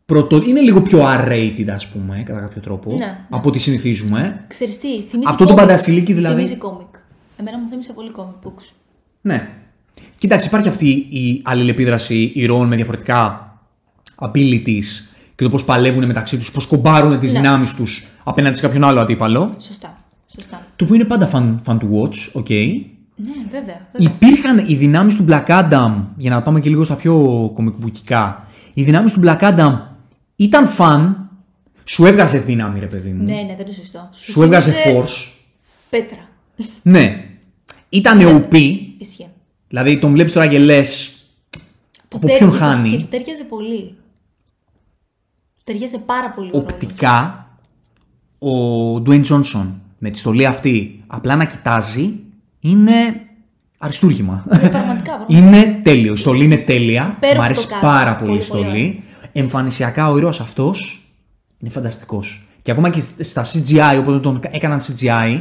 πρωτο... 0.07 0.37
είναι 0.37 0.61
λίγο 0.61 0.83
πιο 0.83 0.99
R-rated 1.03 1.69
ας 1.75 1.89
πούμε 1.89 2.23
κατά 2.27 2.41
κάποιο 2.41 2.61
τρόπο 2.61 2.91
Ναι, 2.91 2.97
ναι. 2.97 3.27
από 3.31 3.49
ό,τι 3.49 3.59
συνηθίζουμε. 3.59 4.45
Ξέρεις 4.49 4.79
τι, 4.79 4.89
θυμίζει 4.89 5.29
Αυτό 5.31 5.45
το 5.45 5.45
κόμικ. 5.45 5.59
Παντασιλίκι 5.67 6.13
δηλαδή. 6.13 6.35
Θυμίζει 6.35 6.57
κόμικ. 6.57 6.95
Εμένα 7.37 7.59
μου 7.59 7.69
θύμισε 7.69 7.93
πολύ 7.93 8.13
comic 8.17 8.47
books. 8.47 8.73
Ναι. 9.21 9.49
Κοιτάξτε, 10.19 10.49
υπάρχει 10.49 10.69
αυτή 10.69 10.89
η 11.11 11.41
αλληλεπίδραση 11.45 12.31
ηρώων 12.35 12.69
με 12.69 12.77
διαφορετικά 12.77 13.45
abilities 14.15 14.85
και 15.35 15.45
το 15.45 15.51
πώς 15.51 15.65
παλεύουν 15.65 16.07
μεταξύ 16.07 16.37
τους, 16.39 16.51
πώς 16.51 16.67
κομπάρουν 16.67 17.19
τις 17.19 17.33
Ναι. 17.33 17.39
δυνάμεις 17.41 17.75
τους 17.75 18.07
απέναντι 18.25 18.57
σε 18.57 18.63
κάποιον 18.63 18.85
άλλο 18.85 19.01
αντίπαλο. 19.01 19.55
Σωστά. 19.59 19.99
Σωστά. 20.27 20.67
Το 20.77 20.85
που 20.85 20.95
είναι 20.95 21.05
πάντα 21.05 21.31
fun, 21.33 21.57
fun 21.67 21.75
to 21.79 21.85
watch, 21.85 22.41
ok. 22.43 22.51
Ναι, 23.17 23.33
βέβαια. 23.51 23.87
βέβαια. 23.93 24.13
Υπήρχαν 24.15 24.65
οι 24.69 24.75
δυνάμεις 24.75 25.15
του 25.17 25.25
Black 25.29 25.47
Adam, 25.47 25.93
για 26.17 26.31
να 26.31 26.43
πάμε 26.43 26.61
και 26.61 26.69
λίγο 26.69 26.85
στα 26.85 26.95
πιο 26.95 27.15
κομικμπουκικά. 27.55 28.47
Οι 28.75 28.83
δυνάμεις 28.83 29.13
του 29.13 29.21
Black 29.25 29.39
Adam 29.41 29.79
ήταν 30.37 30.69
fun, 30.79 31.15
σου 31.85 32.07
έβγαζε 32.07 32.39
δύναμη, 32.39 32.81
ρε 32.81 32.87
παιδί 32.87 33.11
μου. 33.11 33.25
Ναι, 33.25 33.33
ναι, 33.33 33.55
δεν 33.57 33.67
το 33.67 33.73
συζητώ. 33.73 34.09
Σου 34.13 34.43
έβγαζε 34.43 34.71
θύμιζε 34.71 35.03
force. 35.03 35.33
Πέτρα. 35.91 36.29
Ναι. 36.83 37.25
Ήταν 37.89 38.21
OP, 38.21 38.55
Ισχύει. 38.99 39.27
Δηλαδή 39.71 39.99
τον 39.99 40.13
βλέπεις 40.13 40.33
τώρα 40.33 40.47
και 40.47 40.59
λες. 40.59 41.15
Του 42.09 42.17
Από 42.17 42.27
τέ- 42.27 42.37
ποιον 42.39 42.51
του- 42.51 42.57
χάνει; 42.57 42.91
Και 42.91 42.97
του 42.97 43.07
τέριαζε 43.11 43.45
πολύ. 43.45 43.95
Ταιριάζε 45.65 45.99
πάρα 45.99 46.31
πολύ 46.31 46.49
ο 46.49 46.53
ρόλος. 46.53 46.73
οπτικά 46.73 47.47
ο 48.39 48.49
Dwayne 49.07 49.25
Johnson 49.25 49.75
με 49.99 50.11
τη 50.11 50.19
στολή 50.19 50.47
αυτή 50.47 51.05
απλά 51.07 51.37
να 51.37 51.45
κοιτάζει 51.45 52.19
είναι 52.61 52.93
αριστούργημα. 53.79 54.45
Είναι 54.53 54.69
πραγματικά, 54.69 55.17
πραγματικά. 55.17 55.27
είναι 55.29 55.81
τέλειο. 55.83 56.13
Η 56.13 56.17
στολή 56.17 56.45
είναι 56.45 56.57
τέλεια. 56.57 57.13
Υπέροχο 57.17 57.41
Μ' 57.41 57.45
αρέσει 57.45 57.69
το 57.69 57.75
cast. 57.77 57.81
πάρα 57.81 58.17
πολύ 58.17 58.31
η 58.31 58.35
Πολύ, 58.37 58.49
πολύ 58.49 58.63
στολή. 58.69 59.03
Εμφανισιακά 59.33 60.11
ο 60.11 60.17
ήρωας 60.17 60.41
αυτός 60.41 61.09
είναι 61.59 61.71
φανταστικός. 61.71 62.49
Και 62.63 62.71
ακόμα 62.71 62.91
και 62.91 63.01
στα 63.23 63.47
CGI, 63.53 63.99
όποτε 64.01 64.21
τον 64.21 64.41
έκαναν 64.51 64.81
CGI, 64.81 65.41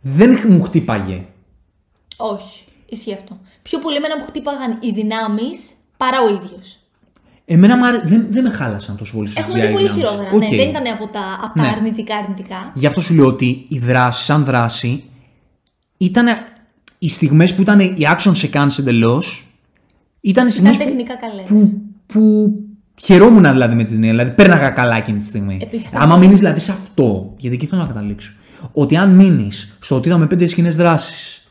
δεν 0.00 0.38
μου 0.48 0.62
χτύπαγε. 0.62 1.24
Όχι. 2.16 2.64
Ισχύει 2.88 3.12
αυτό. 3.12 3.38
Πιο 3.68 3.78
πολύ 3.78 3.96
εμένα 3.96 4.16
μου 4.18 4.24
χτύπαγαν 4.30 4.70
οι 4.80 4.90
δυνάμεις 4.98 5.58
παρά 5.96 6.18
ο 6.26 6.28
ίδιος. 6.36 6.66
Εμένα 7.44 7.76
μ' 7.78 7.84
άρε- 7.84 8.04
δεν, 8.06 8.26
δεν 8.30 8.42
με 8.42 8.50
χάλασαν 8.50 8.96
τόσο 8.96 9.12
πολύ 9.16 9.28
στο 9.28 9.40
Έχουμε 9.40 9.58
CGI 9.58 9.66
δει 9.66 9.72
πολύ 9.72 9.82
δυνάμεις. 9.88 10.02
χειρότερα. 10.04 10.28
Οκ. 10.34 10.40
Ναι, 10.42 10.56
δεν 10.56 10.68
ήταν 10.68 10.86
από 10.86 11.06
τα, 11.06 11.24
από 11.44 11.54
τα 11.58 11.62
Ναι. 11.62 11.68
αρνητικά 11.76 12.16
αρνητικά. 12.16 12.70
Γι' 12.74 12.86
αυτό 12.86 13.00
σου 13.00 13.14
λέω 13.14 13.26
ότι 13.26 13.64
η 13.68 13.78
δράση, 13.78 14.24
σαν 14.24 14.44
δράση, 14.44 15.04
ήταν 15.96 16.26
οι 16.98 17.08
στιγμές 17.08 17.54
που 17.54 17.62
ήταν 17.62 17.80
οι 17.80 17.96
action 18.16 18.32
sequence 18.42 18.78
εντελώς. 18.78 19.40
Ήταν 20.20 20.46
οι 20.46 20.50
Ήταν 20.50 20.50
στιγμές 20.50 20.76
που, 20.76 20.84
τεχνικά 20.84 21.14
καλές. 21.16 21.44
που, 21.48 21.80
που 22.06 22.52
χαιρόμουν 23.02 23.42
δηλαδή 23.50 23.74
με 23.74 23.84
την 23.84 23.92
ταινία. 23.94 24.10
Δηλαδή 24.10 24.30
πέρναγα 24.30 24.70
καλά 24.70 24.96
εκείνη 24.96 25.18
τη 25.18 25.24
στιγμή. 25.24 25.58
Επίσης, 25.62 25.94
Άμα 25.94 26.12
θα- 26.12 26.18
μείνεις 26.18 26.38
δηλαδή 26.38 26.60
σε 26.60 26.72
αυτό, 26.72 27.34
γιατί 27.38 27.56
εκεί 27.56 27.66
θέλω 27.66 27.80
να 27.80 27.86
καταλήξω. 27.86 28.32
Ότι 28.72 28.96
αν 28.96 29.14
μείνεις 29.14 29.76
στο 29.80 29.96
ότι 29.96 30.08
είδαμε 30.08 30.26
πέντε 30.26 30.46
σκηνέ 30.46 30.70
δράση, 30.70 31.42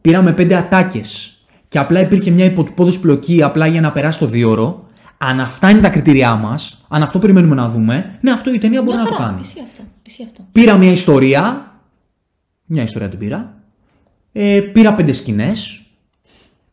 πήραμε 0.00 0.32
πέντε 0.32 0.56
ατάκες 0.56 1.33
και 1.74 1.80
απλά 1.80 2.00
υπήρχε 2.00 2.30
μια 2.30 2.44
υποτυπώδης 2.44 2.98
πλοκή 2.98 3.42
απλά 3.42 3.66
για 3.66 3.80
να 3.80 3.92
περάσει 3.92 4.18
το 4.18 4.26
δίωρο, 4.26 4.86
αν 5.18 5.40
αυτά 5.40 5.70
είναι 5.70 5.80
τα 5.80 5.88
κριτήριά 5.88 6.34
μας, 6.34 6.84
αν 6.88 7.02
αυτό 7.02 7.18
περιμένουμε 7.18 7.54
να 7.54 7.68
δούμε, 7.68 8.18
ναι, 8.20 8.32
αυτό 8.32 8.52
η 8.54 8.58
ταινία 8.58 8.82
μπορεί 8.82 8.96
Μια 8.96 9.04
να 9.04 9.10
το 9.10 9.14
χαρά. 9.16 9.28
κάνει. 9.28 9.40
Ισχύει 9.40 9.60
αυτό. 9.64 9.82
Ισχύει 10.06 10.22
αυτό. 10.24 10.46
Πήρα 10.52 10.76
μια 10.76 10.90
ιστορία. 10.90 11.72
Μια 12.64 12.82
ιστορία 12.82 13.08
την 13.08 13.18
πήρα. 13.18 13.54
Ε, 14.32 14.60
πήρα 14.72 14.94
πέντε 14.94 15.12
σκηνές. 15.12 15.82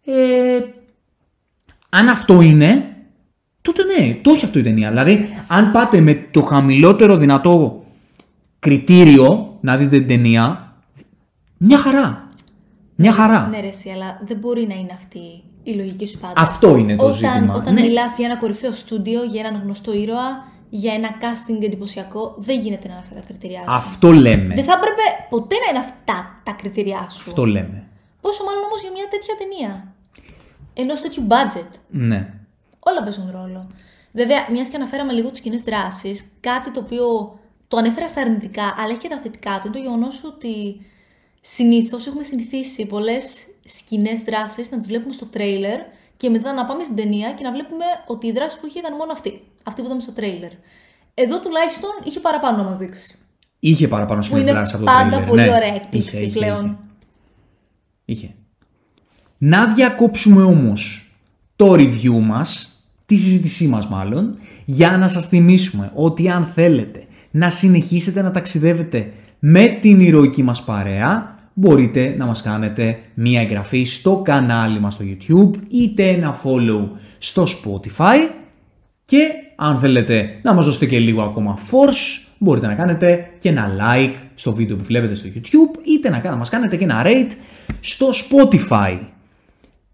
Ε, 0.06 0.14
αν 1.89 2.08
αυτό 2.08 2.41
είναι, 2.41 2.95
τότε 3.62 3.82
ναι, 3.84 4.18
το 4.22 4.32
έχει 4.32 4.45
αυτό 4.45 4.60
η 4.60 4.62
ταινία. 4.62 4.89
Δηλαδή, 4.89 5.30
αν 5.47 5.72
πάτε 5.72 5.99
με 5.99 6.28
το 6.32 6.41
χαμηλότερο 6.41 7.18
δυνατό 7.18 7.84
κριτήριο 8.60 9.58
να 9.62 9.78
δείτε 9.78 9.97
την 9.97 10.08
ταινία, 10.08 10.76
μια 11.58 11.78
χαρά. 11.78 12.20
Μια 13.02 13.14
χαρά. 13.14 13.47
Ναι, 13.47 13.60
ρε, 13.60 13.68
εσύ, 13.68 13.89
αλλά 13.89 14.20
δεν 14.26 14.38
μπορεί 14.38 14.68
να 14.68 14.74
είναι 14.74 14.91
αυτή 14.93 15.43
η 15.64 15.72
λογική 15.72 16.08
σου 16.08 16.20
πάντα. 16.20 16.34
Αυτό 16.38 16.76
είναι 16.76 16.95
το 16.95 17.06
όταν, 17.06 17.16
ζήτημα. 17.18 17.54
Όταν 17.56 17.74
Ναι. 17.74 17.82
μιλάς 17.82 18.18
για 18.18 18.26
ένα 18.26 18.38
κορυφαίο 18.38 18.74
στούντιο, 18.74 19.24
για 19.24 19.45
έναν 19.45 19.62
γνωστό 19.64 19.93
ήρωα, 19.93 20.47
για 20.70 20.93
ένα 20.93 21.10
casting 21.10 21.64
εντυπωσιακό, 21.64 22.36
δεν 22.38 22.60
γίνεται 22.60 22.88
να 22.88 22.93
είναι 22.93 23.04
αυτά 23.04 23.16
τα 23.16 23.22
κριτήριά 23.28 23.60
σου. 23.60 23.66
Αυτό 23.72 24.12
λέμε. 24.12 24.56
Δεν 24.56 24.64
θα 24.64 24.74
έπρεπε 24.74 25.02
ποτέ 25.30 25.56
να 25.56 25.70
είναι 25.70 25.86
αυτά 25.88 26.41
τα 26.43 26.52
κριτήριά 26.52 27.08
σου. 27.10 27.30
Αυτό 27.30 27.45
λέμε. 27.45 27.84
Πόσο 28.22 28.43
μάλλον 28.43 28.64
όμως 28.64 28.82
για 28.82 28.91
μια 28.91 29.08
τέτοια 29.10 29.36
ταινία. 29.38 29.93
Ενός 30.74 31.02
τέτοιου 31.02 31.24
budget. 31.28 31.72
Ναι. 31.89 32.34
Όλα 32.80 33.04
παίζουν 33.04 33.30
ρόλο. 33.32 33.68
Βέβαια, 34.12 34.38
μιας 34.52 34.68
και 34.68 34.76
αναφέραμε 34.76 35.14
λίγο 35.14 35.30
τις 35.30 35.39
κοινές 35.41 35.62
δράσεις, 35.62 36.32
κάτι 36.39 36.72
το 36.72 36.80
οποίο 36.80 37.06
το 37.68 37.78
ανέφερα 37.78 38.08
στα 38.08 38.22
αρνητικά, 38.22 38.76
αλλά 38.78 38.89
έχει 38.89 38.99
και 38.99 39.08
τα 39.08 39.20
θετικά 39.24 39.52
του, 39.52 39.62
είναι 39.68 39.76
το 39.76 39.82
γεγονός 39.82 40.24
ότι 40.24 40.82
συνήθως 41.42 42.08
έχουμε 42.08 42.24
συνηθίσει 42.24 42.86
πολλές 42.86 43.24
σκηνές 43.66 44.20
δράσει 44.22 44.68
να 44.72 44.78
τις 44.78 44.88
βλέπουμε 44.88 45.14
στο 45.14 45.26
τρέιλερ 45.26 45.80
και 46.18 46.30
μετά 46.30 46.54
να 46.54 46.66
πάμε 46.66 46.84
στην 46.84 46.96
ταινία 46.96 47.34
και 47.34 47.44
να 47.44 47.52
βλέπουμε 47.52 47.86
ότι 48.08 48.28
η 48.28 48.32
δράση 48.32 48.60
που 48.60 48.68
είχε 48.68 48.80
ήταν 48.80 48.96
μόνο 48.96 49.12
αυτή. 49.12 49.42
Αυτή 49.64 49.82
που 49.82 49.86
είδαμε 49.88 50.02
στο 50.02 50.12
τρέιλερ. 50.12 50.52
Εδώ 51.14 51.39
τουλάχιστον 51.42 51.89
είχε 52.04 52.20
παραπάνω 52.20 52.58
να 52.58 52.64
μας 52.64 52.78
δείξει. 52.78 53.16
Είχε 53.60 53.88
παραπάνω 53.88 54.20
Που 54.20 54.26
σκηνές 54.26 54.44
είναι 54.44 54.52
δράσεις 54.52 54.74
από 54.74 54.86
το 54.86 54.92
πάντα 54.92 55.10
τρέιλερ. 55.10 55.28
πολύ 55.30 55.42
Ναι. 55.42 55.50
ωραία 55.50 55.74
έκπληξη 55.76 56.16
Είχε, 56.18 56.26
είχε, 56.26 56.39
πλέον. 56.39 56.64
είχε. 56.66 58.26
Είχε. 58.26 58.34
Να 59.38 59.74
διακόψουμε 59.74 60.44
όμως 60.44 61.12
το 61.56 61.74
review 61.74 62.20
μας, 62.22 62.80
τη 63.06 63.16
συζήτησή 63.16 63.68
μας 63.68 63.88
μάλλον, 63.88 64.38
για 64.66 64.98
να 64.98 65.08
σας 65.08 65.28
θυμίσουμε 65.28 65.92
ότι 65.96 66.30
αν 66.30 66.52
θέλετε 66.56 67.06
να 67.32 67.50
συνεχίσετε 67.50 68.22
να 68.22 68.32
ταξιδεύετε 68.32 69.14
με 69.39 69.66
την 69.68 70.00
ηρωική 70.00 70.44
μας 70.44 70.64
παρέα, 70.64 71.31
μπορείτε 71.54 72.16
να 72.18 72.26
μας 72.26 72.41
κάνετε 72.41 72.99
μία 73.14 73.41
εγγραφή 73.41 73.84
στο 73.84 74.22
κανάλι 74.26 74.80
μας 74.80 74.93
στο 74.93 75.06
YouTube, 75.08 75.58
είτε 75.70 76.08
ένα 76.08 76.36
follow 76.43 76.88
στο 77.18 77.43
Spotify 77.43 78.18
και 79.06 79.28
αν 79.56 79.80
θέλετε 79.80 80.39
να 80.41 80.54
μας 80.54 80.66
δώσετε 80.66 80.86
και 80.86 80.99
λίγο 80.99 81.22
ακόμα 81.22 81.58
force, 81.72 82.28
μπορείτε 82.38 82.68
να 82.68 82.74
κάνετε 82.74 83.30
και 83.39 83.49
ένα 83.49 83.68
like 83.80 84.14
στο 84.36 84.54
βίντεο 84.54 84.76
που 84.76 84.84
βλέπετε 84.84 85.14
στο 85.14 85.30
YouTube, 85.36 85.80
είτε 85.84 86.10
να 86.10 86.20
κα- 86.20 86.30
να 86.30 86.36
μας 86.36 86.49
κάνετε 86.49 86.78
και 86.78 86.84
ένα 86.84 87.02
rate 87.06 87.32
στο 87.80 88.10
Spotify. 88.10 88.97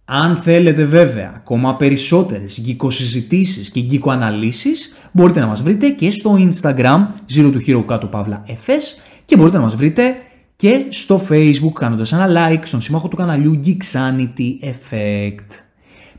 Αν 0.06 0.36
θέλετε 0.36 0.84
βέβαια 0.84 1.32
ακόμα 1.36 1.76
περισσότερες 1.76 2.60
γκικοσυζητήσεις 2.62 3.70
και 3.70 3.80
γκικοαναλύσεις, 3.80 4.98
μπορείτε 5.12 5.40
να 5.40 5.46
μας 5.46 5.62
βρείτε 5.62 5.90
και 5.90 6.12
στο 6.12 6.38
Instagram, 6.52 7.08
Zero 7.36 7.52
to 7.54 7.68
Hero 7.68 7.84
κάτω 7.88 8.08
παύλα 8.08 8.44
FS 8.48 9.02
και 9.26 9.38
μπορείτε 9.38 9.58
να 9.58 9.64
μας 9.64 9.76
βρείτε 9.76 10.16
και 10.58 10.86
στο 10.90 11.22
Facebook 11.30 11.72
κάνοντας 11.74 12.12
ένα 12.12 12.28
like 12.30 12.62
στον 12.64 12.82
σύμμαχο 12.82 13.08
του 13.08 13.16
καναλιού 13.16 13.62
Geeksanity 13.66 14.64
Effect. 14.64 15.50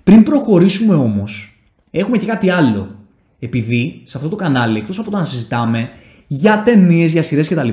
Πριν 0.05 0.23
προχωρήσουμε 0.23 0.95
όμως, 0.95 1.61
έχουμε 1.91 2.19
και 2.19 2.27
κάτι 2.27 2.51
άλλο. 2.51 2.97
Επειδή 3.39 4.03
σε 4.05 4.17
αυτό 4.17 4.29
το 4.29 4.37
κανάλι, 4.37 4.79
εκτός 4.79 4.99
από 4.99 5.11
το 5.11 5.17
να 5.17 5.25
συζητάμε 5.25 5.91
για 6.27 6.63
ταινίες, 6.63 7.13
για 7.13 7.23
σειρές 7.23 7.49
κτλ, 7.49 7.69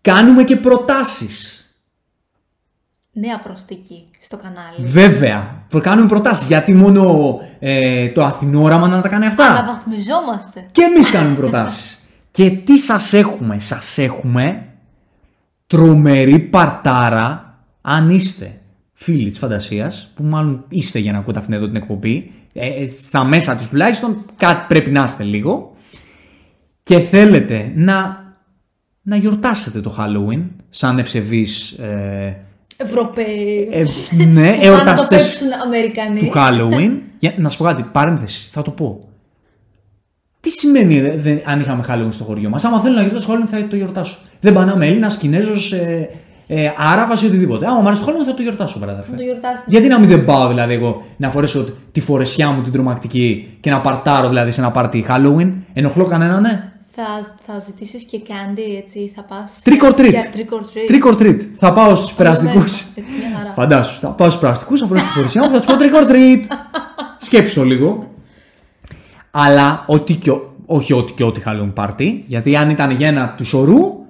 κάνουμε 0.00 0.44
και 0.44 0.56
προτάσεις. 0.56 1.60
Νέα 3.12 3.38
προστίκη 3.38 4.04
στο 4.20 4.36
κανάλι. 4.36 4.86
Βέβαια, 4.90 5.64
προ- 5.68 5.82
κάνουμε 5.82 6.08
προτάσεις. 6.08 6.46
Γιατί 6.46 6.72
μόνο 6.72 7.38
ε, 7.58 8.08
το 8.08 8.24
Αθηνόραμα 8.24 8.88
να 8.88 9.00
τα 9.00 9.08
κάνει 9.08 9.26
αυτά; 9.26 9.46
Αναβαθμιζόμαστε. 9.46 10.66
Και 10.72 10.82
εμείς 10.82 11.10
κάνουμε 11.10 11.36
προτάσεις. 11.36 12.04
και 12.30 12.50
τι 12.50 12.76
σας 12.78 13.12
έχουμε; 13.12 13.60
Σας 13.60 13.98
έχουμε 13.98 14.66
τρομερή 15.66 16.38
παρτάρα 16.38 17.58
αν 17.80 18.10
είστε 18.10 18.60
φίλοι 18.92 19.30
της 19.30 19.38
φαντασίας, 19.38 20.12
που 20.14 20.22
μάλλον 20.22 20.64
είστε 20.68 20.98
για 20.98 21.12
να 21.12 21.18
ακούτε 21.18 21.38
αυτήν 21.38 21.54
εδώ 21.54 21.66
την 21.66 21.76
εκπομπή, 21.76 22.32
ε, 22.52 22.82
ε, 22.82 22.88
στα 22.88 23.24
μέσα 23.24 23.56
της 23.56 23.68
τουλάχιστον, 23.68 24.24
κάτι 24.36 24.64
πρέπει 24.68 24.90
να 24.90 25.04
είστε 25.04 25.24
λίγο, 25.24 25.76
και 26.82 26.98
θέλετε 26.98 27.72
να, 27.74 28.24
να 29.02 29.16
γιορτάσετε 29.16 29.80
το 29.80 29.96
Halloween 29.98 30.42
σαν 30.70 30.98
ευσεβείς 30.98 31.70
ε, 31.70 32.36
Ευρωπαίοι. 32.76 33.68
ε, 33.70 33.84
ναι, 34.24 34.50
Πάνε 34.50 34.56
να 34.56 34.60
το 34.60 34.66
εορταστές 34.66 35.26
παίξουν 35.28 35.48
Αμερικανοί. 35.64 36.20
του 36.20 36.32
Halloween. 36.34 36.98
Για, 37.18 37.34
να 37.36 37.48
σου 37.48 37.58
πω 37.58 37.64
κάτι, 37.64 37.82
παρένθεση, 37.82 38.48
θα 38.52 38.62
το 38.62 38.70
πω. 38.70 39.05
Τι 40.46 40.52
σημαίνει 40.52 41.00
ρε, 41.00 41.16
δεν, 41.22 41.40
αν 41.44 41.60
είχαμε 41.60 41.84
Halloween 41.88 42.12
στο 42.12 42.24
χωριό 42.24 42.48
μας; 42.48 42.64
Άμα 42.64 42.80
θέλω 42.80 42.94
να 42.94 43.00
γιορτάσω 43.00 43.32
Halloween 43.32 43.48
θα 43.50 43.68
το 43.68 43.76
γιορτάσω. 43.76 44.18
Δεν 44.40 44.52
πανάμε 44.52 44.86
Έλληνας, 44.86 45.16
Κινέζος, 45.16 45.72
ε, 45.72 46.08
ε, 46.46 46.72
Άραβας 46.76 47.22
ή 47.22 47.26
οτιδήποτε. 47.26 47.66
Άμα 47.66 47.80
μου 47.80 47.86
αρέσει 47.86 48.02
το 48.04 48.12
Halloween 48.12 48.26
θα 48.26 48.34
το 48.34 48.42
γιορτάσω, 48.42 48.78
βράδυ. 48.78 49.02
Να 49.10 49.16
το 49.16 49.22
γιορτάσετε. 49.22 49.70
Γιατί 49.70 49.88
να 49.88 49.98
μην 49.98 50.08
δεν 50.08 50.24
πάω 50.24 50.48
δηλαδή 50.48 50.74
εγώ 50.74 51.04
να 51.16 51.30
φορέσω 51.30 51.68
τη 51.92 52.00
φορεσιά 52.00 52.50
μου 52.50 52.62
την 52.62 52.72
τρομακτική 52.72 53.56
και 53.60 53.70
να 53.70 53.80
παρτάρω 53.80 54.28
δηλαδή 54.28 54.52
σε 54.52 54.60
ένα 54.60 54.70
πάρτι 54.70 55.06
Halloween. 55.08 55.52
Ενοχλώ 55.72 56.04
κανέναν, 56.04 56.40
ναι. 56.40 56.72
Θα, 56.94 57.36
θα 57.46 57.60
ζητήσεις 57.66 58.02
και 58.02 58.20
candy, 58.26 58.82
έτσι, 58.84 59.12
θα 59.14 59.22
πας... 59.22 59.62
Trick 59.64 59.90
or 59.90 60.00
treat. 60.00 60.10
Για 60.10 60.30
trick 60.34 60.54
or 60.54 60.60
treat. 60.60 60.90
Trick 60.90 61.12
or 61.12 61.22
treat. 61.22 61.40
Θα 61.58 61.72
πάω 61.72 61.94
στους 61.94 62.12
περαστικούς. 62.12 62.80
Έτσι, 62.80 63.12
μια 63.18 63.38
χαρά. 63.38 63.52
Φαντάσου, 63.52 63.98
θα 64.00 64.08
πάω 64.08 64.28
στους 64.28 64.40
περαστικούς, 64.40 64.80
θα 64.80 64.86
φορέσω 64.86 65.06
τη 65.06 65.12
φορεσιά 65.12 65.44
μου, 65.44 65.50
θα 65.50 65.60
τους 65.60 65.66
πω 65.66 65.74
trick 65.78 66.02
or 66.02 66.10
treat. 66.12 66.42
Σκέψου 67.26 67.54
το 67.54 67.64
λίγο. 67.64 68.14
Αλλά 69.38 69.84
ό,τι 69.86 70.14
και, 70.14 70.30
ο- 70.30 70.54
όχι 70.66 70.92
ό,τι 70.92 71.12
και 71.12 71.24
ό,τι 71.24 71.40
Halloween 71.46 71.72
party, 71.74 72.18
γιατί 72.26 72.56
αν 72.56 72.70
ήταν 72.70 72.90
για 72.90 73.08
ένα 73.08 73.34
του 73.36 73.44
σωρού, 73.44 74.04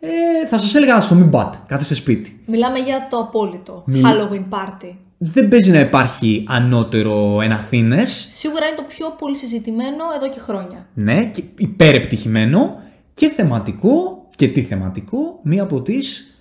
ε, 0.00 0.46
θα 0.48 0.58
σας 0.58 0.74
έλεγα 0.74 1.00
στο 1.00 1.14
μην 1.14 1.30
πάτε, 1.30 1.58
κάθεστε 1.66 1.94
σπίτι. 1.94 2.40
Μιλάμε 2.46 2.78
για 2.78 3.06
το 3.10 3.16
απόλυτο 3.18 3.82
Μι- 3.86 4.04
Halloween 4.06 4.44
party. 4.58 4.92
Δεν 5.18 5.48
παίζει 5.48 5.70
να 5.70 5.78
υπάρχει 5.80 6.44
ανώτερο 6.48 7.40
εν 7.40 7.52
Αθήνες, 7.52 8.28
Σίγουρα 8.32 8.66
είναι 8.66 8.76
το 8.76 8.82
πιο 8.88 9.06
πολύ 9.18 9.36
συζητημένο 9.36 10.04
εδώ 10.16 10.28
και 10.28 10.38
χρόνια. 10.40 10.86
ναι, 10.94 11.24
και 11.24 11.42
υπερεπτυχημένο 11.56 12.76
και 13.14 13.28
θεματικό, 13.28 14.24
και 14.36 14.48
τι 14.48 14.62
θεματικό, 14.62 15.38
μία 15.42 15.62
από 15.62 15.80
τις 15.80 16.34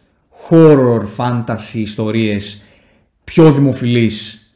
horror 0.50 1.02
fantasy 1.18 1.74
ιστορίες 1.74 2.62
πιο 3.24 3.52
δημοφιλείς 3.52 4.48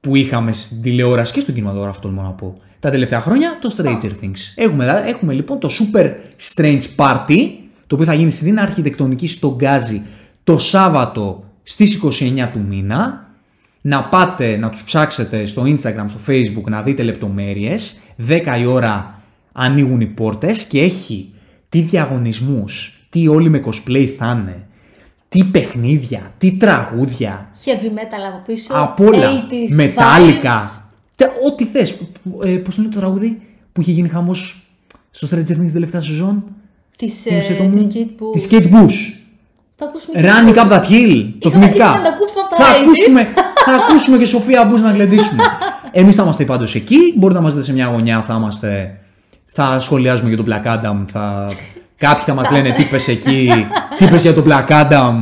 που 0.00 0.16
είχαμε 0.16 0.52
στην 0.52 0.82
τηλεόραση 0.82 1.32
και 1.32 1.40
στον 1.40 1.54
κινηματογράφο, 1.54 2.00
τολμώ 2.00 2.22
να 2.22 2.28
πω. 2.30 2.58
Τα 2.84 2.90
τελευταία 2.90 3.20
χρόνια, 3.20 3.58
το 3.60 3.74
Stranger 3.76 4.24
Things. 4.24 4.52
Έχουμε, 4.54 4.84
δηλαδή, 4.84 5.08
έχουμε 5.08 5.32
λοιπόν 5.32 5.58
το 5.58 5.70
Super 5.70 6.12
Strange 6.54 6.82
Party, 6.96 7.48
το 7.86 7.94
οποίο 7.94 8.04
θα 8.04 8.14
γίνει 8.14 8.30
στην 8.30 8.58
αρχιτεκτονική 8.58 9.28
στο 9.28 9.54
Γκάζι 9.56 10.02
το 10.44 10.58
Σάββατο 10.58 11.44
στις 11.62 12.00
29 12.04 12.48
του 12.52 12.64
μήνα. 12.68 13.28
Να 13.80 14.04
πάτε 14.04 14.56
να 14.56 14.70
τους 14.70 14.84
ψάξετε 14.84 15.46
στο 15.46 15.62
Instagram, 15.62 16.04
στο 16.08 16.18
Facebook, 16.26 16.64
να 16.68 16.82
δείτε 16.82 17.02
λεπτομέρειες. 17.02 18.00
10 18.28 18.58
η 18.60 18.66
ώρα 18.66 19.22
ανοίγουν 19.52 20.00
οι 20.00 20.06
πόρτες 20.06 20.62
και 20.62 20.80
έχει 20.80 21.32
τι 21.68 21.80
διαγωνισμούς, 21.80 23.00
τι 23.10 23.28
όλοι 23.28 23.48
με 23.48 23.62
cosplay 23.66 24.14
θα 24.18 24.40
είναι, 24.40 24.66
τι 25.28 25.44
παιχνίδια, 25.44 26.32
τι 26.38 26.52
τραγούδια, 26.52 27.50
Heavy 27.64 27.86
metal 27.86 28.28
από 28.28 28.42
πίσω. 28.46 28.72
από 28.74 29.04
όλα. 29.04 29.30
80s 29.30 29.74
Μετάλλικα. 29.74 30.83
Vibes. 31.16 31.16
Και 31.16 31.24
Ό,τι 31.46 31.64
θες. 31.64 31.90
Ε, 32.44 32.48
Πώς 32.50 32.74
το 32.74 32.82
λέει 32.82 32.90
το 32.90 32.98
τραγούδι 32.98 33.42
που 33.72 33.80
είχε 33.80 33.92
γίνει 33.92 34.08
χαμός 34.08 34.62
στο 35.10 35.26
Stranger 35.30 35.40
Things 35.40 35.44
την 35.56 35.72
τελευταία 35.72 36.00
σεζόν; 36.00 36.44
Της, 36.96 37.20
Θύμισε 37.22 37.52
ε, 37.52 37.56
το 37.56 37.62
μου. 37.62 37.76
της 37.76 37.86
Kate 37.94 38.22
Bush. 38.22 38.32
Της 38.32 38.46
Kate 38.50 38.72
Bush. 38.74 39.18
Το 39.76 39.84
ακούσουμε 39.84 40.20
και 40.20 40.28
Running 40.28 40.54
πώς. 40.54 40.66
up 40.68 40.72
that 40.72 40.82
hill. 40.90 41.26
Το 41.38 41.48
Είχαμε- 41.48 41.66
θυμηθήκα. 41.66 41.84
είχαμε 41.84 41.96
να 41.96 42.02
τα 42.02 42.08
ακούσουμε 42.14 42.40
από 42.40 42.56
τα 42.56 42.64
Θα 42.64 42.72
80s. 42.74 42.82
ακούσουμε, 42.82 43.22
θα 43.64 43.72
ακούσουμε 43.84 44.18
και 44.18 44.26
Σοφία 44.26 44.70
Bush 44.72 44.80
να 44.80 44.90
γλεντήσουμε. 44.90 45.42
Εμείς 45.92 46.16
θα 46.16 46.22
είμαστε 46.22 46.44
πάντως 46.44 46.74
εκεί. 46.74 46.96
Μπορείτε 47.16 47.38
να 47.38 47.44
μας 47.44 47.54
δείτε 47.54 47.64
σε 47.66 47.72
μια 47.72 47.86
γωνιά. 47.86 48.22
Θα, 48.26 48.34
είμαστε, 48.34 48.98
θα 49.46 49.80
σχολιάζουμε 49.80 50.28
για 50.28 50.36
τον 50.36 50.46
Black 50.48 50.66
Adam. 50.66 51.04
Θα, 51.12 51.50
κάποιοι 51.96 52.24
θα 52.24 52.34
μας 52.34 52.50
λένε 52.50 52.72
τι 52.72 52.82
είπες 52.82 53.08
εκεί, 53.08 53.48
τι 53.98 54.04
είπες 54.04 54.22
για 54.22 54.34
τον 54.34 54.44
Black 54.48 54.68
Adam. 54.68 55.14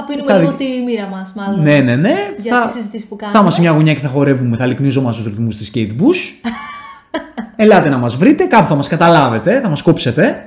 Θα 0.00 0.04
πίνουμε 0.06 0.32
Θα 0.32 0.38
λίγο 0.38 0.50
δει- 0.56 0.58
τη 0.76 0.82
μοίρα 0.82 1.06
μας 1.06 1.32
μάλλον. 1.36 1.62
Ναι, 1.62 1.80
ναι, 1.80 1.96
ναι. 1.96 2.14
Για 2.38 2.58
θα, 2.58 2.62
τις 2.64 2.72
συζητήσεις 2.72 3.06
που 3.06 3.16
Θα 3.18 3.24
κάνουμε. 3.24 3.40
είμαστε 3.40 3.60
σε 3.60 3.66
μια 3.68 3.76
γωνιά 3.76 3.94
και 3.94 4.00
θα 4.00 4.08
χορεύουμε, 4.08 4.56
θα 4.56 4.66
λυκνίζομαστε 4.66 5.20
στους 5.20 5.32
ρυθμούς 5.34 5.56
της 5.56 5.70
Kate 5.74 5.90
Bush. 6.02 6.48
Ελάτε 7.56 7.88
να 7.88 7.98
μας 7.98 8.16
βρείτε, 8.16 8.44
κάπου 8.44 8.66
θα 8.66 8.74
μας 8.74 8.88
καταλάβετε, 8.88 9.60
θα 9.60 9.68
μας 9.68 9.82
κόψετε. 9.82 10.44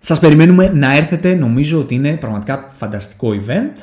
Σας 0.00 0.18
περιμένουμε 0.18 0.70
να 0.74 0.96
έρθετε, 0.96 1.34
νομίζω 1.34 1.78
ότι 1.78 1.94
είναι 1.94 2.16
πραγματικά 2.16 2.66
φανταστικό 2.72 3.28
event. 3.30 3.78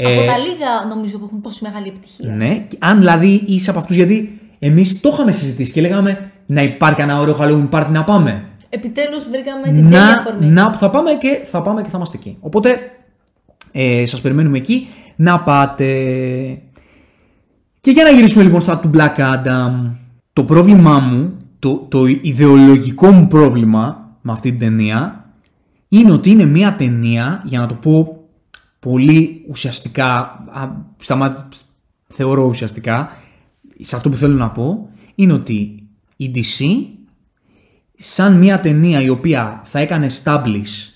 Από 0.00 0.08
Ε, 0.08 0.24
τα 0.26 0.38
λίγα 0.38 0.86
νομίζω 0.88 1.18
που 1.18 1.24
έχουν 1.24 1.42
τόσο 1.42 1.58
μεγάλη 1.62 1.88
επιτυχία. 1.88 2.32
ναι, 2.34 2.56
και 2.68 2.76
αν 2.80 2.98
δηλαδή 2.98 3.42
είσαι 3.46 3.70
από 3.70 3.78
αυτούς, 3.78 3.96
γιατί 3.96 4.40
εμείς 4.58 5.00
το 5.00 5.10
είχαμε 5.12 5.32
συζητήσει 5.32 5.72
και 5.72 5.80
λέγαμε 5.80 6.30
να 6.46 6.62
υπάρχει 6.62 7.00
ένα 7.00 7.18
ωραίο 7.20 7.36
Halloween 7.40 7.68
party 7.70 7.86
να 7.90 8.04
πάμε. 8.04 8.44
Επιτέλους 8.68 9.28
βρήκαμε 9.28 9.62
την 9.64 9.74
τέλεια 9.90 9.98
να, 10.00 10.12
αφορμή. 10.12 10.46
να, 10.46 10.72
θα 10.74 10.90
πάμε 10.90 11.12
και 11.12 11.40
θα 11.50 11.62
πάμε 11.62 11.82
και 11.82 11.88
θα 11.90 11.96
είμαστε 11.96 12.16
εκεί. 12.16 12.36
Οπότε 12.40 12.70
ε, 13.72 14.06
σας 14.06 14.20
περιμένουμε 14.20 14.56
εκεί 14.56 14.86
να 15.16 15.40
πάτε. 15.40 15.86
Και 17.80 17.90
για 17.90 18.04
να 18.04 18.10
γυρίσουμε 18.10 18.44
λοιπόν 18.44 18.60
στα 18.60 18.78
του 18.78 18.90
Black 18.94 19.16
Adam, 19.16 19.90
το 20.32 20.44
πρόβλημά 20.44 20.98
μου, 20.98 21.36
το, 21.58 21.86
το 21.88 22.06
ιδεολογικό 22.06 23.10
μου 23.10 23.26
πρόβλημα 23.26 24.16
με 24.22 24.32
αυτή 24.32 24.50
την 24.50 24.58
ταινία 24.58 25.26
είναι 25.88 26.12
ότι 26.12 26.30
είναι 26.30 26.44
μια 26.44 26.76
ταινία, 26.76 27.42
για 27.44 27.58
να 27.58 27.66
το 27.66 27.74
πω 27.74 28.26
πολύ 28.78 29.44
ουσιαστικά, 29.48 30.08
α, 30.52 30.68
σταμα- 30.98 31.48
θεωρώ 32.08 32.44
ουσιαστικά, 32.44 33.16
σε 33.80 33.96
αυτό 33.96 34.08
που 34.10 34.16
θέλω 34.16 34.36
να 34.36 34.50
πω, 34.50 34.88
είναι 35.14 35.32
ότι 35.32 35.86
η 36.16 36.30
DC 36.34 36.64
σαν 37.96 38.36
μια 38.36 38.60
ταινία 38.60 39.00
η 39.00 39.08
οποία 39.08 39.60
θα 39.64 39.78
έκανε 39.78 40.10
establish 40.22 40.91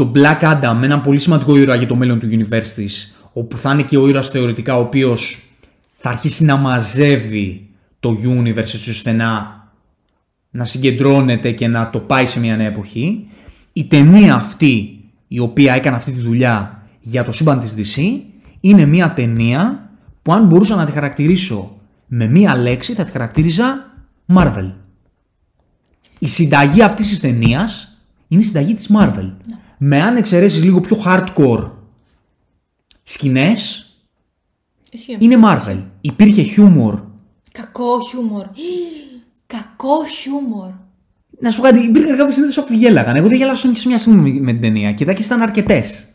το 0.00 0.12
Black 0.14 0.42
Adam 0.42 0.76
με 0.78 0.86
έναν 0.86 1.02
πολύ 1.02 1.18
σημαντικό 1.18 1.56
ήρωα 1.56 1.74
για 1.74 1.86
το 1.86 1.96
μέλλον 1.96 2.18
του 2.18 2.28
universe 2.30 2.68
της, 2.74 3.18
όπου 3.32 3.56
θα 3.56 3.72
είναι 3.72 3.82
και 3.82 3.96
ο 3.96 4.08
ήρωας 4.08 4.28
θεωρητικά 4.28 4.76
ο 4.76 4.80
οποίος 4.80 5.42
θα 5.98 6.08
αρχίσει 6.08 6.44
να 6.44 6.56
μαζεύει 6.56 7.68
το 8.00 8.18
universe 8.24 8.88
ώστε 8.88 9.12
να, 9.12 9.60
να 10.50 10.64
συγκεντρώνεται 10.64 11.50
και 11.50 11.68
να 11.68 11.90
το 11.90 11.98
πάει 11.98 12.26
σε 12.26 12.40
μια 12.40 12.56
νέα 12.56 12.66
εποχή. 12.66 13.26
Η 13.72 13.84
ταινία 13.84 14.34
αυτή 14.34 15.00
η 15.28 15.38
οποία 15.38 15.74
έκανε 15.74 15.96
αυτή 15.96 16.12
τη 16.12 16.20
δουλειά 16.20 16.82
για 17.00 17.24
το 17.24 17.32
σύμπαν 17.32 17.60
της 17.60 17.74
DC 17.76 18.00
είναι 18.60 18.86
μια 18.86 19.12
ταινία 19.12 19.90
που 20.22 20.32
αν 20.32 20.46
μπορούσα 20.46 20.76
να 20.76 20.86
τη 20.86 20.92
χαρακτηρίσω 20.92 21.76
με 22.06 22.26
μία 22.26 22.56
λέξη 22.56 22.94
θα 22.94 23.04
τη 23.04 23.10
χαρακτήριζα 23.10 23.92
Marvel. 24.34 24.70
Η 26.18 26.28
συνταγή 26.28 26.82
αυτής 26.82 27.08
της 27.08 27.20
ταινίας 27.20 27.84
είναι 28.28 28.40
η 28.40 28.44
συνταγή 28.44 28.74
της 28.74 28.90
Marvel. 28.98 29.30
Με 29.82 30.02
αν 30.02 30.16
εξαιρέσεις 30.16 30.62
λίγο 30.64 30.80
πιο 30.80 31.02
hardcore 31.06 31.70
σκηνές, 33.02 33.84
Ισχύει. 34.90 35.16
είναι 35.20 35.36
Marvel. 35.44 35.82
Υπήρχε 36.00 36.42
χιούμορ. 36.42 37.00
Κακό 37.52 38.00
χιούμορ. 38.10 38.46
Κακό 39.46 40.04
χιούμορ. 40.06 40.70
Να 41.40 41.50
σου 41.50 41.56
πω 41.56 41.62
κάτι, 41.62 41.78
υπήρχαν 41.78 42.16
κάποιες 42.16 42.34
συνέντευξει 42.34 42.64
που 42.64 42.72
γέλαγαν. 42.72 43.16
Εγώ 43.16 43.28
δεν 43.28 43.36
γέλασα 43.36 43.74
σε 43.74 43.88
μια 43.88 43.98
στιγμή 43.98 44.32
με 44.40 44.52
την 44.52 44.60
ταινία. 44.60 44.92
Και 44.92 45.02
εντάξει 45.02 45.24
ήταν 45.24 45.42
αρκετές. 45.42 46.14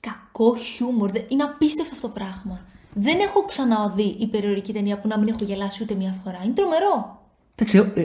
Κακό 0.00 0.56
χιούμορ. 0.56 1.10
Δεν- 1.10 1.24
Είναι 1.28 1.42
απίστευτο 1.42 1.94
αυτό 1.94 2.06
το 2.06 2.12
πράγμα. 2.12 2.60
Δεν 2.94 3.18
έχω 3.20 3.44
ξαναδεί 3.44 4.16
υπερηρωτική 4.18 4.72
ταινία 4.72 4.98
που 5.00 5.08
να 5.08 5.18
μην 5.18 5.28
έχω 5.28 5.38
γελάσει 5.44 5.82
ούτε 5.82 5.94
μία 5.94 6.20
φορά. 6.24 6.40
Είναι 6.44 6.54
τρομερό. 6.54 7.22
Εντάξει, 7.54 7.92
ε, 8.00 8.04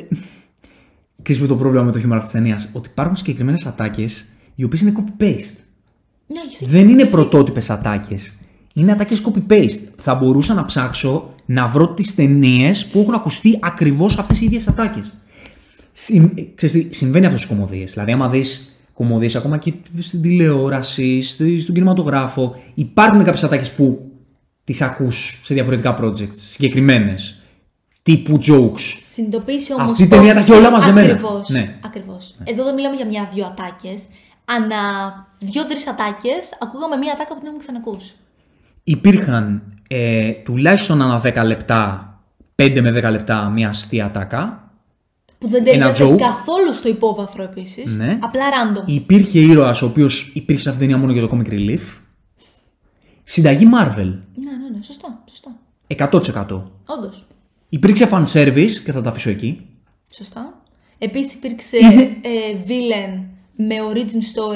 ξέρεις 1.22 1.42
με 1.42 1.48
το 1.48 1.56
πρόβλημα 1.56 1.84
με 1.84 1.92
το 1.92 2.00
χιούμορ 2.00 2.18
αυτής 2.18 2.32
της 2.32 2.42
ταινίας; 2.42 2.70
Ότι 2.74 2.90
υπάρχουν 2.90 3.16
συγκεκριμένες 3.16 3.66
ατάκες 3.66 4.26
οι 4.62 4.64
οποίες 4.64 4.82
είναι 4.82 4.94
copy-paste. 4.98 5.56
Ναι, 6.28 6.40
έχεις 6.46 6.68
Δεν 6.70 6.90
είναι 6.90 7.06
πρωτότυπες 7.06 7.70
ατάκες. 7.70 8.34
Είναι 8.74 8.92
ατάκες 8.92 9.22
copy-paste. 9.28 9.80
Θα 9.98 10.16
μπορούσα 10.16 10.54
να 10.54 10.66
ψάξω 10.66 11.34
να 11.46 11.68
βρω 11.68 11.88
τις 11.88 12.16
ταινίες 12.16 12.86
που 12.86 13.00
έχουν 13.00 13.14
ακουστεί 13.14 13.60
ακριβώς 13.62 14.18
αυτές 14.18 14.42
οι 14.42 14.46
ίδιες 14.46 14.68
ατάκες. 14.68 15.12
Συμβαίνει 16.90 17.26
αυτό 17.26 17.38
στις 17.38 17.50
κομμωδίες. 17.50 17.92
Δηλαδή, 17.92 18.12
άμα 18.12 18.30
δεις 18.30 18.76
κομμωδίες 18.94 19.36
ακόμα 19.36 19.58
και 19.58 19.74
στην 20.00 20.22
τηλεόραση, 20.22 21.22
στη- 21.22 21.60
στον 21.60 21.74
κινηματογράφο, 21.74 22.56
υπάρχουν 22.74 23.24
κάποιες 23.24 23.44
ατάκες 23.44 23.72
που 23.72 24.12
τις 24.64 24.82
ακούς 24.82 25.40
σε 25.44 25.54
διαφορετικά 25.54 25.98
projects, 26.02 26.36
συγκεκριμένες. 26.36 27.36
Τύπου 28.04 28.40
jokes. 28.48 28.80
Συνειδητοποίησε 29.14 29.74
όμως. 29.74 29.92
Αυτή 29.92 30.04
η 30.04 30.08
ταινία 30.08 30.34
τα 30.34 30.40
έχει 30.40 30.52
όλα 30.52 30.72
μαζεμένα. 30.72 31.12
Ακριβώς. 31.14 31.50
Ναι. 31.50 31.80
Ακριβώς. 31.86 32.36
Εδώ 32.44 32.64
δεν 32.64 32.74
μιλάμε 32.74 32.96
για 32.96 33.06
μια-δύο 33.06 33.46
ατάκες. 33.46 34.02
Ανά 34.56 34.82
δύο-τρει 35.40 35.78
ατάκες 35.90 36.50
ακούγαμε 36.60 36.96
μία 36.98 37.14
ατάκα 37.14 37.30
που 37.34 37.36
την 37.40 37.46
έχουμε 37.48 37.60
ξανακούσει. 37.64 38.14
Υπήρχαν 38.84 39.64
ε, 39.88 40.32
τουλάχιστον 40.32 41.02
ανά 41.02 41.22
10 41.24 41.46
λεπτά, 41.46 42.08
5 42.56 42.80
με 42.82 42.90
10 43.08 43.12
λεπτά, 43.12 43.50
μια 43.50 43.70
αστεία 43.70 44.06
ατάκα. 44.06 44.72
Που 45.38 45.48
δεν 45.48 45.64
Ένα 45.68 45.92
ταιριάζει 45.92 46.14
joke. 46.14 46.18
καθόλου 46.18 46.74
στο 46.74 46.90
υπόβαθρο 46.90 47.44
επίσης. 47.44 47.96
Ναι. 47.98 48.18
Απλά 48.22 48.42
random. 48.50 48.84
Υπήρχε 48.90 49.40
ήρωας 49.40 49.82
ο 49.82 49.86
οποίος 49.86 50.32
υπήρχε 50.36 50.62
σε 50.62 50.70
αυτήν 50.70 50.88
την 50.88 50.96
ταινία 50.98 50.98
μόνο 50.98 51.12
για 51.20 51.28
το 51.28 51.38
comic 51.38 51.52
relief. 51.54 52.00
Συνταγή 53.24 53.68
Marvel. 53.80 53.96
Ναι, 54.36 54.52
ναι, 54.52 54.70
ναι. 54.76 54.84
Σωστά. 54.84 55.24
Σωστά. 55.30 55.52
100%. 55.88 56.62
Όντως. 56.86 57.26
Υπήρξε 57.70 58.10
fan 58.12 58.24
service 58.34 58.72
και 58.86 58.92
θα 58.92 59.02
το 59.02 59.10
αφήσω 59.10 59.30
εκεί. 59.30 59.68
Σωστά. 60.16 60.62
Επίσης 60.98 61.34
υπήρξε 61.34 61.78
Είναι- 61.78 62.02
ε, 62.22 62.58
villain 62.68 63.20
με 63.56 63.76
origin 63.94 63.98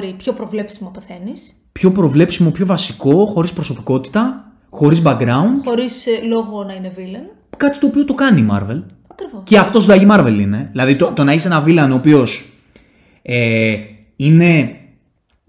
story 0.01 0.13
πιο 0.17 0.33
προβλέψιμο 0.33 0.89
παθαίνει. 0.89 1.33
Πιο 1.71 1.91
προβλέψιμο, 1.91 2.51
πιο 2.51 2.65
βασικό, 2.65 3.25
χωρίς 3.25 3.53
προσωπικότητα, 3.53 4.51
χωρίς 4.69 5.01
background. 5.05 5.63
Χωρίς 5.65 6.05
λόγο 6.27 6.63
να 6.63 6.73
είναι 6.73 6.93
villain. 6.97 7.35
Κάτι 7.57 7.79
το 7.79 7.87
οποίο 7.87 8.05
το 8.05 8.13
κάνει 8.13 8.41
η 8.41 8.47
Marvel. 8.51 8.83
Ακριβώς. 9.07 9.41
Και 9.43 9.57
αυτός 9.57 9.83
συνταγή 9.83 10.07
Marvel 10.09 10.37
είναι. 10.39 10.67
Δηλαδή 10.71 10.95
το, 10.95 11.11
το 11.15 11.23
να 11.23 11.33
είσαι 11.33 11.47
ένα 11.47 11.61
βίλαν 11.61 11.91
ο 11.91 11.95
οποίος 11.95 12.53
ε, 13.21 13.75
είναι. 14.15 14.75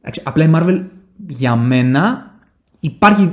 εντάξει, 0.01 0.23
Απλά 0.25 0.45
η 0.45 0.51
Marvel 0.55 0.85
για 1.27 1.57
μένα 1.57 2.35
υπάρχει. 2.81 3.31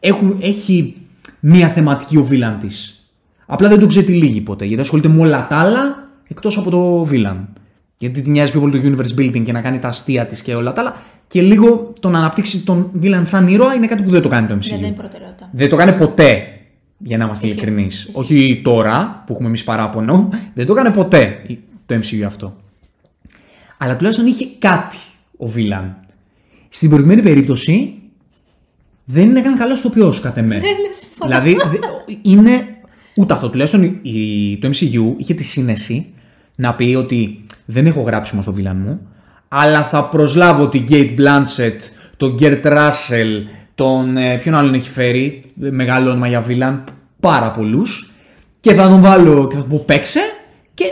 Έχουν, 0.00 0.38
έχει 0.40 0.96
μία 1.40 1.68
θεματική 1.68 2.16
ο 2.16 2.22
βίλαν 2.22 2.58
της. 2.58 3.06
Απλά 3.46 3.68
δεν 3.68 3.78
το 3.78 3.86
ξετυλίγει 3.86 4.40
ποτέ 4.40 4.64
γιατί 4.64 4.82
ασχολείται 4.82 5.08
με 5.08 5.20
όλα 5.20 5.46
τα 5.48 5.56
άλλα 5.56 6.08
εκτός 6.28 6.58
από 6.58 6.70
το 6.70 7.04
βίλαν. 7.04 7.48
Γιατί 8.02 8.22
τη 8.22 8.30
νοιάζει 8.30 8.50
πιο 8.50 8.60
πολύ 8.60 8.80
το 8.82 8.88
universe 8.88 9.20
building 9.20 9.42
και 9.44 9.52
να 9.52 9.60
κάνει 9.60 9.78
τα 9.78 9.88
αστεία 9.88 10.26
της 10.26 10.42
και 10.42 10.54
όλα 10.54 10.72
τα 10.72 10.80
άλλα. 10.80 11.02
Και 11.26 11.42
λίγο 11.42 11.92
το 12.00 12.08
να 12.08 12.18
αναπτύξει 12.18 12.64
τον 12.64 12.90
βίλαν 12.92 13.26
σαν 13.26 13.48
ήρωα 13.48 13.74
είναι 13.74 13.86
κάτι 13.86 14.02
που 14.02 14.10
δεν 14.10 14.22
το 14.22 14.28
κάνει 14.28 14.46
το 14.46 14.54
MCU. 14.54 14.58
Ναι, 14.70 14.76
δεν 14.76 14.84
είναι 14.86 14.96
προτεραιότητα. 14.96 15.48
Δεν 15.52 15.68
το 15.68 15.74
έκανε 15.76 15.92
ποτέ. 15.92 16.46
Για 16.98 17.16
να 17.16 17.24
είμαστε 17.24 17.46
Ισχύει. 17.46 17.58
ειλικρινείς. 17.60 18.08
Όχι 18.12 18.60
τώρα 18.64 19.22
που 19.26 19.32
έχουμε 19.32 19.48
εμείς 19.48 19.64
παράπονο. 19.64 20.28
Δεν 20.54 20.66
το 20.66 20.72
έκανε 20.72 20.90
ποτέ 20.90 21.42
το 21.86 21.94
MCU 21.94 22.22
αυτό. 22.26 22.56
Αλλά 23.78 23.96
τουλάχιστον 23.96 24.26
είχε 24.26 24.46
κάτι 24.58 24.96
ο 25.36 25.46
Βίλαν. 25.46 25.96
Στην 26.68 26.88
προηγούμενη 26.88 27.22
περίπτωση 27.22 27.94
δεν 29.04 29.28
είναι 29.28 29.40
καν 29.40 29.56
καλός 29.56 29.78
ηθοποιός 29.78 30.20
κατά 30.20 30.42
με. 30.42 30.48
Ναι, 30.54 30.60
ναι, 30.60 30.64
συμφωνώ. 31.00 31.40
δηλαδή 31.40 31.56
δε- 31.70 32.14
είναι 32.22 32.66
ούτε 33.16 33.34
αυτό. 33.34 33.50
Τουλάχιστον 33.50 33.82
η- 33.82 34.00
η- 34.02 34.58
το 34.58 34.68
MCU 34.68 35.14
είχε 35.16 35.34
τη 35.34 35.44
σύνεση 35.44 36.06
να 36.54 36.74
πει 36.74 36.94
ότι 36.98 37.44
δεν 37.72 37.86
έχω 37.86 38.00
γράψιμο 38.00 38.42
στο 38.42 38.52
Βίλαν 38.52 38.76
μου, 38.76 39.00
αλλά 39.48 39.82
θα 39.84 40.04
προσλάβω 40.04 40.68
την 40.68 40.84
Kate 40.88 41.16
Blanchett, 41.18 41.76
τον 42.16 42.36
Gert 42.40 42.62
Russell, 42.64 43.30
τον. 43.74 44.16
ε, 44.16 44.38
ποιον 44.38 44.54
άλλον 44.54 44.74
έχει 44.74 44.90
φέρει, 44.90 45.44
ε, 45.62 45.70
μεγάλο 45.70 46.10
όνομα 46.10 46.28
για 46.28 46.40
Βίλαν, 46.40 46.84
πάρα 47.20 47.50
πολλούς. 47.52 48.12
Και 48.60 48.74
θα 48.74 48.88
τον 48.88 49.00
βάλω 49.00 49.46
και 49.48 49.56
θα 49.56 49.62
του 49.62 49.68
πω 49.68 49.82
παίξε 49.86 50.20
και 50.74 50.84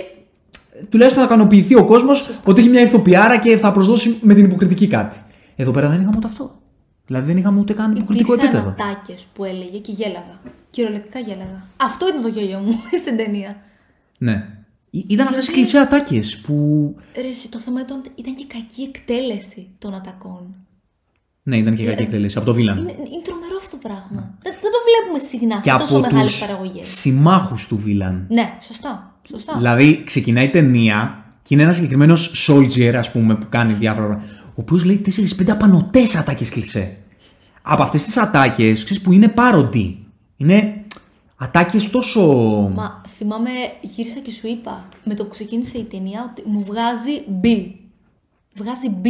ε, 0.73 0.83
τουλάχιστον 0.89 1.23
θα 1.27 1.35
ικανοποιηθεί 1.35 1.75
ο 1.77 1.85
κόσμος 1.85 2.31
ότι 2.45 2.61
έχει 2.61 2.69
μια 2.71 2.81
ηθοποιάρα 2.81 3.39
και 3.39 3.57
θα 3.57 3.73
προσδώσει 3.73 4.19
με 4.21 4.35
την 4.35 4.45
υποκριτική 4.45 4.87
κάτι. 4.87 5.17
Εδώ 5.57 5.71
πέρα 5.71 5.89
δεν 5.89 6.01
είχαμε 6.01 6.17
ούτε 6.17 6.27
αυτό. 6.27 6.55
Δηλαδή 7.07 7.27
δεν 7.27 7.37
είχαμε 7.37 7.61
ούτε 7.61 7.73
καν 7.73 7.97
υποκριτικό 7.97 8.33
Υπήρχαν 8.35 8.55
επίπεδο. 8.57 8.75
ατάκε 8.89 9.15
που 9.35 9.45
έλεγε 9.45 9.79
και 9.79 9.93
γέλαγα. 9.93 10.41
Κυριολεκτικά 10.71 11.19
γέλαγα. 11.19 11.67
Αυτό 11.77 12.09
ήταν 12.09 12.23
το 12.23 12.29
γέλιο 12.29 12.59
μου 12.59 12.73
στην 13.03 13.17
ταινία. 13.17 13.57
Ναι. 14.19 14.49
Ή- 14.91 15.05
Ήταν 15.09 15.27
αυτές 15.27 15.49
οι 15.49 15.53
κλεισέ 15.53 15.79
ατάκες 15.79 16.37
που. 16.39 16.55
Ρε, 17.21 17.29
εσύ, 17.29 17.49
το 17.49 17.59
θέμα 17.59 17.81
ήταν, 17.81 18.03
ήταν 18.15 18.35
και 18.35 18.45
κακή 18.49 18.83
εκτέλεση 18.83 19.69
των 19.79 19.95
ατακών. 19.95 20.55
Ναι, 21.43 21.57
ήταν 21.57 21.77
και 21.77 21.85
κακή 21.85 22.03
εκτέλεση 22.03 22.37
από 22.37 22.47
το 22.47 22.55
Βίλαν. 22.55 22.77
Είναι, 22.79 22.91
είναι 22.91 23.23
τρομερό 23.25 23.57
αυτό 23.59 23.77
το 23.77 23.89
πράγμα. 23.89 24.35
Δεν, 24.43 24.53
δεν 24.63 24.71
το 24.71 24.79
βλέπουμε 24.89 25.29
συχνά 25.29 25.61
Και 25.63 25.71
σε 25.71 25.77
τόσο 25.77 25.97
από 25.97 26.07
μεγάλες 26.11 26.31
τους 26.31 26.41
παραγωγές. 26.41 26.89
συμμάχους 26.89 27.67
του 27.67 27.77
Βίλαν. 27.79 28.27
Ναι, 28.29 28.59
σωστά. 28.63 29.15
σωστά. 29.29 29.57
Δηλαδή, 29.57 30.03
ξεκινάει 30.05 30.45
η 30.45 30.51
ταινία 30.51 31.25
και 31.43 31.55
είναι 31.55 31.63
ένας 31.63 31.75
συγκεκριμένος 31.77 32.47
soldier, 32.49 32.95
ας 32.99 33.11
πούμε, 33.11 33.35
που 33.37 33.47
κάνει 33.49 33.73
διάφορα 33.73 34.07
πράγματα. 34.07 34.33
Ο 34.47 34.53
οποίος 34.55 34.85
λέει 34.85 34.97
4-5 34.97 35.51
απανοτές 35.51 36.17
ατάκες 36.17 36.51
κλεισέ. 36.51 36.97
Από 37.63 37.83
αυτές 37.83 38.05
τις 38.05 38.17
ατάκες, 38.17 38.85
ξέρεις 38.85 39.03
που 39.03 39.13
είναι 39.13 39.29
πάροντι. 39.29 40.07
Είναι 40.37 40.85
ατάκες 41.37 41.91
τόσο. 41.91 42.23
Μα 42.75 43.00
θυμάμαι, 43.21 43.51
γύρισα 43.81 44.19
και 44.19 44.33
σου 44.33 44.47
είπα 44.47 44.89
με 45.05 45.15
το 45.15 45.25
που 45.25 45.31
ξεκίνησε 45.31 45.79
η 45.79 45.85
ταινία 45.85 46.31
ότι 46.31 46.49
μου 46.49 46.65
βγάζει 46.65 47.23
B. 47.43 47.71
Βγάζει 48.55 48.95
B 49.03 49.07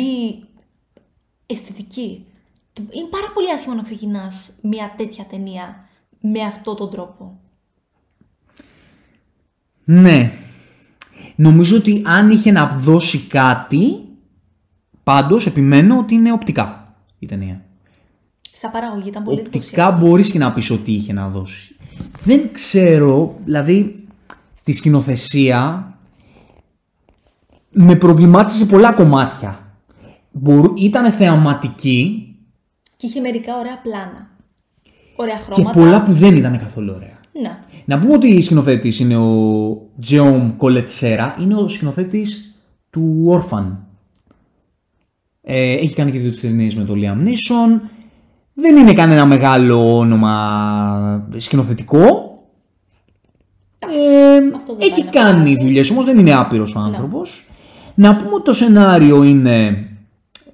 αισθητική. 1.46 2.24
Είναι 2.90 3.08
πάρα 3.10 3.30
πολύ 3.34 3.52
άσχημο 3.52 3.74
να 3.74 3.82
ξεκινάς 3.82 4.52
μια 4.62 4.94
τέτοια 4.96 5.24
ταινία 5.24 5.88
με 6.20 6.40
αυτόν 6.40 6.76
τον 6.76 6.90
τρόπο. 6.90 7.40
Ναι. 9.84 10.32
Νομίζω 11.36 11.76
ότι 11.76 12.02
αν 12.06 12.30
είχε 12.30 12.50
να 12.50 12.66
δώσει 12.66 13.26
κάτι, 13.26 14.08
πάντως 15.02 15.46
επιμένω 15.46 15.98
ότι 15.98 16.14
είναι 16.14 16.32
οπτικά 16.32 16.94
η 17.18 17.26
ταινία. 17.26 17.64
Σαν 18.40 18.70
παραγωγή 18.70 19.08
ήταν 19.08 19.24
πολύ 19.24 19.40
Οπτικά 19.40 19.90
μπορείς 19.90 20.30
και 20.30 20.38
να 20.38 20.52
πεις 20.52 20.70
ότι 20.70 20.92
είχε 20.92 21.12
να 21.12 21.28
δώσει. 21.28 21.74
Δεν 22.24 22.52
ξέρω, 22.52 23.38
δηλαδή, 23.44 24.04
τη 24.62 24.72
σκηνοθεσία 24.72 25.94
με 27.70 27.96
προβλημάτισε 27.96 28.56
σε 28.56 28.66
πολλά 28.66 28.92
κομμάτια. 28.92 29.74
Μπορού, 30.30 30.72
ήταν 30.76 31.12
θεαματική 31.12 32.34
Και 32.96 33.06
είχε 33.06 33.20
μερικά 33.20 33.58
ωραία 33.58 33.78
πλάνα. 33.82 34.30
Ωραία 35.16 35.36
και 35.36 35.42
χρώματα. 35.52 35.80
πολλά 35.80 36.02
που 36.02 36.12
δεν 36.12 36.36
ήταν 36.36 36.58
καθόλου 36.58 36.92
ωραία. 36.96 37.18
Ναι. 37.40 37.58
Να 37.84 37.98
πούμε 37.98 38.12
ότι 38.12 38.26
η 38.26 38.40
σκηνοθέτης 38.40 38.98
είναι 38.98 39.16
ο 39.16 39.76
Τζεόμ 40.00 40.56
Κολετσέρα, 40.56 41.36
είναι 41.40 41.54
ο 41.54 41.68
σκηνοθέτης 41.68 42.54
του 42.90 43.26
Orphan. 43.30 43.76
Ε, 45.42 45.72
έχει 45.72 45.94
κάνει 45.94 46.10
και 46.10 46.18
δύο 46.18 46.30
ταινίες 46.40 46.74
με 46.74 46.84
τον 46.84 47.00
Liam 47.02 47.26
Neeson. 47.26 47.80
Δεν 48.60 48.76
είναι 48.76 48.92
κανένα 48.92 49.26
μεγάλο 49.26 49.98
όνομα 49.98 51.28
σκηνοθετικό. 51.36 51.98
Ε, 53.78 54.56
Αυτό 54.56 54.74
δεν 54.74 54.88
έχει 54.90 55.04
πάει 55.04 55.04
να 55.04 55.10
κάνει 55.10 55.56
δουλειές, 55.60 55.90
όμως 55.90 56.04
δεν 56.04 56.18
είναι 56.18 56.34
άπειρος 56.34 56.74
ο 56.74 56.78
άνθρωπος. 56.78 57.50
Να 57.94 58.16
πούμε 58.16 58.34
ότι 58.34 58.44
το 58.44 58.52
σενάριο 58.52 59.22
είναι, 59.22 59.88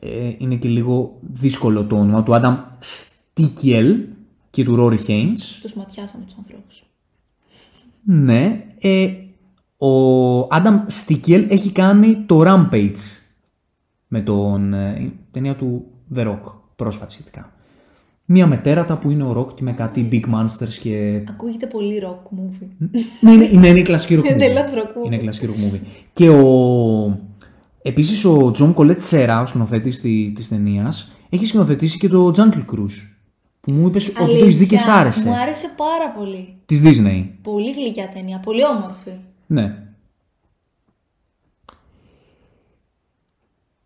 ε, 0.01 0.33
είναι 0.39 0.55
και 0.55 0.69
λίγο 0.69 1.19
δύσκολο 1.21 1.85
το 1.85 1.97
όνομα 1.97 2.23
του 2.23 2.35
Άνταμ 2.35 2.57
Στίκιελ 2.79 3.99
και 4.51 4.65
του 4.65 4.77
Ρόρι 4.77 4.99
Χέινς. 4.99 5.59
Τους 5.61 5.75
ματιάσαμε 5.75 6.25
τους 6.25 6.35
ανθρώπους. 6.39 6.85
Ναι. 8.03 8.65
Ε, 8.79 9.11
ο 9.77 10.39
Άνταμ 10.41 10.81
Στίκιελ 10.87 11.47
έχει 11.49 11.71
κάνει 11.71 12.17
το 12.27 12.43
Rampage 12.47 13.21
με 14.09 14.21
τον 14.21 14.73
ε, 14.73 14.99
η 15.01 15.19
ταινία 15.31 15.55
του 15.57 15.87
The 16.15 16.27
Rock 16.27 16.53
πρόσφατα 16.77 17.11
σχετικά. 17.11 17.56
Μία 18.29 18.47
μετέρατα 18.47 18.97
που 18.99 19.11
είναι 19.11 19.23
ο 19.25 19.35
Rock 19.41 19.55
και 19.55 19.63
με 19.63 19.73
κάτι 19.73 20.09
Big 20.13 20.21
Monsters 20.35 20.73
και 20.83 21.23
Ακούγεται 21.29 21.67
πολύ 21.67 22.03
rock 22.05 22.39
movie. 22.39 22.67
ναι, 23.21 23.33
είναι, 23.33 23.45
είναι, 23.53 23.67
είναι 23.69 23.83
κλασική 23.83 24.19
rock 24.21 24.25
Είναι 24.31 24.35
movie. 24.35 24.39
τελώς 24.49 24.71
rock 24.75 24.89
movie. 25.03 25.07
Είναι 25.07 25.17
κλασική 25.19 25.49
rock 25.51 25.75
movie. 25.75 25.81
Και 26.13 26.29
ο... 26.29 27.21
Επίσης 27.83 28.25
ο 28.25 28.51
Τζον 28.51 28.75
Κολέτ 28.75 29.01
Σέρα, 29.01 29.41
ο 29.41 29.47
σκηνοθέτης 29.47 30.01
της, 30.01 30.33
της 30.33 30.49
ταινίας, 30.49 31.11
έχει 31.29 31.47
σκηνοθετήσει 31.47 31.99
και 31.99 32.09
το 32.09 32.33
Jungle 32.37 32.65
Cruise. 32.75 33.15
Που 33.61 33.73
μου 33.73 33.87
είπες 33.87 34.09
ότι 34.09 34.39
το 34.39 34.45
έχεις 34.45 34.59
δει 34.59 34.67
και 34.67 34.77
σ' 34.77 34.81
Αλήθεια, 34.81 35.01
άρεσε. 35.01 35.29
Μου 35.29 35.35
άρεσε 35.35 35.67
πάρα 35.77 36.11
πολύ. 36.19 36.55
Της 36.67 36.83
Disney. 36.85 37.25
Πολύ 37.43 37.73
γλυκιά 37.73 38.11
ταινία, 38.15 38.39
πολύ 38.45 38.61
όμορφη. 38.65 39.11
Ναι. 39.47 39.75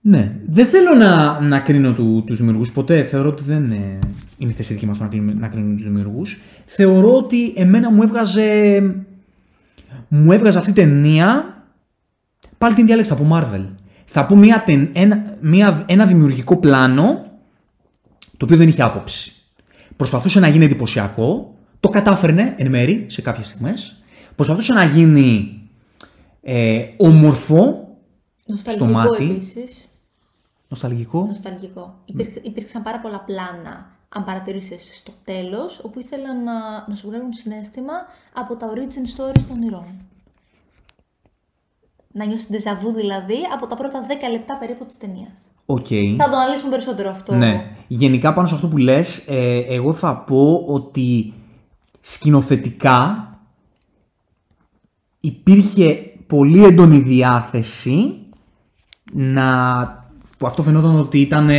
Ναι. 0.01 0.37
Δεν 0.49 0.67
θέλω 0.67 0.95
να, 0.95 1.41
να 1.41 1.61
κρίνω 1.61 1.93
του, 1.93 2.25
τους 2.27 2.39
δημιουργούς 2.39 2.73
ποτέ. 2.73 3.03
Θεωρώ 3.05 3.29
ότι 3.29 3.43
δεν 3.43 3.71
ε, 3.71 3.99
είναι 4.39 4.51
η 4.51 4.55
θέση 4.55 4.73
δική 4.73 4.87
μας 4.87 4.99
να 4.99 5.07
κρίνουμε, 5.07 5.33
να 5.33 5.49
κρίνουμε 5.49 5.75
τους 5.75 5.85
δημιουργούς. 5.85 6.41
Θεωρώ 6.67 7.17
ότι 7.17 7.53
εμένα 7.57 7.91
μου 7.91 8.03
έβγαζε... 8.03 8.81
Μου 10.09 10.33
έβγαζε 10.33 10.59
αυτή 10.59 10.71
η 10.71 10.75
ταινία... 10.75 11.55
Πάλι 12.59 12.75
την 12.75 12.87
διάλεξα 12.87 13.15
από 13.15 13.29
Marvel. 13.33 13.67
Θα 14.05 14.27
πω 14.27 14.37
μια, 14.37 14.63
τεν- 14.67 14.89
ένα, 14.93 15.37
μια, 15.41 15.85
ένα 15.89 16.07
δημιουργικό 16.07 16.57
πλάνο 16.57 17.05
το 18.37 18.45
οποίο 18.45 18.57
δεν 18.57 18.69
είχε 18.69 18.83
άποψη. 18.83 19.33
Προσπαθούσε 19.97 20.41
να 20.41 20.49
γίνει 20.49 20.65
εντυπωσιακό, 20.65 21.55
το 21.81 21.89
κατάφερνε 21.89 22.55
εν 22.57 22.71
μέρη 22.71 23.07
σε 23.09 23.23
κάποιες 23.23 23.47
στιγμές. 23.47 24.03
Προσπαθούσε 24.37 24.73
να 24.73 24.85
γίνει 24.85 25.61
ε, 26.43 26.81
όμορφο, 26.97 27.89
Νοσταλγικό 28.47 28.87
μάτι. 28.87 29.25
επίσης. 29.25 29.89
Νοσταλγικό. 30.71 31.25
Νοσταλγικό. 31.29 31.95
Υπήρχε- 32.05 32.47
υπήρξαν 32.47 32.83
πάρα 32.83 33.01
πολλά 33.01 33.21
πλάνα, 33.21 33.91
αν 34.09 34.25
παρατηρήσεις 34.25 34.97
στο 34.97 35.13
τέλος, 35.25 35.81
όπου 35.85 35.99
ήθελαν 36.01 36.45
να, 36.45 36.53
να 36.89 36.95
σου 36.95 37.09
βγάλουν 37.09 37.33
συνέστημα 37.33 37.93
από 38.35 38.57
τα 38.57 38.73
origin 38.75 39.21
stories 39.21 39.43
των 39.49 39.63
ηρών. 39.63 39.85
Να 42.13 42.25
νιώσεις 42.25 42.49
ντεζαβού 42.51 42.93
δηλαδή 42.93 43.35
από 43.55 43.67
τα 43.67 43.77
πρώτα 43.77 44.07
10 44.07 44.31
λεπτά 44.31 44.57
περίπου 44.59 44.85
της 44.87 44.97
ταινίας. 44.97 45.41
Οκ. 45.67 45.87
Θα 46.19 46.29
το 46.31 46.37
αναλύσουμε 46.39 46.71
περισσότερο 46.71 47.11
αυτό. 47.11 47.35
Ναι. 47.35 47.71
Γενικά 47.89 48.33
πάνω 48.33 48.47
σε 48.47 48.55
αυτό 48.55 48.69
που 48.69 48.77
λες, 48.77 49.27
ε, 49.29 49.65
εγώ 49.69 49.93
θα 49.93 50.17
πω 50.17 50.65
ότι 50.69 51.33
σκηνοθετικά 52.01 53.31
υπήρχε 55.21 55.95
πολύ 56.27 56.65
έντονη 56.65 56.99
διάθεση 56.99 58.19
να... 59.13 60.00
που 60.41 60.47
αυτό 60.47 60.63
φαινόταν 60.63 60.99
ότι 60.99 61.21
ήταν 61.21 61.51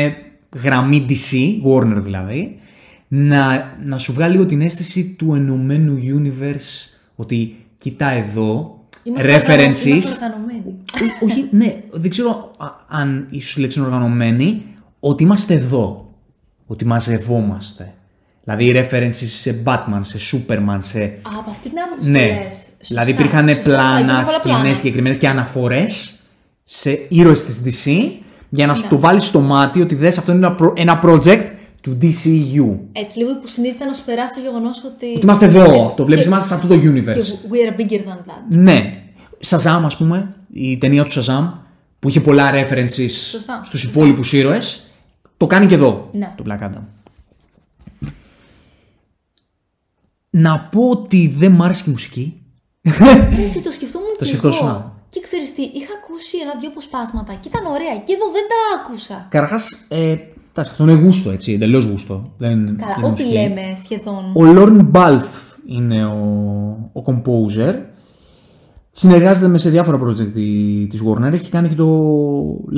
γραμμή 0.64 1.06
DC, 1.10 1.36
Warner 1.68 2.02
δηλαδή, 2.04 2.60
να, 3.08 3.72
να 3.84 3.98
σου 3.98 4.14
βγάλει 4.14 4.32
λίγο 4.34 4.46
την 4.46 4.62
αίσθηση 4.62 5.16
του 5.18 5.34
ενωμένου 5.34 5.98
universe 6.18 6.90
ότι 7.16 7.56
κοίτα 7.78 8.10
εδώ, 8.10 8.80
Είμαστε 9.04 9.34
οργανω- 9.34 9.48
references, 9.76 9.86
Είμαστε 9.86 10.26
οργανωμένοι. 10.26 10.64
Ό- 11.22 11.26
όχι, 11.26 11.48
ναι, 11.52 11.84
δεν 11.92 12.10
ξέρω 12.10 12.52
α- 12.58 12.66
αν 12.88 13.28
ίσως 13.30 13.56
η 13.58 13.60
λέξη 13.60 13.80
είναι 13.80 13.88
οργανωμένη, 13.88 14.64
ότι 15.00 15.24
είμαστε 15.24 15.54
εδώ. 15.54 16.14
Ότι 16.68 16.86
μαζευόμαστε. 16.86 17.94
Δηλαδή 18.44 18.72
references 18.76 19.12
σε 19.14 19.62
Batman, 19.66 20.00
σε 20.02 20.18
Superman, 20.32 20.78
σε... 20.80 21.00
Α, 21.04 21.10
από 21.40 21.50
αυτή 21.50 21.70
την 21.70 21.78
άποψη 21.86 22.10
ναι. 22.10 22.20
το 22.20 22.34
λες. 22.34 22.44
Σωστά, 22.44 22.70
δηλαδή 22.88 23.12
υπήρχαν 23.12 23.48
σωστά, 23.48 23.64
πλάνα, 23.64 23.90
υπήρχαν 23.92 24.22
πολλά 24.22 24.24
σκηνές 24.40 24.42
πλάνα. 24.60 24.74
συγκεκριμένες 24.74 25.18
και 25.18 25.28
αναφορές 25.28 26.20
σε 26.64 27.06
ήρωες 27.10 27.44
της 27.46 27.62
DC 27.66 28.12
για 28.54 28.66
να 28.68 28.76
σου 28.76 28.82
Ναι. 28.84 28.88
το 28.90 29.00
βάλεις 29.00 29.24
στο 29.26 29.40
μάτι 29.40 29.82
ότι 29.82 29.96
δες 29.96 30.18
αυτό 30.18 30.32
είναι 30.32 30.46
ένα, 30.46 30.56
προ- 30.56 30.74
ένα 30.80 31.02
project 31.04 31.48
του 31.82 31.98
DCU. 32.02 32.78
Έτσι, 32.92 33.18
λίγο 33.18 33.30
υποσυνείδητα 33.38 33.86
να 33.86 33.94
σου 33.94 34.04
περάσει 34.06 34.34
το 34.34 34.40
γεγονός 34.40 34.78
ότι. 34.86 35.06
Ότι 35.16 35.20
είμαστε 35.24 35.46
εδώ, 35.46 35.64
Έτσι, 35.64 35.80
αυτό 35.86 36.06
βλέπεις, 36.06 36.24
και- 36.24 36.30
είμαστε 36.30 36.48
σε 36.48 36.54
αυτό 36.54 36.68
το 36.68 36.74
universe. 36.76 37.22
και 37.24 37.48
We 37.52 37.72
are 37.72 37.80
bigger 37.82 38.00
than 38.00 38.30
that. 38.30 38.42
Ναι. 38.50 38.92
Shazam, 39.48 39.82
ας 39.86 39.98
πούμε, 39.98 40.36
η 40.54 40.78
ταινία 40.78 41.04
του 41.06 41.12
Shazam, 41.12 41.52
που 42.00 42.10
είχε 42.10 42.22
πολλά 42.22 42.52
references 42.54 43.10
Σωστά. 43.32 43.62
στους 43.66 43.84
υπόλοιπους 43.84 44.34
ήρωες, 44.34 44.92
το 45.38 45.48
κάνει 45.48 45.66
και 45.68 45.74
εδώ, 45.76 46.10
Ναι. 46.14 46.34
το 46.38 46.44
Black 46.48 46.64
Adam. 46.64 46.82
Να 50.30 50.60
πω 50.60 50.90
ότι 50.90 51.34
δεν 51.38 51.52
μ' 51.52 51.64
άρεσε 51.64 51.84
και 51.84 51.90
η 51.90 51.94
μουσική. 51.94 52.42
Εσύ 53.42 53.62
το 53.62 53.72
σκεφτόμουν 53.72 54.08
και 54.18 54.26
σκεφτόσουν, 54.26 54.68
α. 54.68 54.70
εγώ. 54.70 54.91
Και 55.14 55.20
ξέρεις 55.20 55.54
τι, 55.56 55.62
είχα 55.62 55.94
ακούσει 56.04 56.38
ένα-δυο 56.44 56.70
αποσπάσματα 56.70 57.34
και 57.34 57.48
ήταν 57.52 57.66
ωραία. 57.66 57.96
Και 58.06 58.14
εδώ 58.18 58.26
δεν 58.36 58.46
τα 58.52 58.60
άκουσα. 58.78 59.28
Καταρχάς, 59.30 59.86
ε, 59.88 60.12
εντάξει, 60.52 60.72
αυτό 60.72 60.84
είναι 60.84 60.94
γούστο, 61.02 61.30
έτσι, 61.32 61.52
εντελώς 61.54 61.86
γούστο. 61.86 62.34
Δεν, 62.38 62.66
δεν 62.66 62.78
Καλά, 62.78 62.94
είναι 62.98 63.06
ό,τι 63.08 63.24
μουσική. 63.24 63.34
λέμε 63.40 63.62
σχεδόν. 63.84 64.24
Ο 64.36 64.42
Lorne 64.56 64.92
Balfe 64.92 65.58
είναι 65.68 66.06
ο, 66.06 66.20
ο 66.94 67.02
composer. 67.06 67.76
Συνεργάζεται 68.92 69.48
με 69.48 69.58
σε 69.58 69.70
διάφορα 69.70 70.00
project 70.02 70.32
τη- 70.34 70.88
της 70.90 71.02
Warner. 71.08 71.34
Έχει 71.34 71.50
κάνει 71.50 71.68
και 71.70 71.76
το 71.76 71.88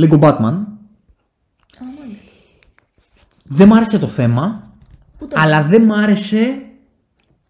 Lego 0.02 0.20
Batman. 0.20 0.54
Α, 1.80 1.84
μάλιστα. 2.00 2.30
Δεν 3.44 3.68
μ' 3.68 3.74
άρεσε 3.74 4.00
το 4.00 4.08
θέμα, 4.08 4.72
Ούτε 5.22 5.36
αλλά 5.40 5.64
δεν 5.64 5.82
μ' 5.84 5.92
άρεσε 5.94 6.62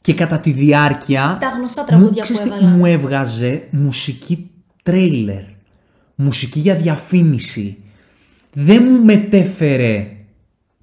και 0.01 0.13
κατά 0.13 0.39
τη 0.39 0.51
διάρκεια. 0.51 1.37
Τα 1.39 1.47
γνωστά 1.57 1.83
τραγούδια 1.83 2.23
ξέρεις 2.23 2.41
που 2.41 2.47
τι, 2.49 2.53
έβαλαν. 2.55 2.77
Μου 2.77 2.85
έβγαζε; 2.85 3.67
Μουσική 3.71 4.51
τρέιλερ. 4.83 5.41
Μουσική 6.15 6.59
για 6.59 6.75
διαφήμιση. 6.75 7.77
Δεν 8.53 8.83
μου 8.83 9.03
μετέφερε 9.03 10.07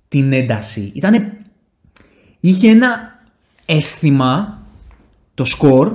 την 0.08 0.32
ένταση. 0.32 0.92
Ήτανε... 0.94 1.32
Είχε 2.40 2.70
ένα 2.70 3.18
αίσθημα, 3.66 4.62
το 5.34 5.44
σκορ, 5.44 5.92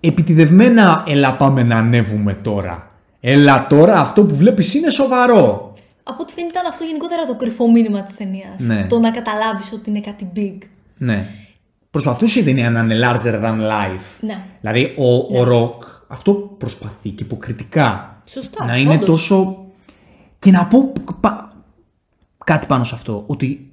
επιτιδευμένα 0.00 1.04
έλα 1.06 1.36
πάμε 1.36 1.62
να 1.62 1.76
ανέβουμε 1.76 2.34
τώρα. 2.34 2.90
Έλα 3.20 3.66
τώρα 3.66 4.00
αυτό 4.00 4.24
που 4.24 4.34
βλέπεις 4.34 4.74
είναι 4.74 4.90
σοβαρό. 4.90 5.74
Από 6.02 6.22
ό,τι 6.22 6.32
φαίνεται 6.32 6.58
ήταν 6.58 6.66
αυτό 6.70 6.84
γενικότερα 6.84 7.24
το 7.24 7.34
κρυφό 7.34 7.70
μήνυμα 7.70 8.02
της 8.02 8.16
ταινίας. 8.16 8.58
Ναι. 8.58 8.86
Το 8.88 8.98
να 8.98 9.10
καταλάβεις 9.10 9.72
ότι 9.72 9.90
είναι 9.90 10.00
κάτι 10.00 10.28
big. 10.36 10.66
Ναι. 10.96 11.28
Προσπαθούσε 11.94 12.40
η 12.40 12.44
ταινία 12.44 12.70
να 12.70 12.80
είναι 12.80 12.98
larger 13.04 13.34
than 13.42 13.58
life. 13.60 14.06
Ναι. 14.20 14.44
Δηλαδή 14.60 14.94
ο, 14.96 15.38
ο 15.38 15.44
Ροκ 15.44 15.82
αυτό 16.08 16.32
προσπαθεί 16.58 17.10
και 17.10 17.22
υποκριτικά. 17.22 18.22
Σωστά, 18.24 18.64
Να 18.64 18.76
είναι 18.76 18.92
όντως. 18.94 19.06
τόσο. 19.06 19.64
Και 20.38 20.50
να 20.50 20.66
πω 20.66 20.92
πα- 21.20 21.52
κάτι 22.44 22.66
πάνω 22.66 22.84
σε 22.84 22.94
αυτό. 22.94 23.24
Ότι 23.26 23.70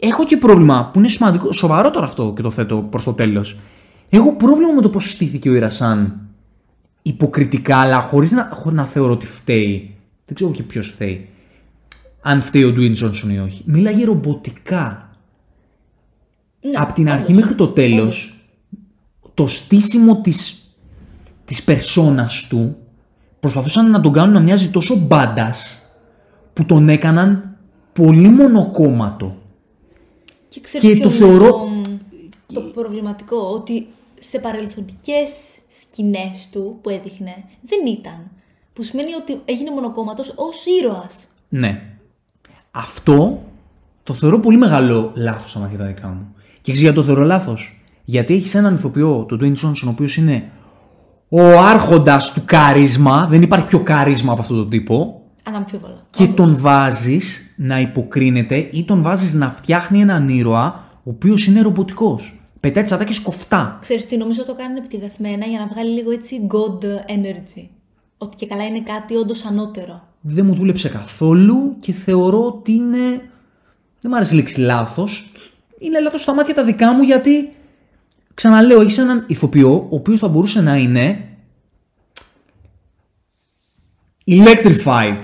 έχω 0.00 0.24
και 0.24 0.36
πρόβλημα 0.36 0.90
που 0.92 0.98
είναι 0.98 1.08
σημαντικό. 1.08 1.52
Σοβαρό 1.52 1.90
τώρα 1.90 2.06
αυτό 2.06 2.32
και 2.36 2.42
το 2.42 2.50
θέτω 2.50 2.76
προς 2.76 3.04
το 3.04 3.12
τέλος. 3.12 3.56
Έχω 4.08 4.32
πρόβλημα 4.36 4.72
με 4.72 4.80
το 4.80 4.88
πώς 4.88 5.10
στήθηκε 5.10 5.48
ο 5.50 5.54
Ιρασάν 5.54 6.20
υποκριτικά, 7.02 7.76
αλλά 7.76 8.00
χωρίς 8.00 8.30
να, 8.32 8.50
χωρίς 8.54 8.78
να 8.78 8.84
θεωρώ 8.86 9.12
ότι 9.12 9.26
φταίει. 9.26 9.94
Δεν 10.26 10.34
ξέρω 10.34 10.50
και 10.50 10.62
ποιος 10.62 10.88
φταίει. 10.90 11.28
Αν 12.22 12.42
φταίει 12.42 12.64
ο 12.64 12.72
Ντουίν 12.72 12.92
Τζόνσον 12.92 13.30
ή 13.30 13.38
όχι. 13.40 13.62
Μίλαγε 13.66 14.04
ρομποτικά. 14.04 15.06
Ναι, 16.62 16.76
από 16.78 16.92
την 16.92 17.10
αρχή 17.10 17.24
όντως. 17.30 17.36
μέχρι 17.42 17.54
το 17.54 17.68
τέλος, 17.68 18.36
το 19.34 19.46
στήσιμο 19.46 20.20
της, 20.20 20.66
της 21.44 21.62
περσόνας 21.64 22.46
του 22.48 22.76
προσπαθούσαν 23.40 23.90
να 23.90 24.00
τον 24.00 24.12
κάνουν 24.12 24.34
να 24.34 24.40
μοιάζει 24.40 24.68
τόσο 24.70 24.96
μπάντας 24.96 25.82
που 26.52 26.64
τον 26.64 26.88
έκαναν 26.88 27.56
πολύ 27.92 28.28
μονοκόμματο. 28.28 29.36
Και, 30.48 30.60
ξέρεις 30.60 30.88
Και 30.88 30.94
ποιο 30.96 31.02
το 31.08 31.14
είναι 31.14 31.18
θεωρώ- 31.24 31.68
Το, 32.46 32.60
το 32.60 32.60
προβληματικό, 32.60 33.36
ότι 33.36 33.86
σε 34.18 34.38
παρελθοντικές 34.38 35.30
σκηνές 35.80 36.48
του 36.52 36.78
που 36.82 36.88
έδειχνε 36.90 37.44
δεν 37.68 37.86
ήταν. 37.86 38.30
Που 38.72 38.82
σημαίνει 38.82 39.14
ότι 39.14 39.40
έγινε 39.44 39.70
μονοκόμματος 39.70 40.32
ως 40.36 40.64
ήρωας. 40.80 41.14
Ναι. 41.48 41.82
Αυτό 42.70 43.42
το 44.02 44.14
θεωρώ 44.14 44.38
πολύ 44.40 44.56
μεγάλο 44.56 45.12
λάθος 45.14 45.50
στα 45.50 45.60
μάτια 45.60 45.78
τα 45.78 45.84
δικά 45.86 46.08
μου. 46.08 46.34
Και 46.62 46.72
ξέρεις 46.72 46.80
γιατί 46.80 46.96
το 46.96 47.02
θεωρώ 47.02 47.22
λάθος; 47.24 47.80
Γιατί 48.04 48.34
έχεις 48.34 48.54
έναν 48.54 48.74
ηθοποιό, 48.74 49.24
τον 49.28 49.38
Dwayne 49.42 49.66
Johnson, 49.66 49.86
ο 49.86 49.88
οποίος 49.88 50.16
είναι 50.16 50.50
ο 51.28 51.40
άρχοντας 51.58 52.32
του 52.32 52.42
καρίσμα, 52.44 53.26
δεν 53.30 53.42
υπάρχει 53.42 53.66
πιο 53.66 53.78
καρίσμα 53.80 54.32
από 54.32 54.40
αυτόν 54.40 54.56
τον 54.56 54.70
τύπο, 54.70 55.20
Αναμφίβολα. 55.44 55.96
και 56.10 56.26
τον 56.26 56.56
βάζεις 56.58 57.54
να 57.56 57.80
υποκρίνεται 57.80 58.68
ή 58.72 58.84
τον 58.84 59.02
βάζεις 59.02 59.34
να 59.34 59.48
φτιάχνει 59.50 60.00
έναν 60.00 60.28
ήρωα 60.28 60.84
ο 61.04 61.10
οποίος 61.10 61.46
είναι 61.46 61.60
ρομποτικός. 61.60 62.40
πετάει 62.60 62.82
τις 62.82 62.92
ατάκες 62.92 63.18
κοφτά. 63.20 63.78
Ξέρεις 63.80 64.06
τι, 64.06 64.16
νομίζω 64.16 64.44
το 64.44 64.54
κάνουν 64.54 64.76
επιτιδευμένα 64.76 65.44
για 65.46 65.58
να 65.58 65.66
βγάλει 65.66 65.90
λίγο 65.90 66.10
έτσι 66.10 66.46
god 66.50 66.84
energy. 67.10 67.66
Ότι 68.18 68.36
και 68.36 68.46
καλά 68.46 68.64
είναι 68.64 68.80
κάτι 68.80 69.14
όντως 69.16 69.44
ανώτερο. 69.44 70.02
Δεν 70.20 70.46
μου 70.46 70.54
δούλεψε 70.54 70.88
καθόλου 70.88 71.76
και 71.80 71.92
θεωρώ 71.92 72.44
ότι 72.46 72.72
είναι. 72.72 72.98
Δεν 74.00 74.10
μου 74.10 74.16
άρεσε 74.16 74.34
η 74.34 74.36
λέξη 74.36 74.60
λάθος. 74.60 75.32
Είναι 75.82 76.00
λάθος 76.00 76.22
στα 76.22 76.34
μάτια 76.34 76.54
τα 76.54 76.64
δικά 76.64 76.92
μου 76.92 77.02
γιατί. 77.02 77.52
Ξαναλέω, 78.34 78.80
έχεις 78.80 78.98
έναν 78.98 79.24
ηθοποιό 79.26 79.74
ο 79.90 79.94
οποίος 79.94 80.20
θα 80.20 80.28
μπορούσε 80.28 80.60
να 80.62 80.76
είναι. 80.76 81.24
Electrified. 84.26 85.22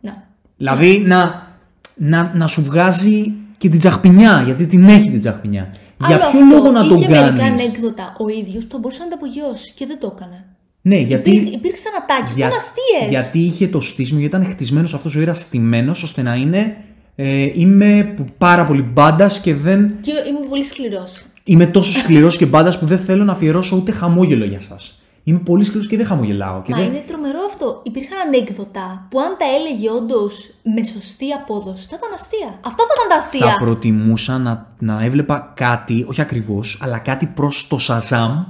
Να. 0.00 0.28
Δηλαδή 0.56 0.98
να, 1.06 1.46
να, 1.94 2.32
να 2.34 2.46
σου 2.46 2.62
βγάζει 2.62 3.32
και 3.58 3.68
την 3.68 3.78
τσαχπινιά, 3.78 4.42
γιατί 4.44 4.66
την 4.66 4.88
έχει 4.88 5.10
την 5.10 5.20
τσαχπινιά. 5.20 5.74
Για 6.06 6.16
Άλλο 6.16 6.30
ποιο 6.30 6.40
αυτό, 6.40 6.54
λόγο 6.56 6.70
να 6.70 6.88
τον 6.88 6.96
είχε 6.98 7.08
μερικά 7.08 7.28
κάνει. 7.28 7.42
ανέκδοτα 7.62 8.14
ο 8.18 8.28
ίδιος 8.28 8.64
που 8.64 8.70
θα 8.70 8.78
μπορούσε 8.78 9.02
να 9.02 9.08
τα 9.08 9.14
απογειώσει 9.14 9.72
και 9.74 9.86
δεν 9.86 9.98
το 10.00 10.12
έκανε. 10.16 10.44
Ναι, 10.82 10.96
γιατί. 10.98 11.30
Υπήρ- 11.30 11.54
υπήρξαν 11.54 11.92
ατάκες, 12.02 12.36
ήταν 12.36 12.50
αστείες. 12.52 13.08
Γιατί 13.10 13.38
είχε 13.38 13.68
το 13.68 13.80
στήσιμο, 13.80 14.20
γιατί 14.20 14.36
ήταν 14.36 14.52
χτισμένος 14.52 14.94
αυτός 14.94 15.14
ο 15.14 15.20
ήρας 15.20 15.38
στημένος 15.38 16.02
ώστε 16.02 16.22
να 16.22 16.34
είναι. 16.34 16.76
Ε, 17.20 17.50
είμαι 17.54 18.14
πάρα 18.38 18.66
πολύ 18.66 18.82
μπάντας 18.82 19.40
και 19.40 19.54
δεν. 19.54 20.00
Και 20.00 20.12
είμαι 20.28 20.46
πολύ 20.48 20.64
σκληρός. 20.64 21.24
Είμαι 21.44 21.66
τόσο 21.66 21.92
σκληρός 21.92 22.36
και 22.36 22.46
μπάντας 22.46 22.78
που 22.78 22.86
δεν 22.86 22.98
θέλω 22.98 23.24
να 23.24 23.32
αφιερώσω 23.32 23.76
ούτε 23.76 23.92
χαμόγελο 23.92 24.44
για 24.44 24.60
σας. 24.60 25.00
Είμαι 25.24 25.38
πολύ 25.38 25.64
σκληρός 25.64 25.88
και 25.88 25.96
δεν 25.96 26.06
χαμογελάω. 26.06 26.62
Και 26.62 26.72
Μα 26.72 26.78
δεν... 26.78 26.86
είναι 26.86 27.04
τρομερό 27.06 27.38
αυτό. 27.48 27.80
Υπήρχαν 27.84 28.18
ανέκδοτα 28.26 29.06
που 29.10 29.20
αν 29.20 29.36
τα 29.38 29.44
έλεγε 29.58 29.90
όντως 29.90 30.54
με 30.62 30.82
σωστή 30.82 31.32
απόδοση 31.32 31.86
θα 31.90 31.96
ήταν 31.98 32.12
αστεία. 32.14 32.58
Αυτά 32.64 32.82
θα 32.88 32.94
ήταν 32.96 33.08
τα 33.08 33.16
αστεία. 33.16 33.46
Θα 33.46 33.64
προτιμούσα 33.64 34.38
να, 34.38 34.74
να 34.78 35.04
έβλεπα 35.04 35.52
κάτι, 35.56 36.04
όχι 36.08 36.20
ακριβώς, 36.20 36.78
αλλά 36.82 36.98
κάτι 36.98 37.26
προς 37.26 37.68
το 37.68 37.78
Σαζάμ 37.78 38.44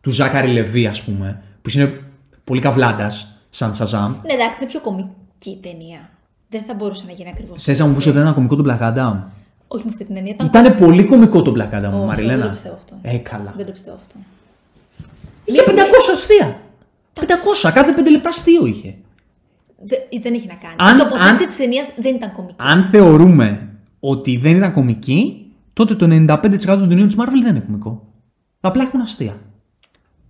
του 0.00 0.10
Ζάκαρη 0.10 0.48
Λεβί, 0.48 0.86
ας 0.86 1.02
πούμε, 1.02 1.42
που 1.62 1.70
είναι 1.74 2.00
πολύ 2.44 2.60
καβλάντας, 2.60 3.40
σαν 3.50 3.74
Σαζάμ. 3.74 4.10
Ναι, 4.10 4.32
εντάξει, 4.32 4.58
είναι 4.60 4.70
πιο 4.70 4.80
κομική 4.80 5.58
ταινία. 5.62 6.10
Δεν 6.50 6.62
θα 6.66 6.74
μπορούσε 6.74 7.04
να 7.06 7.12
γίνει 7.12 7.28
ακριβώς. 7.28 7.62
Θες 7.62 7.78
να 7.78 7.86
μου 7.86 7.94
πεις 7.94 8.04
ότι 8.06 8.12
δεν 8.14 8.22
ήταν 8.22 8.34
κωμικό 8.34 8.56
το 8.56 8.64
Black 8.66 8.80
Adam; 8.92 9.14
Όχι 9.68 9.84
με 9.84 9.90
αυτή 9.90 10.04
την 10.04 10.14
ταινία. 10.14 10.32
Ήταν... 10.34 10.46
Ήταν 10.46 10.78
πολύ 10.78 11.04
κωμικό 11.04 11.42
το 11.42 11.52
Black 11.56 11.74
Adam, 11.78 11.92
Όχι, 11.94 12.04
Μαριλένα. 12.06 12.36
δεν 12.36 12.44
το 12.46 12.50
πιστεύω 12.52 12.74
αυτό. 12.74 12.94
Ε, 13.02 13.16
καλά. 13.16 13.52
Δεν 13.56 13.66
το 13.66 13.72
πιστεύω 13.72 13.96
αυτό. 13.96 14.14
Είχε 15.44 15.62
500 15.66 15.72
αστεία. 16.14 16.60
500, 17.14 17.70
κάθε 17.74 17.94
5 18.06 18.10
λεπτά 18.10 18.28
αστείο 18.28 18.66
είχε. 18.66 18.94
Δε- 19.84 20.20
δεν 20.20 20.34
έχει 20.34 20.46
να 20.46 20.54
κάνει. 20.54 20.74
Αν- 20.78 20.96
η 20.96 20.98
τοποθέτηση 21.00 21.42
αν- 21.42 21.46
της 21.48 21.56
ταινίας 21.56 21.86
δεν 21.96 22.14
ήταν 22.14 22.32
κομική. 22.32 22.54
Αν 22.58 22.84
θεωρούμε 22.90 23.68
ότι 24.00 24.36
δεν 24.36 24.56
ήταν 24.56 24.72
κωμική, 24.72 25.46
τότε 25.72 25.94
το 25.94 26.06
95% 26.06 26.78
των 26.78 26.88
ταινιών 26.88 27.06
της 27.08 27.16
Marvel 27.18 27.40
δεν 27.42 27.46
είναι 27.56 27.60
κωμικό. 27.66 28.06
Απλά 28.60 28.82
έχουν 28.82 29.00
αστεία. 29.00 29.36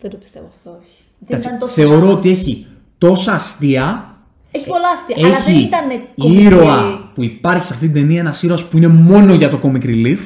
Δεν 0.01 0.11
το 0.11 0.17
πιστεύω 0.17 0.47
αυτό, 0.57 0.71
όχι. 0.83 1.03
Δεν 1.19 1.29
Εντάξει, 1.39 1.49
ήταν 1.49 1.59
τόσο. 1.59 1.73
Θεωρώ 1.75 2.01
καλά. 2.01 2.13
ότι 2.13 2.31
έχει 2.31 2.67
τόσα 2.99 3.33
αστεία. 3.33 4.08
Έχει 4.51 4.67
πολλά 4.67 4.89
αστεία, 4.95 5.27
αλλά 5.27 5.45
δεν 5.45 5.55
Έχει 5.55 5.63
ήταν 5.63 5.81
κομική. 6.17 6.43
ήρωα 6.43 7.11
που 7.15 7.23
υπάρχει 7.25 7.65
σε 7.65 7.73
αυτή 7.75 7.85
την 7.85 7.95
ταινία, 7.95 8.21
ένας 8.21 8.43
ήρωας 8.43 8.69
που 8.69 8.77
είναι 8.77 8.87
μόνο 8.89 9.35
για 9.35 9.51
το 9.51 9.61
comic 9.63 9.85
relief, 9.85 10.19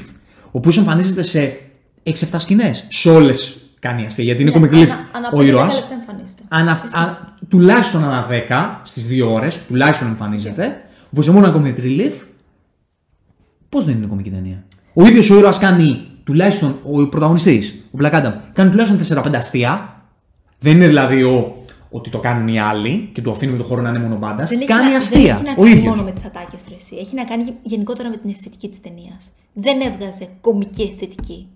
ο 0.44 0.50
οποίος 0.50 0.76
εμφανίζεται 0.76 1.22
σε 1.22 1.56
6-7 2.02 2.38
σκηνές. 2.38 2.84
Σε 2.88 3.10
όλες 3.10 3.56
κάνει 3.78 4.04
αστεία, 4.06 4.24
γιατί 4.24 4.42
είναι 4.42 4.50
Ναι, 4.50 4.56
comic 4.56 4.70
relief 4.74 4.82
ανα- 4.82 5.08
ανά 5.12 5.28
ο 5.32 5.36
5-10 5.36 5.46
ήρωας. 5.46 5.74
λεπτά 5.74 5.94
εμφανίζεται. 5.94 6.42
Ανα, 6.48 6.72
α, 6.72 7.16
τουλάχιστον 7.48 8.04
ανά 8.04 8.26
10 8.28 8.80
στις 8.84 9.06
2 9.06 9.30
ώρες, 9.32 9.66
τουλάχιστον 9.66 10.08
εμφανίζεται. 10.08 10.80
Όπως 11.12 11.24
σε 11.24 11.30
μόνο 11.30 11.46
ένα 11.46 11.56
comic 11.56 11.80
relief. 11.80 12.12
Πώς 13.68 13.84
δεν 13.84 13.94
είναι 13.96 14.06
κομική 14.06 14.30
ταινία. 14.30 14.64
Ο 14.94 15.06
ίδιος 15.06 15.30
ο 15.30 15.38
ήρωας 15.38 15.58
κάνει 15.58 16.00
τουλάχιστον, 16.24 16.76
ο 16.90 17.06
πρωταγωνιστής, 17.08 17.74
ο 17.90 17.98
Black 18.02 18.12
Adam, 18.12 18.32
κάνει 18.52 18.70
τουλάχιστον 18.70 18.98
4-5 18.98 19.36
αστεία. 19.36 19.96
Δεν 20.58 20.72
είναι 20.74 20.86
δηλαδή 20.86 21.22
ο, 21.22 21.61
ότι 21.92 22.10
το 22.10 22.18
κάνουν 22.18 22.48
οι 22.48 22.60
άλλοι 22.60 23.10
και 23.12 23.22
του 23.22 23.30
αφήνουμε 23.30 23.58
το 23.58 23.64
χώρο 23.64 23.82
να 23.82 23.88
είναι 23.88 23.98
μόνο 23.98 24.16
μπάντας. 24.16 24.48
Δεν 24.48 24.58
έχει 24.58 24.68
Κάνει 24.68 24.90
να, 24.90 24.96
αστεία. 24.96 25.20
Δεν 25.20 25.30
έχει 25.34 25.44
να 25.44 25.52
ο 25.52 25.54
κάνει 25.54 25.70
ίδιος. 25.70 25.88
μόνο 25.88 26.02
με 26.02 26.12
τις 26.12 26.24
ατάκες 26.24 26.60
εσύ. 26.76 26.96
Έχει 26.96 27.14
να 27.14 27.24
κάνει 27.24 27.54
γενικότερα 27.62 28.08
με 28.08 28.16
την 28.16 28.30
αισθητική 28.30 28.68
της 28.68 28.80
ταινίας. 28.80 29.30
Δεν 29.52 29.80
έβγαζε 29.80 30.28
κομική 30.40 30.82
αισθητική. 30.82 31.48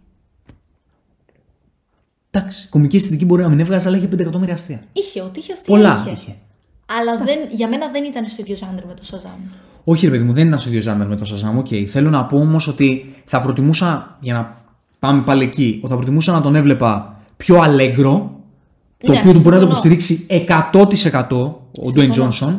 Εντάξει, 2.30 2.68
κομική 2.68 2.97
αισθητική 2.97 3.24
μπορεί 3.24 3.43
να 3.43 3.49
μην 3.49 3.61
έβγαζε, 3.61 3.89
αλλά 3.89 3.97
είχε 3.97 4.07
5 4.07 4.18
εκατομμύρια 4.20 4.55
αστεία. 4.55 4.82
Είχε, 4.93 5.20
ό,τι 5.22 5.39
είχε 5.39 5.53
αστεία. 5.53 5.74
Πολλά 5.74 6.03
είχε. 6.07 6.16
είχε. 6.20 6.37
Αλλά 6.99 7.18
δεν, 7.24 7.39
για 7.51 7.68
μένα 7.68 7.89
δεν 7.89 8.05
ήταν 8.05 8.28
στο 8.28 8.43
ίδιο 8.43 8.57
genre 8.57 8.84
με 8.87 8.95
το 8.95 9.05
Shazam. 9.05 9.40
Όχι, 9.84 10.05
ρε 10.05 10.11
παιδί 10.11 10.24
μου, 10.24 10.32
δεν 10.32 10.47
ήταν 10.47 10.59
στο 10.59 10.68
ίδιο 10.68 10.80
ζάμερ 10.80 11.07
με 11.07 11.16
το 11.16 11.24
Shazam. 11.30 11.59
OK. 11.59 11.66
Θέλω 11.89 12.11
να 12.11 12.24
πω 12.24 12.39
όμως 12.39 12.68
ότι 12.68 13.14
θα 13.26 13.41
προτιμούσα, 13.41 14.16
για 14.20 14.34
να 14.34 14.57
πάμε 14.99 15.22
πάλι 15.22 15.45
εκεί, 15.45 15.78
ότι 15.82 15.89
θα 15.89 15.97
προτιμούσα 15.97 16.32
να 16.32 16.41
τον 16.41 16.55
έβλεπα 16.55 17.20
πιο 17.37 17.59
αλέγκρο, 17.61 18.36
το 18.99 19.12
Ναι, 19.12 19.18
οποίο 19.18 19.32
του 19.32 19.40
μπορεί 19.40 19.55
να 19.57 19.66
το 19.66 19.74
συμφωνώ. 19.74 19.94
υποστηρίξει 19.94 20.26
100% 20.28 21.36
ο 21.78 21.90
Dwayne 21.94 22.12
Συμφωνώ. 22.12 22.32
Johnson. 22.32 22.59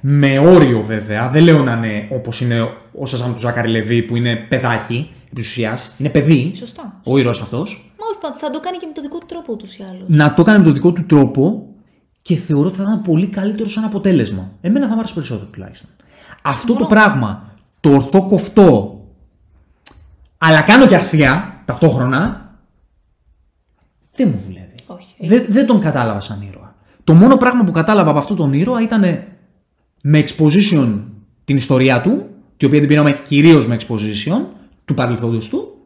Με 0.00 0.38
όριο 0.38 0.82
βέβαια. 0.82 1.28
Δεν 1.28 1.42
λέω 1.42 1.62
να 1.62 1.72
είναι 1.72 2.08
όπως 2.10 2.40
είναι 2.40 2.60
ο 2.62 3.02
Shazam 3.02 3.32
του 3.34 3.38
Zachary 3.40 3.68
Levi 3.68 4.02
που 4.02 4.16
είναι 4.16 4.36
παιδάκι 4.36 5.10
επί 5.26 5.34
της 5.40 5.46
ουσίας. 5.50 5.94
Είναι 5.98 6.08
παιδί. 6.08 6.52
Σωστά. 6.56 7.00
Ο 7.04 7.18
ήρωας 7.18 7.40
αυτός. 7.40 7.92
Μα 7.98 8.06
όχι, 8.10 8.18
πα- 8.20 8.36
θα 8.38 8.50
το 8.50 8.60
κάνει 8.60 8.76
και 8.76 8.86
με 8.86 8.92
το 8.92 9.00
δικό 9.00 9.18
του 9.18 9.26
τρόπο 9.26 9.52
ούτως 9.52 9.76
ή 9.76 9.84
άλλως. 9.88 10.02
Να 10.06 10.34
το 10.34 10.42
κάνει 10.42 10.58
με 10.58 10.64
τον 10.64 10.72
δικό 10.74 10.92
του 10.92 11.06
τρόπο 11.06 11.66
και 12.22 12.36
θεωρώ 12.36 12.66
ότι 12.68 12.76
θα 12.76 12.82
ήταν 12.82 13.02
πολύ 13.02 13.26
καλύτερο 13.26 13.68
σαν 13.68 13.84
αποτέλεσμα. 13.84 14.50
Εμένα 14.60 14.86
θα 14.86 14.92
μου 14.92 14.98
άρεσε 14.98 15.14
περισσότερο 15.14 15.50
τουλάχιστον. 15.50 15.90
Αυτό 16.42 16.74
το 16.74 16.84
πράγμα, 16.84 17.52
το 17.80 17.90
ορθό 17.90 18.22
κοφτό, 18.28 19.00
αλλά 20.38 20.60
κάνω 20.62 20.86
και 20.86 20.94
αστεία 20.96 21.62
ταυτόχρονα, 21.64 22.50
δεν 24.14 24.28
μου 24.28 24.40
δουλεύει. 24.46 24.61
Όχι. 24.96 25.14
Δεν, 25.18 25.44
δεν 25.48 25.66
τον 25.66 25.80
κατάλαβα 25.80 26.20
σαν 26.20 26.46
ήρωα. 26.50 26.74
Το 27.04 27.14
μόνο 27.14 27.36
πράγμα 27.36 27.64
που 27.64 27.70
κατάλαβα 27.70 28.10
από 28.10 28.18
αυτόν 28.18 28.36
τον 28.36 28.52
ήρωα 28.52 28.82
ήταν 28.82 29.00
με 30.02 30.24
exposition 30.26 31.00
την 31.44 31.56
ιστορία 31.56 32.00
του, 32.00 32.26
την 32.56 32.68
οποία 32.68 32.78
την 32.80 32.88
πήραμε 32.88 33.12
κυρίως 33.12 33.66
με 33.66 33.76
exposition 33.80 34.40
του 34.84 34.94
παρελθόντος 34.94 35.48
του, 35.48 35.76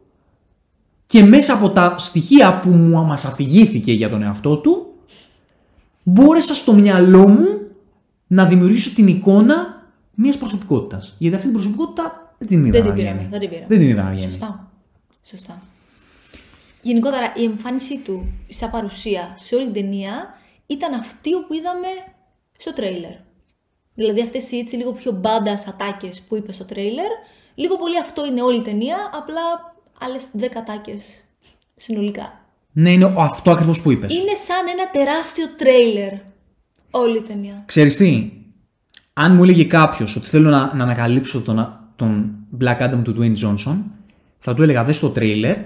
και 1.06 1.24
μέσα 1.24 1.54
από 1.54 1.70
τα 1.70 1.94
στοιχεία 1.98 2.60
που 2.60 2.70
μου 2.70 3.04
μας 3.04 3.24
αφηγήθηκε 3.24 3.92
για 3.92 4.08
τον 4.08 4.22
εαυτό 4.22 4.56
του, 4.56 4.86
μπόρεσα 6.02 6.54
στο 6.54 6.72
μυαλό 6.72 7.28
μου 7.28 7.46
να 8.26 8.44
δημιουργήσω 8.44 8.94
την 8.94 9.06
εικόνα 9.06 9.84
μιας 10.14 10.36
προσωπικότητας. 10.36 11.14
Γιατί 11.18 11.36
αυτή 11.36 11.48
την 11.48 11.56
προσωπικότητα 11.56 12.34
δεν 12.38 12.48
την 12.48 12.64
είδα 12.64 12.70
Δεν 12.70 12.80
να 12.80 12.86
την 12.86 12.96
πήραμε. 13.02 13.16
βγαίνει. 13.16 13.30
Δεν 13.30 13.40
την 13.40 13.48
πήραμε. 13.48 13.66
Δεν 13.68 13.78
την 13.78 13.88
είδα 13.88 14.02
να 14.02 14.10
βγαίνει. 14.10 14.30
Σωστά. 14.30 14.70
Σωστά. 15.24 15.58
Γενικότερα 16.88 17.32
η 17.36 17.44
εμφάνισή 17.44 17.98
του 17.98 18.32
σαν 18.48 18.70
παρουσία 18.70 19.32
σε 19.36 19.54
όλη 19.54 19.64
την 19.64 19.74
ταινία 19.74 20.34
ήταν 20.66 20.94
αυτή 20.94 21.30
που 21.30 21.54
είδαμε 21.54 21.86
στο 22.58 22.72
τρέιλερ. 22.72 23.10
Δηλαδή 23.94 24.20
αυτές 24.22 24.50
οι 24.50 24.58
έτσι 24.58 24.76
λίγο 24.76 24.92
πιο 24.92 25.12
μπάντας 25.12 25.66
ατάκες 25.66 26.20
που 26.28 26.36
είπε 26.36 26.52
στο 26.52 26.64
τρέιλερ, 26.64 27.10
λίγο 27.54 27.76
πολύ 27.76 27.98
αυτό 28.00 28.26
είναι 28.26 28.42
όλη 28.42 28.58
η 28.58 28.62
ταινία, 28.62 28.96
απλά 29.14 29.42
άλλες 30.00 30.24
10 30.38 30.44
ατάκες 30.56 31.04
συνολικά. 31.76 32.40
Ναι, 32.72 32.92
είναι 32.92 33.04
ο- 33.04 33.20
αυτό 33.20 33.50
ακριβώς 33.50 33.82
που 33.82 33.90
είπες. 33.90 34.12
Είναι 34.12 34.34
σαν 34.34 34.66
ένα 34.72 34.90
τεράστιο 34.90 35.46
τρέιλερ 35.56 36.12
όλη 36.90 37.16
η 37.18 37.22
ταινία. 37.22 37.62
Ξέρεις 37.66 37.96
τι, 37.96 38.30
αν 39.12 39.34
μου 39.34 39.42
έλεγε 39.42 39.64
κάποιος 39.64 40.16
ότι 40.16 40.26
θέλω 40.28 40.48
να, 40.48 40.74
να 40.74 40.82
ανακαλύψω 40.84 41.40
τον, 41.40 41.78
τον 41.96 42.34
Black 42.60 42.80
Adam 42.80 43.00
του 43.04 43.16
Dwayne 43.18 43.36
Johnson, 43.46 43.76
θα 44.38 44.54
του 44.54 44.62
έλεγα 44.62 44.84
δες 44.84 44.98
το 44.98 45.08
τρέιλερ 45.10 45.56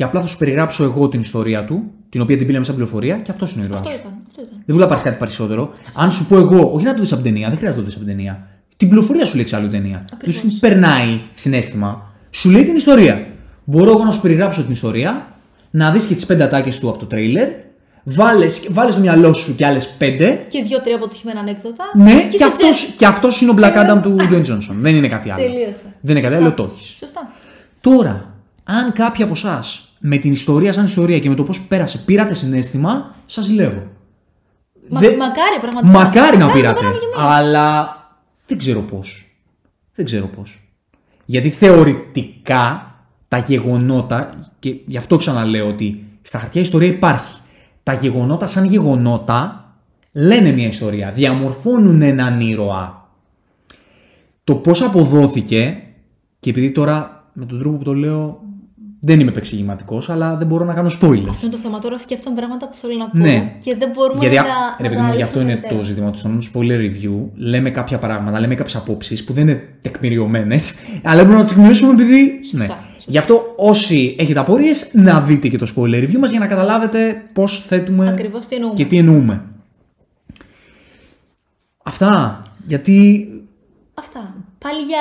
και 0.00 0.06
απλά 0.06 0.20
θα 0.20 0.26
σου 0.26 0.36
περιγράψω 0.36 0.84
εγώ 0.84 1.08
την 1.08 1.20
ιστορία 1.20 1.64
του, 1.64 1.90
την 2.08 2.20
οποία 2.20 2.36
την 2.36 2.46
πήραμε 2.46 2.64
σαν 2.64 2.74
πληροφορία 2.74 3.16
και 3.16 3.30
αυτός 3.30 3.52
είναι 3.52 3.62
ο 3.62 3.64
ήρωας 3.64 3.80
Αυτό 3.80 3.90
σου. 3.92 3.98
ήταν. 4.00 4.12
Αυτό 4.28 4.40
ήταν. 4.40 4.52
Δεν 4.54 4.76
μπορεί 4.76 4.78
να 4.78 4.86
πάρει 4.86 5.02
κάτι 5.02 5.18
περισσότερο. 5.18 5.70
Αν 5.94 6.12
σου 6.12 6.26
πω 6.26 6.36
εγώ, 6.36 6.70
όχι 6.74 6.84
να 6.84 6.94
το 6.94 7.00
δεις 7.00 7.12
από 7.12 7.22
την 7.22 7.32
ταινία, 7.32 7.48
δεν 7.48 7.58
χρειάζεται 7.58 7.82
να 7.82 7.86
το 7.86 7.92
δεις 7.92 7.94
από 8.00 8.04
την 8.04 8.16
ταινία. 8.16 8.46
Την 8.76 8.88
πληροφορία 8.88 9.24
σου 9.24 9.34
λέει 9.34 9.42
εξάλλου 9.42 9.66
η 9.66 9.70
ταινία. 9.70 10.04
Δεν 10.24 10.32
σου 10.32 10.58
περνάει 10.60 11.20
συνέστημα. 11.34 12.12
Σου 12.30 12.50
λέει 12.50 12.64
την 12.64 12.76
ιστορία. 12.76 13.26
Μπορώ 13.64 13.90
εγώ 13.90 14.04
να 14.04 14.10
σου 14.10 14.20
περιγράψω 14.20 14.62
την 14.62 14.72
ιστορία, 14.72 15.26
να 15.70 15.90
δεις 15.90 16.04
και 16.04 16.14
τις 16.14 16.26
πέντε 16.26 16.44
ατάκες 16.44 16.78
του 16.78 16.88
από 16.88 16.98
το 16.98 17.06
τρέιλερ, 17.06 17.48
βάλες, 18.04 18.66
βάλες 18.70 18.92
στο 18.92 19.02
μυαλό 19.02 19.32
σου 19.32 19.54
και 19.54 19.66
άλλες 19.66 19.88
πέντε. 19.98 20.44
Και 20.48 20.62
δύο-τρία 20.62 20.96
αποτυχημένα 20.96 21.40
ανέκδοτα. 21.40 21.84
Ναι, 21.96 22.12
και, 22.12 22.34
είσαι 22.34 22.44
αυτός, 22.44 22.76
τζες. 22.76 22.94
και 22.98 23.06
αυτός 23.06 23.40
είναι 23.40 23.50
ο 23.50 23.54
Black 23.58 23.72
Τέλος. 23.72 23.98
Adam 23.98 24.02
του 24.02 24.16
Dwayne 24.18 24.46
Johnson. 24.46 24.74
Δεν 24.80 24.94
είναι 24.94 25.08
κάτι 25.08 25.30
άλλο. 25.30 25.42
Τελείωσε. 25.42 25.94
Δεν 26.00 26.16
είναι 26.16 26.20
κάτι 26.20 26.34
Σωστά. 26.34 26.46
άλλο, 26.46 26.52
το 26.54 26.70
έχεις. 26.74 26.96
Σωστά. 26.98 27.30
Τώρα, 27.80 28.34
αν 28.64 28.92
κάποιοι 28.92 29.24
από 29.24 29.32
εσάς 29.32 29.84
με 30.00 30.18
την 30.18 30.32
ιστορία 30.32 30.72
σαν 30.72 30.84
ιστορία 30.84 31.18
και 31.18 31.28
με 31.28 31.34
το 31.34 31.42
πώς 31.44 31.60
πέρασε 31.60 31.98
πήρατε 31.98 32.34
συνέστημα, 32.34 33.14
σας 33.26 33.44
ζηλεύω. 33.46 33.82
Μα, 34.88 35.00
Δεν- 35.00 35.16
Μακάρι 35.16 35.58
πραγματικά. 35.60 35.98
Μακάρι 35.98 36.36
να 36.36 36.46
το 36.46 36.52
πήρατε. 36.52 36.78
πέραμε 36.80 36.98
κι 36.98 37.04
εμείς. 37.04 37.16
Αλλά 37.36 37.94
δεν 38.46 38.58
ξέρω 38.58 38.80
πώς. 38.80 39.24
Δεν 39.94 40.04
ξέρω 40.04 40.26
πώς. 40.26 40.60
Γιατί 41.24 41.50
θεωρητικά 41.50 42.94
τα 43.28 43.38
γεγονότα, 43.38 44.50
και 44.58 44.74
γι' 44.86 44.96
αυτό 44.96 45.16
ξαναλέω 45.16 45.68
ότι 45.68 46.04
στα 46.22 46.38
χαρτιά 46.38 46.60
η 46.60 46.64
ιστορία 46.64 46.88
υπάρχει. 46.88 47.36
Τα 47.82 47.92
γεγονότα 47.92 48.46
σαν 48.46 48.64
γεγονότα 48.64 49.64
λένε 50.12 50.52
μια 50.52 50.66
ιστορία, 50.66 51.10
διαμορφώνουν 51.10 52.02
έναν 52.02 52.40
ήρωα. 52.40 53.08
Το 54.44 54.54
πώς 54.54 54.82
αποδόθηκε, 54.82 55.82
και 56.40 56.50
επειδή 56.50 56.70
τώρα 56.72 57.24
με 57.32 57.44
τον 57.44 57.58
τρόπο 57.58 57.76
που 57.76 57.84
το 57.84 57.94
λέω 57.94 58.42
Δεν 59.02 59.20
είμαι 59.20 59.30
επεξηγηματικός, 59.30 60.10
αλλά 60.10 60.36
δεν 60.36 60.46
μπορώ 60.46 60.64
να 60.64 60.74
κάνω 60.74 60.88
spoilers. 60.88 61.24
Αυτό 61.28 61.46
είναι 61.46 61.54
το 61.54 61.60
θέμα. 61.62 61.78
Τώρα 61.78 61.98
σκέφτομαι 61.98 62.36
πράγματα 62.36 62.68
που 62.68 62.74
θέλω 62.80 62.94
να 62.96 63.08
πω 63.08 63.18
Ναι. 63.18 63.52
και 63.64 63.76
δεν 63.78 63.90
μπορούμε 63.94 64.20
Γιατί 64.20 64.36
να, 64.36 64.42
α- 64.42 64.44
να 64.46 64.76
ρε 64.80 64.88
παιδί 64.88 64.94
τα 64.94 65.02
μου, 65.02 65.10
γι' 65.12 65.16
λύσουμε 65.16 65.22
αυτό 65.26 65.40
είναι 65.40 65.48
περαιτέρω. 65.54 65.78
το 65.78 65.84
ζήτημα 65.84 66.10
του 66.10 66.18
στον 66.18 66.40
spoiler 66.52 66.78
review. 66.78 67.28
Λέμε 67.34 67.70
κάποια 67.70 67.98
πράγματα, 67.98 68.40
λέμε 68.40 68.54
κάποιες 68.54 68.76
απόψεις 68.76 69.24
που 69.24 69.32
δεν 69.32 69.48
είναι 69.48 69.68
τεκμηριωμένες, 69.82 70.74
αλλά 71.02 71.16
μπορούμε 71.20 71.36
να 71.38 71.42
τις 71.42 71.50
εκμηριώσουμε 71.52 71.92
επειδή. 71.92 72.40
Σωστά, 72.44 72.58
ναι. 72.58 72.64
σωστά. 72.64 72.84
Γι' 73.06 73.18
αυτό 73.18 73.54
όσοι 73.56 74.14
έχετε 74.18 74.38
απορίες, 74.40 74.90
να 74.94 75.20
δείτε 75.20 75.48
και 75.48 75.58
το 75.58 75.72
spoiler 75.76 76.02
review 76.04 76.18
μας 76.18 76.30
για 76.30 76.38
να 76.40 76.46
καταλάβετε 76.46 77.22
πώς 77.32 77.64
θέτουμε 77.66 78.08
Ακριβώς 78.08 78.46
τι 78.46 78.54
εννοούμε. 78.54 78.74
και 78.76 78.84
τι 78.84 78.98
εννοούμε. 78.98 79.42
Αυτά. 81.82 82.42
Γιατί 82.66 83.28
Αυτά. 83.94 84.29
Πάλι 84.64 84.80
για 84.82 84.98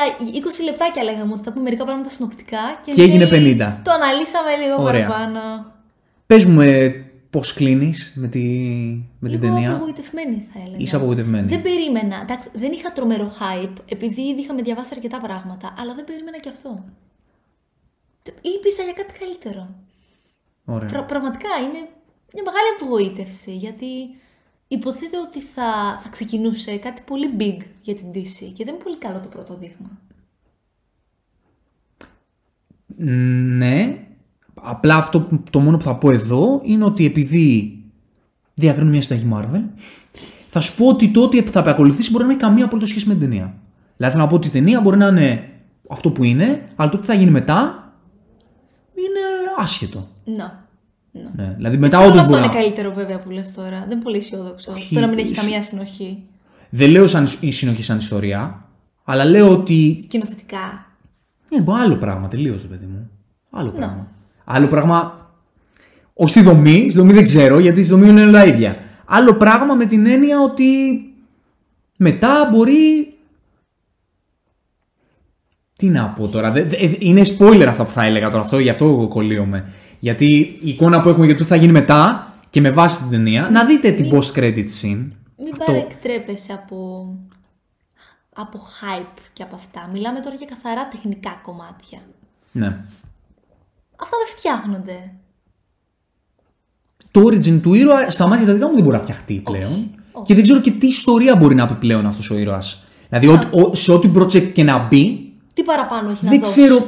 20 0.60 0.64
λεπτάκια 0.64 1.04
λέγαμε 1.04 1.34
ότι 1.34 1.44
θα 1.44 1.52
πούμε 1.52 1.64
μερικά 1.64 1.84
πράγματα 1.84 2.10
συνοπτικά 2.10 2.80
και, 2.86 2.92
Και 2.92 3.02
εν 3.02 3.10
έγινε 3.10 3.26
τέλει 3.28 3.58
50. 3.62 3.76
Το 3.84 3.92
αναλύσαμε 3.92 4.56
λίγο 4.64 4.82
Ωραία. 4.84 5.08
παραπάνω. 5.08 5.40
πες 6.26 6.46
μου 6.46 6.62
πώς 7.30 7.54
κλείνεις 7.54 8.14
με, 8.16 8.28
τη, 8.28 8.40
με 9.20 9.30
την 9.30 9.42
Λίγο 9.42 9.54
ταινία; 9.54 9.74
απογοητευμένη 9.74 10.48
θα 10.54 10.60
έλεγα. 10.60 10.78
Είσαι 10.78 10.96
απογοητευμένη. 10.96 11.48
Δεν 11.48 11.62
περίμενα. 11.62 12.18
Εντάξει, 12.22 12.50
δεν 12.54 12.72
είχα 12.72 12.92
τρομερό 12.92 13.34
hype 13.40 13.76
επειδή 13.90 14.22
ήδη 14.22 14.42
είχαμε 14.42 14.62
διαβάσει 14.62 14.92
αρκετά 14.96 15.20
πράγματα, 15.20 15.74
αλλά 15.80 15.94
δεν 15.94 16.06
περίμενα 16.06 16.38
και 16.40 16.50
αυτό. 16.50 16.84
Ήπισα 18.42 18.84
για 18.84 18.94
κάτι 18.94 19.14
καλύτερο. 19.20 19.70
Ωραία. 20.66 20.88
Πρα- 20.88 21.06
πραγματικά 21.06 21.50
είναι 21.64 21.82
μια 22.34 22.44
μεγάλη 22.50 22.70
απογοήτευση 22.80 23.52
γιατί 23.56 23.92
υποθέτω 24.72 25.18
ότι 25.28 25.42
θα, 25.42 26.00
θα 26.04 26.10
ξεκινούσε 26.10 26.78
κάτι 26.78 27.02
πολύ 27.06 27.30
big 27.40 27.58
για 27.82 27.96
την 27.96 28.06
DC 28.14 28.52
και 28.54 28.64
δεν 28.66 28.74
είναι 28.74 28.84
πολύ 28.84 28.98
καλό 28.98 29.20
το 29.20 29.28
πρώτο 29.28 29.58
δείγμα. 29.58 29.90
Ναι. 33.58 34.04
Απλά 34.54 34.96
αυτό 34.96 35.22
που- 35.22 35.44
το 35.50 35.60
μόνο 35.60 35.78
που 35.78 35.84
θα 35.84 35.96
πω 35.96 36.12
εδώ 36.12 36.62
είναι 36.64 36.84
ότι 36.84 37.06
επειδή 37.06 37.78
διακρίνω 38.54 38.90
μια 38.90 39.02
συνταγή 39.02 39.30
Marvel, 39.34 39.62
θα 40.50 40.60
σου 40.62 40.76
πω 40.78 40.88
ότι 40.88 41.10
το 41.12 41.22
ότι 41.24 41.42
θα 41.42 41.60
επακολουθήσει 41.60 42.12
μπορεί 42.12 42.24
να 42.24 42.30
μην 42.30 42.38
έχει 42.40 42.48
καμία 42.48 42.66
απολύτω 42.66 42.88
σχέση 42.88 43.08
με 43.08 43.14
την 43.14 43.22
ταινία. 43.22 43.54
Δηλαδή 43.98 44.14
θέλω 44.16 44.26
να 44.26 44.30
πω 44.30 44.36
ότι 44.38 44.48
η 44.48 44.52
ταινία 44.52 44.82
μπορεί 44.82 44.98
να 44.98 45.08
είναι 45.08 45.50
αυτό 45.90 46.12
που 46.12 46.24
είναι, 46.24 46.70
αλλά 46.76 46.90
το 46.90 46.98
τι 46.98 47.06
θα 47.06 47.14
γίνει 47.14 47.32
μετά 47.32 47.84
είναι 48.96 49.20
άσχετο. 49.58 50.08
Να. 50.24 50.69
Να. 51.36 51.44
Ναι. 51.44 51.54
Δηλαδή 51.56 51.78
μετά 51.78 51.98
Ξέρω 51.98 52.02
αν 52.04 52.10
όντως 52.10 52.20
αυτό 52.22 52.32
μπορεί 52.34 52.44
είναι 52.46 52.54
να... 52.54 52.60
καλύτερο 52.62 52.94
βέβαια 52.94 53.20
που 53.20 53.30
λες 53.30 53.52
τώρα. 53.54 53.80
Δεν 53.80 53.92
είναι 53.92 54.02
πολύ 54.02 54.18
αισιόδοξο. 54.18 54.72
Όχι, 54.72 54.94
Το 54.96 55.00
να 55.00 55.08
μην 55.08 55.18
έχει 55.18 55.32
ίσως- 55.32 55.44
καμία 55.44 55.64
συνοχή. 55.64 56.24
Δεν 56.70 56.90
λέω 56.90 57.08
σαν 57.08 57.28
η 57.40 57.52
συνοχή 57.52 57.84
σαν 57.84 57.98
ιστορία, 57.98 58.66
αλλά 59.04 59.26
λέω 59.26 59.52
ότι 59.52 60.00
Σκηνοθετικά. 60.04 60.86
Ναι, 61.50 61.62
μπο, 61.62 61.74
άλλο 61.74 61.96
πράγμα 61.96 62.28
τελείω, 62.28 62.54
ρε 62.62 62.68
παιδί 62.68 62.86
μου. 62.86 63.10
Άλλο 63.50 63.70
πράγμα. 63.70 64.08
Άλλο 64.44 64.68
πράγμα. 64.68 65.28
Ω 66.14 66.28
στη 66.28 66.42
δομή, 66.42 66.90
στη 66.90 66.98
δομή 67.00 67.14
δεν 67.14 67.24
ξέρω 67.24 67.60
γιατί 67.60 67.84
στη 67.84 67.92
δομή 67.94 68.10
είναι 68.10 68.22
όλα 68.22 68.46
ίδια. 68.46 68.78
Άλλο 69.06 69.34
πράγμα 69.34 69.74
με 69.74 69.86
την 69.86 70.06
έννοια 70.06 70.42
ότι 70.42 70.66
μετά 71.98 72.50
μπορεί. 72.52 73.14
Τι 75.78 75.88
να 75.88 76.06
πω 76.10 76.28
τώρα, 76.28 76.52
δε- 76.52 76.64
δε- 76.64 76.96
είναι 77.00 77.22
spoiler 77.38 77.66
αυτά 77.70 77.86
που 77.86 77.92
θα 77.92 78.04
έλεγα 78.06 78.30
τώρα 78.30 78.42
αυτό, 78.44 78.60
γι' 78.60 78.70
αυτό 78.70 79.08
κολλείομαι. 79.10 79.72
Γιατί 80.00 80.26
η 80.62 80.70
εικόνα 80.70 81.02
που 81.02 81.10
έχουμε 81.10 81.26
για 81.26 81.36
το 81.36 81.44
τι 81.44 81.50
θα 81.50 81.56
γίνει 81.56 81.72
μετά 81.72 82.34
και 82.50 82.62
με 82.62 82.72
βάση 82.72 83.02
την 83.02 83.10
ταινία, 83.10 83.50
να 83.52 83.66
δείτε 83.66 83.92
την 83.92 84.12
post 84.12 84.34
credit 84.40 84.66
scene. 84.66 85.08
Μην 85.38 85.52
Αυτό. 85.52 85.64
παρεκτρέπεσαι 85.66 86.54
από, 86.54 87.08
από 88.36 88.60
hype 88.60 89.20
και 89.34 89.44
από 89.44 89.56
αυτά. 89.56 89.90
Μιλάμε 89.94 90.20
τώρα 90.20 90.36
για 90.36 90.46
καθαρά 90.48 90.88
τεχνικά 90.88 91.40
κομμάτια. 91.44 92.00
Ναι. 92.52 92.66
Αυτά 94.02 94.18
δεν 94.26 94.38
φτιάχνονται. 94.38 95.12
το 97.12 97.22
origin 97.26 97.60
του 97.62 97.74
ήρωα 97.74 98.10
στα 98.10 98.28
μάτια 98.28 98.46
τα 98.46 98.54
δικά 98.54 98.68
μου 98.68 98.74
δεν 98.74 98.84
μπορεί 98.84 98.96
να 98.98 99.02
φτιαχτεί 99.04 99.34
πλέον. 99.34 99.72
όχι. 100.12 100.26
Και 100.26 100.34
δεν 100.36 100.44
ξέρω 100.44 100.60
και 100.60 100.72
τι 100.72 100.88
ιστορία 100.88 101.36
μπορεί 101.36 101.56
να 101.56 101.68
πει 101.68 101.74
πλέον 101.74 102.06
αυτός 102.06 102.30
ο 102.30 102.38
ήρωας. 102.38 102.84
Δηλαδή, 103.10 103.28
ό,τι- 103.28 103.62
ο- 103.62 103.76
σε 103.76 103.92
ό,τι 103.92 104.12
project 104.16 104.52
και 104.54 104.64
να 104.64 104.88
μπει, 104.88 105.34
Τι 105.54 105.64
παραπάνω 105.64 106.10
έχει 106.12 106.24
να 106.26 106.30
δεν 106.30 106.40
δώσει. 106.40 106.52
ξέρω 106.62 106.86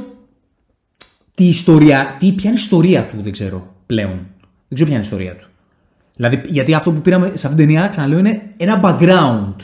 τι 1.36 1.48
ιστορία, 1.48 2.16
τι, 2.20 2.32
ποια 2.32 2.50
είναι 2.50 2.60
η 2.60 2.62
ιστορία 2.62 3.10
του, 3.10 3.22
δεν 3.22 3.32
ξέρω 3.32 3.76
πλέον. 3.86 4.16
Δεν 4.68 4.74
ξέρω 4.74 4.90
ποια 4.90 4.98
είναι 4.98 5.06
η 5.06 5.10
ιστορία 5.10 5.36
του. 5.36 5.48
Δηλαδή, 6.16 6.42
γιατί 6.46 6.74
αυτό 6.74 6.92
που 6.92 7.02
πήραμε 7.02 7.28
σε 7.28 7.34
αυτήν 7.34 7.56
την 7.56 7.58
ταινία, 7.58 7.88
ξαναλέω, 7.88 8.20
είναι 8.20 8.54
ένα 8.58 8.80
background. 8.84 9.56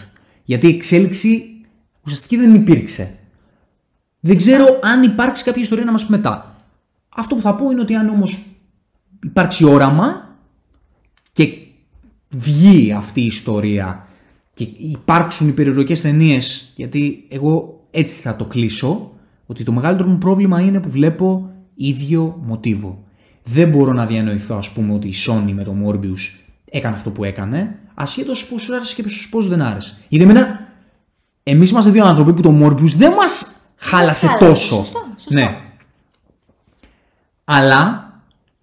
Γιατί 0.44 0.68
η 0.68 0.76
εξέλιξη 0.76 1.62
ουσιαστική 2.04 2.38
δεν 2.38 2.56
υπήρξε. 2.56 3.18
Δεν 4.20 4.38
ξέρω 4.38 4.80
αν 4.82 5.04
υπάρξει 5.04 5.44
κάποια 5.44 5.62
ιστορία 5.62 5.86
να 5.86 5.92
μας 5.92 6.06
πει 6.06 6.12
μετά. 6.12 6.56
Αυτό 7.10 7.36
που 7.36 7.42
θα 7.42 7.56
πω 7.56 7.72
είναι 7.72 7.82
ότι 7.82 7.96
αν 7.96 8.10
όμως 8.10 8.46
υπάρξει 9.24 9.66
όραμα 9.66 10.36
και 11.32 11.58
βγει 12.30 12.92
αυτή 12.92 13.22
η 13.22 13.26
ιστορία 13.26 14.08
και 14.54 14.68
υπάρξουν 14.78 15.48
υπερηρωτικές 15.48 16.02
ταινίες, 16.02 16.74
γιατί 16.76 17.26
εγώ 17.30 17.82
έτσι 17.92 18.16
θα 18.22 18.36
το 18.36 18.46
κλείσω, 18.46 19.12
ότι 19.46 19.64
το 19.64 19.72
μεγαλύτερο 19.72 20.10
μου 20.10 20.18
πρόβλημα 20.18 20.62
είναι 20.62 20.80
που 20.80 20.90
βλέπω 20.90 21.52
ίδιο 21.78 22.42
μοτίβο. 22.46 23.04
Δεν 23.44 23.70
μπορώ 23.70 23.94
να 23.94 24.06
διανοηθώ, 24.06 24.56
ας 24.56 24.70
πούμε, 24.70 24.94
ότι 24.94 25.08
η 25.08 25.14
Sony 25.28 25.52
με 25.54 25.64
το 25.64 25.76
Morbius 25.86 26.40
έκανε 26.66 26.96
αυτό 26.96 27.10
που 27.10 27.24
έκανε, 27.24 27.80
ασχέτως 27.94 28.48
πώς 28.48 28.62
σου 28.62 28.76
άρεσε 28.76 28.96
και 28.96 29.04
πώς 29.30 29.48
δεν 29.48 29.62
άρεσε. 29.62 29.98
Γιατί 30.08 30.26
εμένα, 30.26 30.60
εμείς 31.44 31.70
είμαστε 31.70 31.92
δύο 31.92 32.06
άνθρωποι 32.06 32.34
που 32.34 32.42
το 32.42 32.60
Morbius 32.62 32.94
δεν 32.98 33.14
μας 33.14 33.62
χάλασε 33.76 34.26
χάλασε. 34.28 34.46
τόσο. 34.46 34.76
Σωστό, 34.76 35.06
σωστό. 35.16 35.34
Ναι. 35.34 35.58
Αλλά 37.44 38.12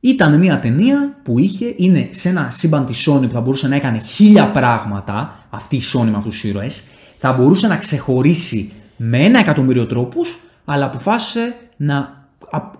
ήταν 0.00 0.38
μια 0.38 0.60
ταινία 0.60 1.20
που 1.22 1.38
είχε, 1.38 1.74
είναι 1.76 2.08
σε 2.10 2.28
ένα 2.28 2.50
σύμπαν 2.50 2.86
της 2.86 3.08
Sony 3.08 3.22
που 3.22 3.32
θα 3.32 3.40
μπορούσε 3.40 3.68
να 3.68 3.76
έκανε 3.76 3.98
χίλια 3.98 4.50
πράγματα, 4.50 5.46
αυτή 5.50 5.76
η 5.76 5.82
Sony 5.92 6.04
με 6.10 6.16
αυτούς 6.16 6.34
τους 6.34 6.44
ήρωες, 6.44 6.82
θα 7.18 7.32
μπορούσε 7.32 7.66
να 7.66 7.76
ξεχωρίσει 7.76 8.72
με 8.96 9.24
ένα 9.24 9.38
εκατομμύριο 9.38 9.86
τρόπους, 9.86 10.40
αλλά 10.64 10.84
αποφάσισε 10.84 11.54
να 11.76 11.96
α- 11.96 12.23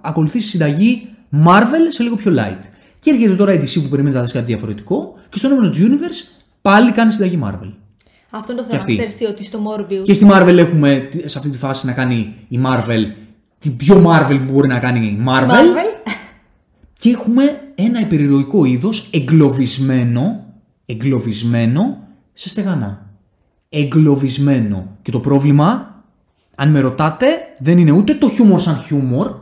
ακολουθήσει 0.01 0.49
συνταγή 0.49 1.09
Marvel 1.47 1.85
σε 1.89 2.03
λίγο 2.03 2.17
πιο 2.17 2.33
light. 2.37 2.65
Και 2.99 3.11
έρχεται 3.11 3.35
τώρα 3.35 3.53
η 3.53 3.59
DC 3.63 3.83
που 3.83 3.89
περιμένει 3.89 4.15
να 4.15 4.23
δει 4.23 4.33
κάτι 4.33 4.45
διαφορετικό, 4.47 5.15
και 5.29 5.39
στο 5.39 5.49
νούμερο 5.49 5.71
του 5.71 5.79
Universe 5.79 6.43
πάλι 6.63 6.93
κάνει 6.93 7.13
συνταγή 7.13 7.39
Marvel. 7.45 7.73
Αυτό 8.31 8.53
είναι 8.53 8.61
το 8.61 8.67
Και 8.67 8.71
θέμα. 8.71 8.81
αυτή. 8.81 8.97
Ξέρεις 8.97 9.15
τι, 9.17 9.25
ότι 9.25 9.45
στο 9.45 9.59
Morbius 9.67 10.05
Και 10.05 10.15
στη 10.15 10.27
Marvel 10.31 10.57
έχουμε 10.59 11.09
τη- 11.11 11.29
σε 11.29 11.39
αυτή 11.39 11.51
τη 11.51 11.59
φάση 11.59 11.87
να 11.87 11.93
κάνει 11.93 12.35
η 12.49 12.61
Marvel 12.65 13.05
την 13.59 13.77
πιο 13.77 14.03
Marvel 14.07 14.41
που 14.47 14.53
μπορεί 14.53 14.69
να 14.69 14.79
κάνει 14.79 15.07
η 15.07 15.23
Marvel. 15.27 15.49
Marvel. 15.51 16.11
Και 16.99 17.11
έχουμε 17.11 17.61
ένα 17.75 18.01
υπερηρωικό 18.01 18.65
είδος 18.65 19.11
εγκλωβισμένο, 19.13 20.45
εγκλωβισμένο 20.87 21.99
σε 22.33 22.49
στεγανά. 22.49 23.07
Εγκλωβισμένο. 23.69 24.97
Και 25.03 25.11
το 25.11 25.19
πρόβλημα, 25.21 25.95
αν 26.55 26.71
με 26.71 26.81
ρωτάτε, 26.81 27.27
δεν 27.59 27.79
είναι 27.79 27.91
ούτε 27.91 28.15
το 28.15 28.29
χιούμορ 28.31 28.61
σαν 28.61 28.83
χιούμορ, 28.87 29.35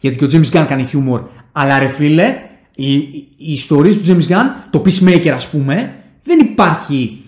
γιατί 0.00 0.16
και 0.16 0.24
ο 0.24 0.28
James 0.32 0.56
Gunn 0.56 0.64
κάνει 0.68 0.84
χιούμορ, 0.86 1.22
αλλά 1.52 1.78
ρε 1.78 1.88
φίλε, 1.88 2.36
οι, 2.74 2.92
οι, 2.92 3.28
οι 3.36 3.52
ιστορίες 3.52 3.96
του 3.98 4.04
James 4.06 4.32
Gunn, 4.32 4.44
το 4.70 4.82
Peacemaker 4.84 5.28
ας 5.28 5.48
πούμε, 5.50 5.94
δεν 6.24 6.38
υπάρχει, 6.38 7.22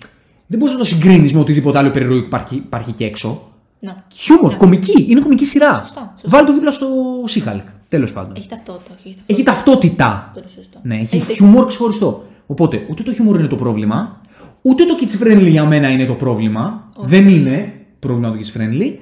δεν 0.47 0.59
μπορείς 0.59 0.75
να 0.75 0.81
το 0.81 0.87
συγκρίνεις 0.87 1.33
με 1.33 1.41
οτιδήποτε 1.41 1.79
άλλο 1.79 1.89
υπερηρωικό 1.89 2.27
υπάρχει, 2.27 2.55
υπάρχει 2.55 2.93
και 2.93 3.05
έξω. 3.05 3.43
Να. 3.81 4.05
Χιούμορ, 4.15 4.57
κομική, 4.57 5.07
είναι 5.09 5.21
κομική 5.21 5.45
σειρά. 5.45 5.79
Σωστά, 5.79 6.15
σωστά. 6.21 6.29
Βάλει 6.29 6.47
το 6.47 6.53
δίπλα 6.53 6.71
στο 6.73 6.87
She-Hulk, 7.29 7.63
τέλος 7.89 8.13
πάντων. 8.13 8.33
Έχει 8.37 8.49
ταυτότητα. 8.49 8.95
όχι, 8.99 9.09
Έχει 9.09 9.19
Έχει 9.27 9.43
ταυτότητα. 9.43 9.97
ταυτότητα. 10.05 10.25
Αυτό 10.29 10.41
είναι 10.41 10.49
σωστό. 10.49 10.79
Ναι, 10.83 10.95
έχει 10.95 11.17
Έχετε- 11.17 11.33
χιούμορ 11.35 11.67
ξεχωριστό. 11.67 12.25
Οπότε, 12.47 12.87
ούτε 12.91 13.03
το 13.03 13.13
χιούμορ 13.13 13.39
είναι 13.39 13.49
το 13.49 13.57
πρόβλημα, 13.57 14.21
ούτε 14.63 14.85
το 14.85 14.95
kids 15.01 15.23
friendly 15.25 15.49
για 15.51 15.65
μένα 15.65 15.91
είναι 15.91 16.05
το 16.05 16.15
πρόβλημα. 16.15 16.91
Δεν 17.01 17.29
είναι 17.29 17.73
πρόβλημα 17.99 18.31
το 18.31 18.37
kids 18.41 18.59
friendly. 18.61 18.95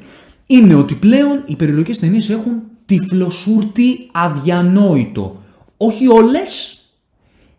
Είναι 0.47 0.75
ότι 0.75 0.95
πλέον 0.95 1.43
οι 1.47 1.57
περιοχέ 1.57 1.93
ταινίες 2.01 2.31
έχουν 2.31 2.53
τυφλοσούρτι 2.89 4.09
αδιανόητο. 4.13 5.43
Όχι 5.77 6.09
όλες, 6.09 6.81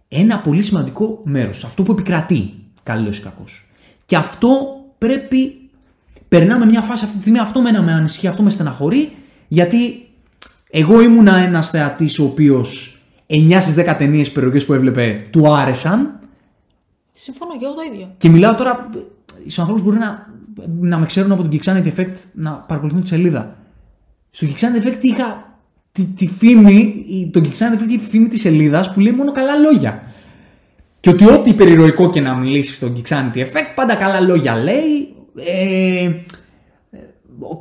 ένα 0.07 0.39
πολύ 0.39 0.63
σημαντικό 0.63 1.21
μέρος. 1.23 1.63
Αυτό 1.63 1.83
που 1.83 1.91
επικρατεί, 1.91 2.53
καλός 2.83 3.17
ή 3.17 3.21
κακός. 3.21 3.67
Και 4.05 4.15
αυτό 4.15 4.49
πρέπει. 4.97 5.53
Περνάμε 6.27 6.65
μια 6.65 6.81
φάση 6.81 7.03
αυτή 7.03 7.15
τη 7.15 7.21
στιγμή, 7.21 7.39
αυτό 7.39 7.61
με 7.61 7.71
με 7.71 7.93
ανησυχεί, 7.93 8.27
αυτό 8.27 8.43
με 8.43 8.49
στεναχωρεί, 8.49 9.11
γιατί 9.47 10.07
εγώ 10.69 11.01
ήμουνα 11.01 11.37
ένας 11.37 11.69
θεατής 11.69 12.19
ο 12.19 12.23
οποίος 12.23 12.99
9 13.27 13.61
στις 13.61 13.75
10 13.75 13.95
ταινίες 13.97 14.31
περιοχές 14.31 14.65
που 14.65 14.73
έβλεπε 14.73 15.27
του 15.29 15.53
άρεσαν. 15.53 16.19
Συμφωνώ 17.13 17.57
και 17.57 17.65
εγώ 17.65 17.73
το 17.73 17.81
ίδιο. 17.93 18.13
Και 18.17 18.29
μιλάω 18.29 18.55
τώρα 18.55 18.89
στους 19.39 19.59
ανθρώπους 19.59 19.83
που 19.83 19.89
μπορεί 19.89 19.99
να, 19.99 20.27
να 20.79 20.97
με 20.97 21.05
ξέρουν 21.05 21.31
από 21.31 21.41
τον 21.41 21.51
Kixanity 21.51 21.93
Effect 21.95 22.15
να 22.33 22.51
παρακολουθούν 22.51 23.01
τη 23.01 23.07
σελίδα. 23.07 23.58
Στο 24.31 24.47
Kixanity 24.47 24.85
Effect 24.85 24.97
είχα 25.01 25.57
τη, 25.91 26.03
τη 26.05 26.27
φήμη, 26.27 27.05
η- 27.09 27.29
το 27.33 27.41
Kixanity 27.43 27.81
Effect 27.81 27.87
είχε 27.89 27.97
τη 27.97 28.09
φήμη 28.09 28.27
της 28.27 28.41
σελίδας 28.41 28.93
που 28.93 28.99
λέει 28.99 29.11
μόνο 29.13 29.31
καλά 29.31 29.55
λόγια. 29.55 30.03
Και 30.99 31.09
ότι 31.09 31.25
ό,τι 31.29 31.49
υπερηρωικό 31.49 32.09
και 32.09 32.21
να 32.21 32.35
μιλήσει 32.35 32.73
στο 32.73 32.93
Kixanity 32.95 33.37
Effect, 33.37 33.71
πάντα 33.75 33.95
καλά 33.95 34.19
λόγια 34.19 34.55
λέει. 34.55 35.13
Ε, 35.35 36.03
ε, 36.03 36.09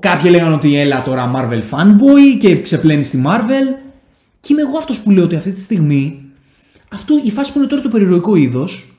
κάποιοι 0.01 0.31
λέγανε 0.31 0.55
ότι 0.55 0.77
έλα 0.77 1.03
τώρα 1.03 1.33
Marvel 1.37 1.63
fanboy 1.71 2.39
και 2.41 2.61
ξεπλένει 2.61 3.03
στη 3.03 3.23
Marvel. 3.27 3.75
Και 4.41 4.53
είμαι 4.53 4.63
εγώ 4.63 4.79
αυτός 4.79 5.01
που 5.01 5.11
λέω 5.11 5.25
ότι 5.25 5.37
αυτή 5.37 5.53
τη 5.53 5.61
στιγμή, 5.61 6.23
αυτό, 6.89 7.15
η 7.25 7.31
φάση 7.31 7.53
που 7.53 7.59
είναι 7.59 7.67
τώρα 7.69 7.83
το 7.83 7.89
περιεροϊκό 7.89 8.35
είδος, 8.37 8.93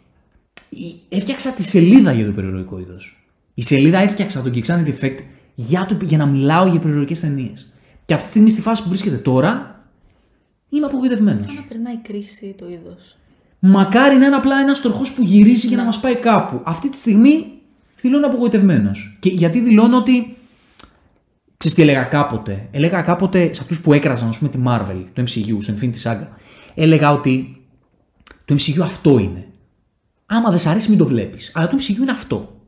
έφτιαξα 1.09 1.51
τη 1.51 1.63
σελίδα 1.63 2.11
για 2.13 2.25
το 2.25 2.31
περιεροϊκό 2.31 2.79
είδος. 2.79 3.23
Η 3.53 3.61
σελίδα 3.63 3.97
έφτιαξα 3.99 4.41
τον 4.41 4.51
Kixanity 4.55 4.87
Effect 5.01 5.17
για, 5.59 5.85
το, 5.85 5.97
για 6.01 6.17
να 6.17 6.25
μιλάω 6.25 6.65
για 6.65 6.79
περιεροϊκέ 6.79 7.15
ταινίες. 7.15 7.71
Και 8.05 8.13
αυτή 8.13 8.25
τη 8.25 8.31
στιγμή 8.31 8.49
στη 8.49 8.61
φάση 8.61 8.83
που 8.83 8.89
βρίσκεται 8.89 9.15
τώρα, 9.15 9.83
είμαι 10.69 10.85
απογοητευμένος. 10.85 11.45
Σαν 11.45 11.55
να 11.55 11.61
περνάει 11.61 11.97
κρίση 11.97 12.55
το 12.57 12.65
είδος. 12.69 13.17
Μακάρι 13.59 14.15
να 14.15 14.25
είναι 14.25 14.35
απλά 14.35 14.59
ένας 14.59 14.81
τροχός 14.81 15.13
που 15.13 15.23
γυρίζει 15.23 15.67
για 15.67 15.77
να 15.77 15.83
μας 15.83 15.99
πάει 15.99 16.15
κάπου. 16.15 16.61
Αυτή 16.63 16.89
τη 16.89 16.97
στιγμή 16.97 17.45
δηλώνω 18.01 18.27
απογοητευμένος. 18.27 19.17
Και 19.19 19.29
γιατί 19.29 19.59
δηλώνω 19.59 19.97
ότι. 19.97 20.37
Ξέρεις 21.57 21.77
τι 21.77 21.83
έλεγα 21.83 22.03
κάποτε; 22.03 22.67
Έλεγα 22.71 23.01
κάποτε 23.01 23.53
σε 23.53 23.61
αυτούς 23.61 23.81
που 23.81 23.93
έκραζαν, 23.93 24.29
ας 24.29 24.37
πούμε, 24.37 24.49
τη 24.49 24.59
Marvel, 24.65 25.03
το 25.13 25.21
MCU, 25.21 25.57
στο 25.59 25.73
Infinity 25.79 26.01
Saga. 26.03 26.27
Έλεγα 26.75 27.11
ότι 27.11 27.61
το 28.45 28.55
MCU 28.55 28.79
αυτό 28.81 29.17
είναι. 29.17 29.47
Άμα 30.25 30.49
δεν 30.49 30.59
σ' 30.59 30.67
αρέσει, 30.67 30.89
μην 30.89 30.97
το 30.97 31.05
βλέπεις. 31.05 31.51
Αλλά 31.53 31.67
το 31.67 31.77
MCU 31.79 32.01
είναι 32.01 32.11
αυτό. 32.11 32.58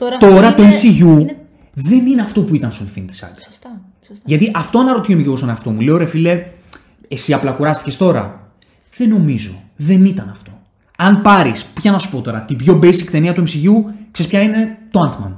Τώρα, 0.00 0.16
Τώρα 0.16 0.46
αυτό 0.48 0.62
το 0.62 0.68
είναι- 0.68 0.76
MCU 0.76 1.20
είναι- 1.20 1.36
δεν 1.74 2.06
είναι 2.06 2.22
αυτό 2.22 2.40
που 2.42 2.54
ήταν 2.54 2.70
στο 2.72 2.84
Infinity 2.84 2.98
Saga. 3.00 3.38
Σωστά. 3.44 3.80
σωστά. 4.06 4.22
Γιατί 4.24 4.50
αυτό 4.54 4.78
αναρωτιέμαι 4.78 5.22
και 5.22 5.28
εγώ 5.28 5.36
στον 5.36 5.48
εαυτό 5.48 5.70
μου. 5.70 5.80
Λέω 5.80 5.96
ρε 5.96 6.04
φίλε, 6.06 6.44
εσύ 7.08 7.32
απλά 7.32 7.50
κουράστηκες 7.52 7.96
τώρα. 7.96 8.50
Δεν 8.96 9.08
νομίζω. 9.08 9.50
Δεν 9.76 10.04
ήταν 10.04 10.28
αυτό. 10.30 10.50
Αν 10.96 11.22
πάρεις, 11.22 11.64
ποια 11.74 11.90
να 11.90 11.98
σου 11.98 12.10
πω 12.10 12.20
τώρα, 12.20 12.40
την 12.40 12.56
πιο 12.56 12.78
basic 12.82 13.04
ταινία 13.10 13.34
του 13.34 13.42
MCU, 13.42 13.84
ξέρεις 14.10 14.30
ποια 14.30 14.40
είναι; 14.42 14.78
Το 14.90 15.00
Ant-Man. 15.00 15.32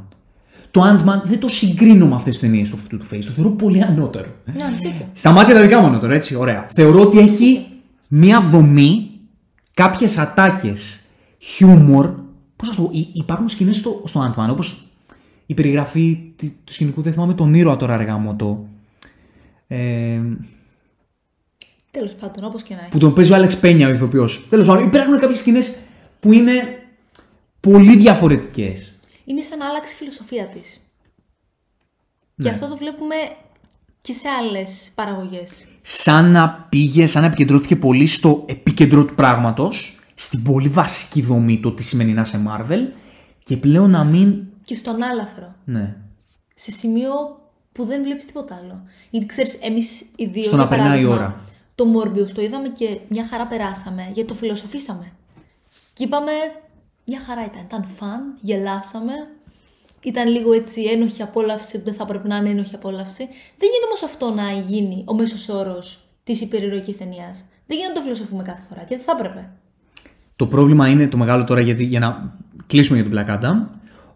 Το 0.70 0.82
Ant-Man 0.82 1.22
δεν 1.24 1.38
το 1.38 1.48
συγκρίνω 1.48 2.06
με 2.06 2.14
αυτές 2.14 2.32
τις 2.38 2.40
ταινίες 2.40 2.68
του 2.68 2.76
αυτού 2.82 2.96
του 2.96 3.04
face. 3.12 3.24
Το 3.24 3.30
θεωρώ 3.30 3.50
πολύ 3.50 3.82
ανώτερο. 3.82 4.26
Ναι, 4.44 4.52
έχεις 4.66 4.78
δίκιο. 4.78 5.06
Στα 5.14 5.30
μάτια 5.30 5.54
τα 5.54 5.60
δικά 5.62 5.80
μου 5.80 5.86
ανώτερο, 5.86 6.14
έτσι, 6.14 6.34
ωραία. 6.34 6.66
Θεωρώ 6.74 7.00
ότι 7.00 7.18
έχει 7.18 7.66
μία 8.08 8.40
δομή, 8.40 9.10
κάποιες 9.74 10.18
ατάκες, 10.18 11.00
χιούμορ. 11.38 12.20
Πώς 12.62 12.70
να 12.70 12.76
σου 12.76 12.82
πω, 12.82 12.90
υ- 12.98 13.16
υπάρχουν 13.16 13.48
σκηνές 13.48 13.76
στο, 13.76 14.02
στο 14.06 14.32
Ant-Man, 14.36 14.48
όπως 14.50 14.84
η 15.46 15.54
περιγραφή 15.54 16.32
τη- 16.36 16.50
του 16.64 16.72
σκηνικού, 16.72 17.02
δεν 17.02 17.12
θυμάμαι 17.12 17.34
τον 17.34 17.54
ήρωα 17.54 17.76
τώρα, 17.76 17.94
αργά 17.94 18.16
μου 18.16 18.36
το. 18.36 18.66
Ε, 19.66 20.20
Τέλος 21.90 22.12
πάντων, 22.12 22.44
όπως 22.44 22.62
και 22.62 22.74
να 22.74 22.80
έχει. 22.80 22.90
που 22.90 22.98
τον 22.98 23.14
παίζει 23.14 23.32
ο 23.32 23.34
Άλεξ 23.34 23.58
Πένια, 23.60 23.88
ο 23.88 23.90
ηθοποιός. 23.90 24.46
Τέλος 24.50 24.66
πάντων, 24.66 24.84
υπάρχουν 24.86 25.18
κάποιες 25.18 25.38
σκηνές 25.38 25.78
που 26.20 26.32
είναι 26.32 26.82
πολύ 27.60 27.96
διαφορετικές. 27.96 28.98
Είναι 29.24 29.42
σαν 29.42 29.58
να 29.58 29.68
άλλαξε 29.68 29.92
η 29.92 29.96
φιλοσοφία 29.96 30.46
της. 30.46 30.80
Ναι. 32.34 32.44
Και 32.48 32.54
αυτό 32.54 32.68
το 32.68 32.76
βλέπουμε 32.76 33.14
και 34.02 34.12
σε 34.12 34.28
άλλες 34.28 34.90
παραγωγές. 34.94 35.66
Σαν 35.82 36.30
να 36.30 36.66
πήγε, 36.68 37.06
σαν 37.06 37.20
να 37.22 37.26
επικεντρώθηκε 37.28 37.76
πολύ 37.76 38.06
στο 38.06 38.44
επίκεντρο 38.48 39.04
του 39.04 39.14
πράγματος, 39.14 39.98
στην 40.22 40.42
πολύ 40.42 40.68
βασική 40.68 41.22
δομή 41.22 41.60
το 41.60 41.72
τι 41.72 41.82
σημαίνει 41.82 42.12
να 42.12 42.20
είσαι 42.20 42.42
Marvel 42.48 42.86
και 43.44 43.56
πλέον 43.56 43.90
να 43.90 44.04
μην. 44.04 44.42
Και 44.64 44.74
στον 44.74 45.02
άλαφρο. 45.02 45.54
Ναι. 45.64 45.96
Σε 46.54 46.70
σημείο 46.70 47.12
που 47.72 47.84
δεν 47.84 48.02
βλέπεις 48.02 48.24
τίποτα 48.24 48.54
άλλο. 48.54 48.82
Γιατί 49.10 49.26
ξέρεις, 49.26 49.58
εμείς 49.60 50.00
οι 50.16 50.26
δύο. 50.26 50.44
Στο 50.44 50.56
να 50.56 50.62
για 50.62 50.70
περνάει 50.70 51.00
η 51.00 51.04
παράδειγμα, 51.04 51.14
ώρα. 51.14 51.40
Το 51.74 51.84
Morbius 51.94 52.30
το 52.34 52.42
είδαμε 52.42 52.68
και 52.68 52.98
μια 53.08 53.26
χαρά 53.26 53.46
περάσαμε, 53.46 54.02
γιατί 54.12 54.28
το 54.28 54.34
φιλοσοφήσαμε. 54.34 55.12
Και 55.92 56.04
είπαμε, 56.04 56.32
μια 57.04 57.20
χαρά 57.20 57.44
ήταν. 57.44 57.62
Ήταν 57.64 57.84
φαν, 57.96 58.38
γελάσαμε. 58.40 59.12
Ήταν 60.00 60.28
λίγο 60.28 60.52
έτσι 60.52 60.82
ένοχη 60.82 61.22
απόλαυση 61.22 61.78
που 61.78 61.84
δεν 61.84 61.94
θα 61.94 62.04
πρέπει 62.04 62.28
να 62.28 62.36
είναι 62.36 62.48
ένοχη 62.48 62.74
απόλαυση. 62.74 63.24
Δεν 63.58 63.68
γίνεται 63.70 63.86
όμως 63.88 64.02
αυτό 64.02 64.30
να 64.30 64.50
γίνει 64.50 65.04
ο 65.06 65.14
μέσος 65.14 65.48
όρος 65.48 66.04
της 66.24 66.40
υπερηρωικής 66.40 66.96
ταινίας. 66.96 67.44
Δεν 67.66 67.76
γίνεται 67.76 67.92
να 67.92 67.94
το 67.94 68.00
φιλοσοφούμε 68.00 68.42
κάθε 68.42 68.62
φορά 68.68 68.80
και 68.80 68.96
δεν 68.96 69.04
θα 69.04 69.12
έπρεπε. 69.18 69.50
Το 70.42 70.48
πρόβλημα 70.48 70.88
είναι 70.88 71.08
το 71.08 71.16
μεγάλο 71.16 71.44
τώρα, 71.44 71.60
γιατί, 71.60 71.84
για 71.84 72.00
να 72.00 72.32
κλείσουμε 72.66 73.00
για 73.00 73.10
τον 73.10 73.18
Black 73.18 73.40
Adam, 73.40 73.66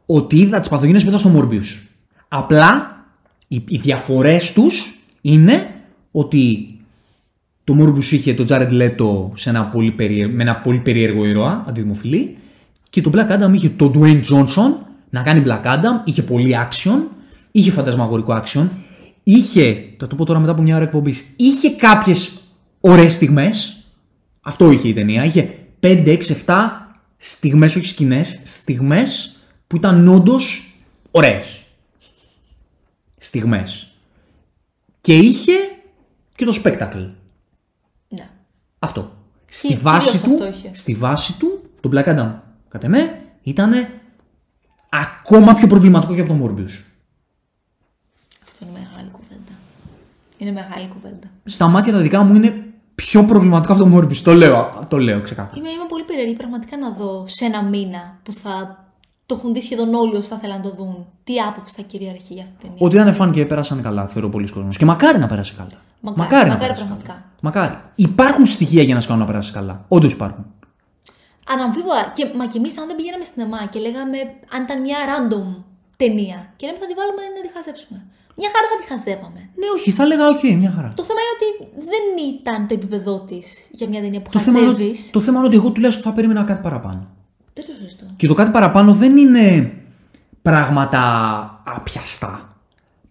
ότι 0.07 0.37
είδα 0.39 0.61
τις 0.61 0.69
παθογένειες 0.69 1.03
που 1.03 1.09
είδα 1.09 1.19
στο 1.19 1.31
Morbius. 1.37 1.89
Απλά 2.29 2.97
οι, 3.49 3.65
οι 3.69 3.77
διαφορές 3.77 4.53
τους 4.53 5.01
είναι 5.21 5.71
ότι 6.11 6.75
το 7.65 7.77
Morbius 7.81 8.05
είχε 8.11 8.35
τον 8.35 8.47
Jared 8.49 8.71
Leto 8.71 9.31
σε 9.35 9.51
ένα 9.51 9.65
πολύ 9.65 9.91
περίεργο, 9.91 10.35
με 10.35 10.43
ένα 10.43 10.57
πολύ 10.57 10.79
περίεργο 10.79 11.25
ήρωα, 11.25 11.65
αντιδημοφιλή, 11.69 12.37
και 12.91 13.01
το 13.01 13.11
Black 13.15 13.31
Adam 13.31 13.55
είχε 13.55 13.69
τον 13.69 13.93
Dwayne 13.95 14.21
Johnson 14.21 14.73
να 15.11 15.23
κάνει 15.23 15.43
Black 15.47 15.65
Adam, 15.65 16.01
είχε 16.05 16.23
πολύ 16.23 16.57
action, 16.69 16.99
είχε 17.51 17.71
φαντασμαγορικό 17.71 18.43
action, 18.43 18.69
είχε, 19.23 19.85
θα 19.97 20.07
το 20.07 20.17
πω 20.17 20.25
τώρα 20.25 20.39
μετά 20.39 20.53
από 20.53 20.63
μια 20.63 20.75
ώρα 20.75 20.85
εκπομπής, 20.85 21.35
είχε 21.37 21.71
κάποιες 21.71 22.41
ωραίες 22.81 23.15
στιγμές, 23.15 23.81
αυτό 24.41 24.71
είχε 24.71 24.89
η 24.89 24.93
ταινία. 24.93 25.25
Είχε 25.25 25.51
5, 25.87 26.07
6, 26.07 26.33
7 26.47 26.71
στιγμές, 27.17 27.77
όχι 27.77 27.87
σκηνές, 27.87 28.41
στιγμές 28.45 29.39
που 29.67 29.77
ήταν 29.77 30.09
όντως 30.09 30.75
ωραίες. 31.11 31.65
Στιγμές. 33.19 33.93
Και 35.01 35.17
είχε 35.17 35.53
και 36.35 36.45
το 36.45 36.61
spectacle. 36.65 37.11
Ναι. 38.09 38.29
Αυτό. 38.79 39.17
Στη 39.49 39.67
κυρίως 39.67 39.83
βάση, 39.83 40.23
του, 40.23 40.33
αυτό 40.33 40.47
είχε. 40.47 40.71
στη 40.73 40.95
βάση 40.95 41.39
του, 41.39 41.63
το 41.81 41.91
Black 41.93 42.05
Adam, 42.05 42.33
κατά 42.69 42.89
με, 42.89 43.21
ήταν 43.43 43.73
ακόμα 44.89 45.55
πιο 45.55 45.67
προβληματικό 45.67 46.15
και 46.15 46.21
από 46.21 46.33
το 46.33 46.45
Morbius. 46.45 46.85
Αυτό 48.43 48.65
είναι 48.65 48.73
μεγάλη 48.73 49.11
κουβέντα. 49.11 49.53
Είναι 50.39 50.53
μεγάλη 50.53 50.89
κουβέντα. 50.89 51.31
Στα 51.45 51.69
μάτια 51.69 51.93
τα 51.93 51.99
δικά 51.99 52.23
μου 52.23 52.35
είναι 52.35 52.66
πιο 52.97 53.25
προβληματικό 53.25 53.73
από 53.73 53.83
το 53.85 53.97
Morbius. 53.97 54.17
Το 54.17 54.35
λέω, 54.35 54.87
το 54.89 54.99
λέω 54.99 55.21
ξεκάθαρα. 55.21 55.59
Είμαι, 55.59 55.71
είμαι 55.71 55.85
πολύ 55.89 56.05
περίεργη 56.05 56.35
πραγματικά 56.35 56.79
να 56.79 56.91
δω 56.91 57.25
σε 57.27 57.45
ένα 57.45 57.63
μήνα 57.63 58.19
που 58.23 58.33
θα 58.33 58.85
το 59.27 59.35
έχουν 59.39 59.53
δει 59.55 59.63
σχεδόν 59.63 59.95
όλοι 59.95 60.17
όσοι 60.17 60.29
θα 60.29 60.37
θέλουν 60.37 60.57
να 60.57 60.63
το 60.63 60.71
δουν. 60.79 61.07
Τι 61.25 61.35
άποψη 61.41 61.75
θα 61.77 61.83
κυριαρχεί 61.83 62.33
για 62.35 62.43
αυτή 62.43 62.55
την 62.59 62.69
ταινία. 62.69 62.87
Ότι 62.87 62.95
ήταν 62.97 63.15
fun 63.15 63.33
και 63.33 63.47
πέρασαν 63.47 63.83
καλά, 63.83 64.07
θεωρώ 64.07 64.29
πολλοί 64.29 64.51
κόσμοι. 64.51 64.75
Και 64.75 64.85
μακάρι 64.85 65.19
να 65.19 65.27
πέρασε 65.27 65.55
καλά. 65.57 65.79
Μακάρι, 66.01 66.49
να 66.49 66.55
μακάρι 66.55 66.59
πέρασε 66.59 66.81
πραγματικά. 66.81 67.13
καλά. 67.13 67.25
Μακάρι. 67.41 67.79
Υπάρχουν 67.95 68.47
στοιχεία 68.47 68.83
για 68.83 68.95
να 68.95 69.01
σου 69.01 69.09
κάνουν 69.09 69.23
να 69.23 69.31
περάσει 69.31 69.53
καλά. 69.53 69.85
Όντως 69.89 70.13
υπάρχουν. 70.13 70.45
Αναμφίβολα. 71.55 72.13
Και, 72.15 72.25
μα 72.37 72.47
και 72.47 72.59
εμείς, 72.59 72.79
αν 72.79 72.87
δεν 72.87 72.97
πηγαίναμε 72.97 73.25
σινεμά 73.25 73.61
και 73.71 73.79
λέγαμε 73.79 74.19
αν 74.55 74.63
ήταν 74.63 74.81
μια 74.81 74.99
random 75.11 75.47
ταινία 75.97 76.39
και 76.57 76.67
λέμε 76.67 76.79
θα 76.83 76.87
τη 76.91 76.95
βάλουμε 77.01 77.23
να 77.37 77.41
τη 77.45 77.51
χαζέψουμε. 77.57 77.99
Μια 78.41 78.49
χαρά 78.55 78.67
θα 78.73 78.77
τη 78.81 78.85
χαζεύαμε. 78.93 79.41
Ναι, 79.61 79.67
όχι, 79.77 79.91
θα 79.97 80.03
έλεγα 80.03 80.27
οκ, 80.35 80.43
μια 80.63 80.73
χαρά. 80.77 80.93
Το 81.01 81.05
θέμα 81.09 81.21
είναι 81.23 81.35
ότι 81.39 81.49
δεν 81.93 82.05
ήταν 82.35 82.67
το 82.69 82.75
επίπεδό 82.75 83.15
της 83.29 83.47
για 83.79 83.89
μια 83.89 84.01
ταινία 84.01 84.21
που 84.23 84.31
Το 84.33 84.39
θέμα, 84.39 84.59
είναι, 84.59 84.71
χαζεύεις. 84.73 85.01
ότι- 85.01 85.11
το 85.11 85.21
θέμα 85.21 85.39
είναι 85.39 85.47
ότι 85.47 85.57
εγώ 85.57 85.71
τουλάχιστον 85.71 86.05
θα 86.11 86.13
περίμενα 86.17 86.43
κάτι 86.43 86.63
παραπάνω. 86.63 87.07
Δεν 87.55 87.65
το 87.67 87.73
συζητώ. 87.81 88.05
Και 88.17 88.27
το 88.27 88.35
κάτι 88.35 88.51
παραπάνω 88.51 88.95
δεν 88.95 89.17
είναι 89.17 89.73
πράγματα 90.43 91.01
απιαστά. 91.65 92.57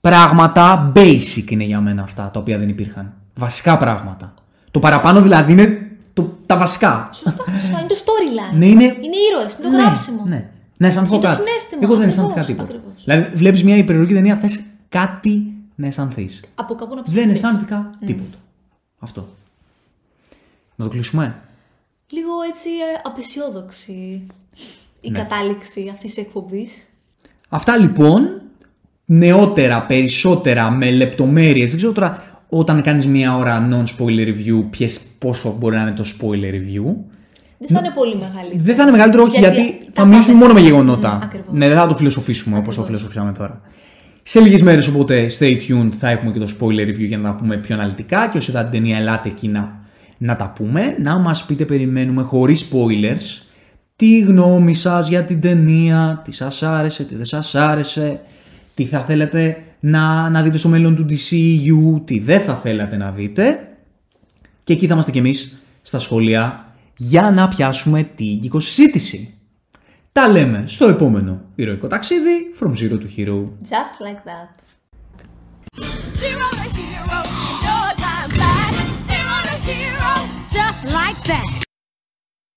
Πράγματα 0.02 0.92
basic 0.96 1.50
είναι 1.52 1.64
για 1.64 1.80
μένα 1.82 2.02
αυτά 2.04 2.30
τα 2.34 2.40
οποία 2.40 2.58
δεν 2.58 2.70
υπήρχαν. 2.70 3.14
Βασικά 3.36 3.78
πράγματα. 3.78 4.34
Το 4.72 4.80
παραπάνω 4.80 5.22
δηλαδή 5.22 5.52
είναι 5.52 5.92
το, 6.14 6.38
τα 6.46 6.58
βασικά. 6.58 7.10
Σωστά, 7.14 7.32
σωστά. 7.62 7.80
Είναι 7.80 7.88
το 7.88 7.96
storyline. 7.96 8.58
Ναι, 8.58 8.66
είναι- 8.66 8.84
είναι 8.84 9.18
ήρωες, 9.32 9.54
είναι 9.54 9.64
το 9.64 9.70
Ναι, 9.70 9.82
γράψιμο. 9.84 10.24
Ναι. 10.26 10.50
Να 10.78 10.88
αισθανθώ 10.88 11.14
Είναι 11.14 11.24
το 11.24 11.30
κάτι. 11.30 11.42
συναίσθημα, 11.44 11.80
Εγώ 11.84 11.96
δεν 11.96 12.08
ακριβώς, 12.08 12.26
αισθάνθηκα 12.26 12.46
τίποτα. 12.46 12.68
ακριβώς. 12.78 13.04
Δηλαδή, 13.04 13.36
βλέπεις 13.38 13.64
μια 13.64 13.78
υπερηρωτική 13.78 14.14
ταινία, 14.14 14.36
θες 14.36 14.60
κάτι 14.90 15.54
να 15.76 15.88
αισθανθείς. 15.88 16.40
Από 16.56 16.76
κάπου 16.76 16.96
να 16.96 17.02
Δεν 17.02 17.14
ψηθείς. 17.14 17.32
αισθάνθηκα 17.32 17.90
τίποτα. 18.06 18.38
Αυτό. 19.00 19.28
Να 20.76 20.86
το 20.86 20.92
κλείσουμε. 20.92 21.36
Λίγο 22.10 22.32
έτσι 22.54 22.70
ε, 22.70 23.00
απεσιόδοξη 23.04 24.28
η 25.02 25.10
Ναι. 25.12 25.18
κατάληξη 25.20 25.90
αυτής 25.94 26.14
της 26.14 26.24
εκπομπής. 26.24 26.72
Αυτά 27.50 27.78
λοιπόν, 27.78 28.42
νεότερα, 29.06 29.86
περισσότερα, 29.86 30.70
με 30.72 30.92
λεπτομέρειες. 30.92 31.70
Δεν 31.70 31.78
ξέρω 31.78 31.92
τώρα 31.94 32.24
όταν 32.50 32.82
κάνεις 32.82 33.06
μια 33.06 33.36
ώρα 33.38 33.68
non-spoiler 33.72 34.28
review, 34.28 34.66
ποιες, 34.70 35.00
πόσο 35.20 35.56
μπορεί 35.60 35.76
να 35.76 35.82
είναι 35.82 35.92
το 35.92 36.04
spoiler 36.20 36.54
review. 36.54 36.94
Δεν 37.58 37.68
θα 37.78 37.80
είναι 37.86 37.94
πολύ 37.96 38.16
μεγάλη. 38.16 38.58
Δεν 38.58 38.76
θα 38.76 38.82
είναι 38.82 38.92
μεγαλύτερο, 38.92 39.24
όχι, 39.24 39.40
Γιατί 39.40 39.62
γιατί, 39.62 39.86
τα 39.86 39.92
θα 40.02 40.06
μιλήσουμε 40.08 40.34
πάμε. 40.40 40.48
μόνο 40.48 40.60
με 40.60 40.66
γεγονότα. 40.68 41.14
Μμμ, 41.14 41.22
ακριβώς. 41.24 41.48
ναι, 41.52 41.68
δεν 41.68 41.78
θα 41.78 41.88
το 41.88 41.96
φιλοσοφήσουμε 41.96 42.58
όπως 42.58 42.76
το 42.76 42.82
Ακριβώς. 42.82 43.02
φιλοσοφήσαμε 43.02 43.32
τώρα. 43.38 43.62
Σε 44.28 44.40
λίγες 44.40 44.62
μέρες, 44.62 44.88
οπότε 44.88 45.30
stay 45.40 45.58
tuned, 45.68 45.90
θα 45.92 46.10
έχουμε 46.10 46.32
και 46.32 46.40
το 46.40 46.56
spoiler 46.60 46.88
review 46.88 47.08
για 47.08 47.18
να 47.18 47.30
τα 47.30 47.36
πούμε 47.36 47.58
πιο 47.58 47.76
αναλυτικά 47.76 48.30
και 48.30 48.38
όσοι 48.38 48.52
θα 48.52 48.62
την 48.62 48.72
ταινία 48.72 48.98
ελάτε 48.98 49.30
εκεί 49.30 49.48
να, 49.48 49.80
να 50.18 50.36
τα 50.36 50.54
πούμε. 50.56 50.96
Να 51.00 51.18
μας 51.18 51.46
πείτε, 51.46 51.66
περιμένουμε, 51.66 52.22
χωρίς 52.22 52.70
spoilers, 52.72 53.44
τη 53.96 54.20
γνώμη 54.20 54.74
σας 54.74 55.08
για 55.08 55.24
την 55.24 55.42
ταινία, 55.42 56.22
τι 56.26 56.32
σας 56.32 56.64
άρεσε, 56.64 57.04
τι 57.04 57.16
δεν 57.16 57.26
σας 57.26 57.56
άρεσε, 57.56 58.20
τι 58.74 58.84
θα 58.84 59.00
θέλετε 59.00 59.64
να, 59.80 60.30
να 60.30 60.42
δείτε 60.42 60.58
στο 60.58 60.70
μέλλον 60.70 60.96
του 60.96 61.06
DCU, 61.10 62.02
τι 62.06 62.20
δεν 62.20 62.40
θα 62.40 62.56
θέλατε 62.56 62.98
να 62.98 63.12
δείτε. 63.12 63.60
Και 64.64 64.74
εκεί 64.74 64.88
θα 64.88 64.94
είμαστε 64.94 65.12
κι 65.12 65.18
εμείς 65.18 65.64
στα 65.82 66.00
σχόλια 66.00 66.74
για 66.98 67.32
να 67.32 67.48
πιάσουμε 67.48 68.10
την 68.16 68.40
κυκοσυζήτηση. 68.40 69.35
Τα 70.20 70.28
λέμε 70.28 70.64
στο 70.68 70.88
επόμενο 70.88 71.42
ηρωικό 71.56 71.88
ταξίδι 71.88 72.56
From 72.60 72.68
Zero 72.68 72.98
to 73.00 73.08
Hero. 73.18 73.48
Just 73.70 74.00
like 74.06 74.24
that. 74.30 74.50
Zero 76.22 76.48
to 79.48 79.72
hero, 79.82 80.14
just 80.56 80.82
like 81.00 81.20
that. 81.28 81.65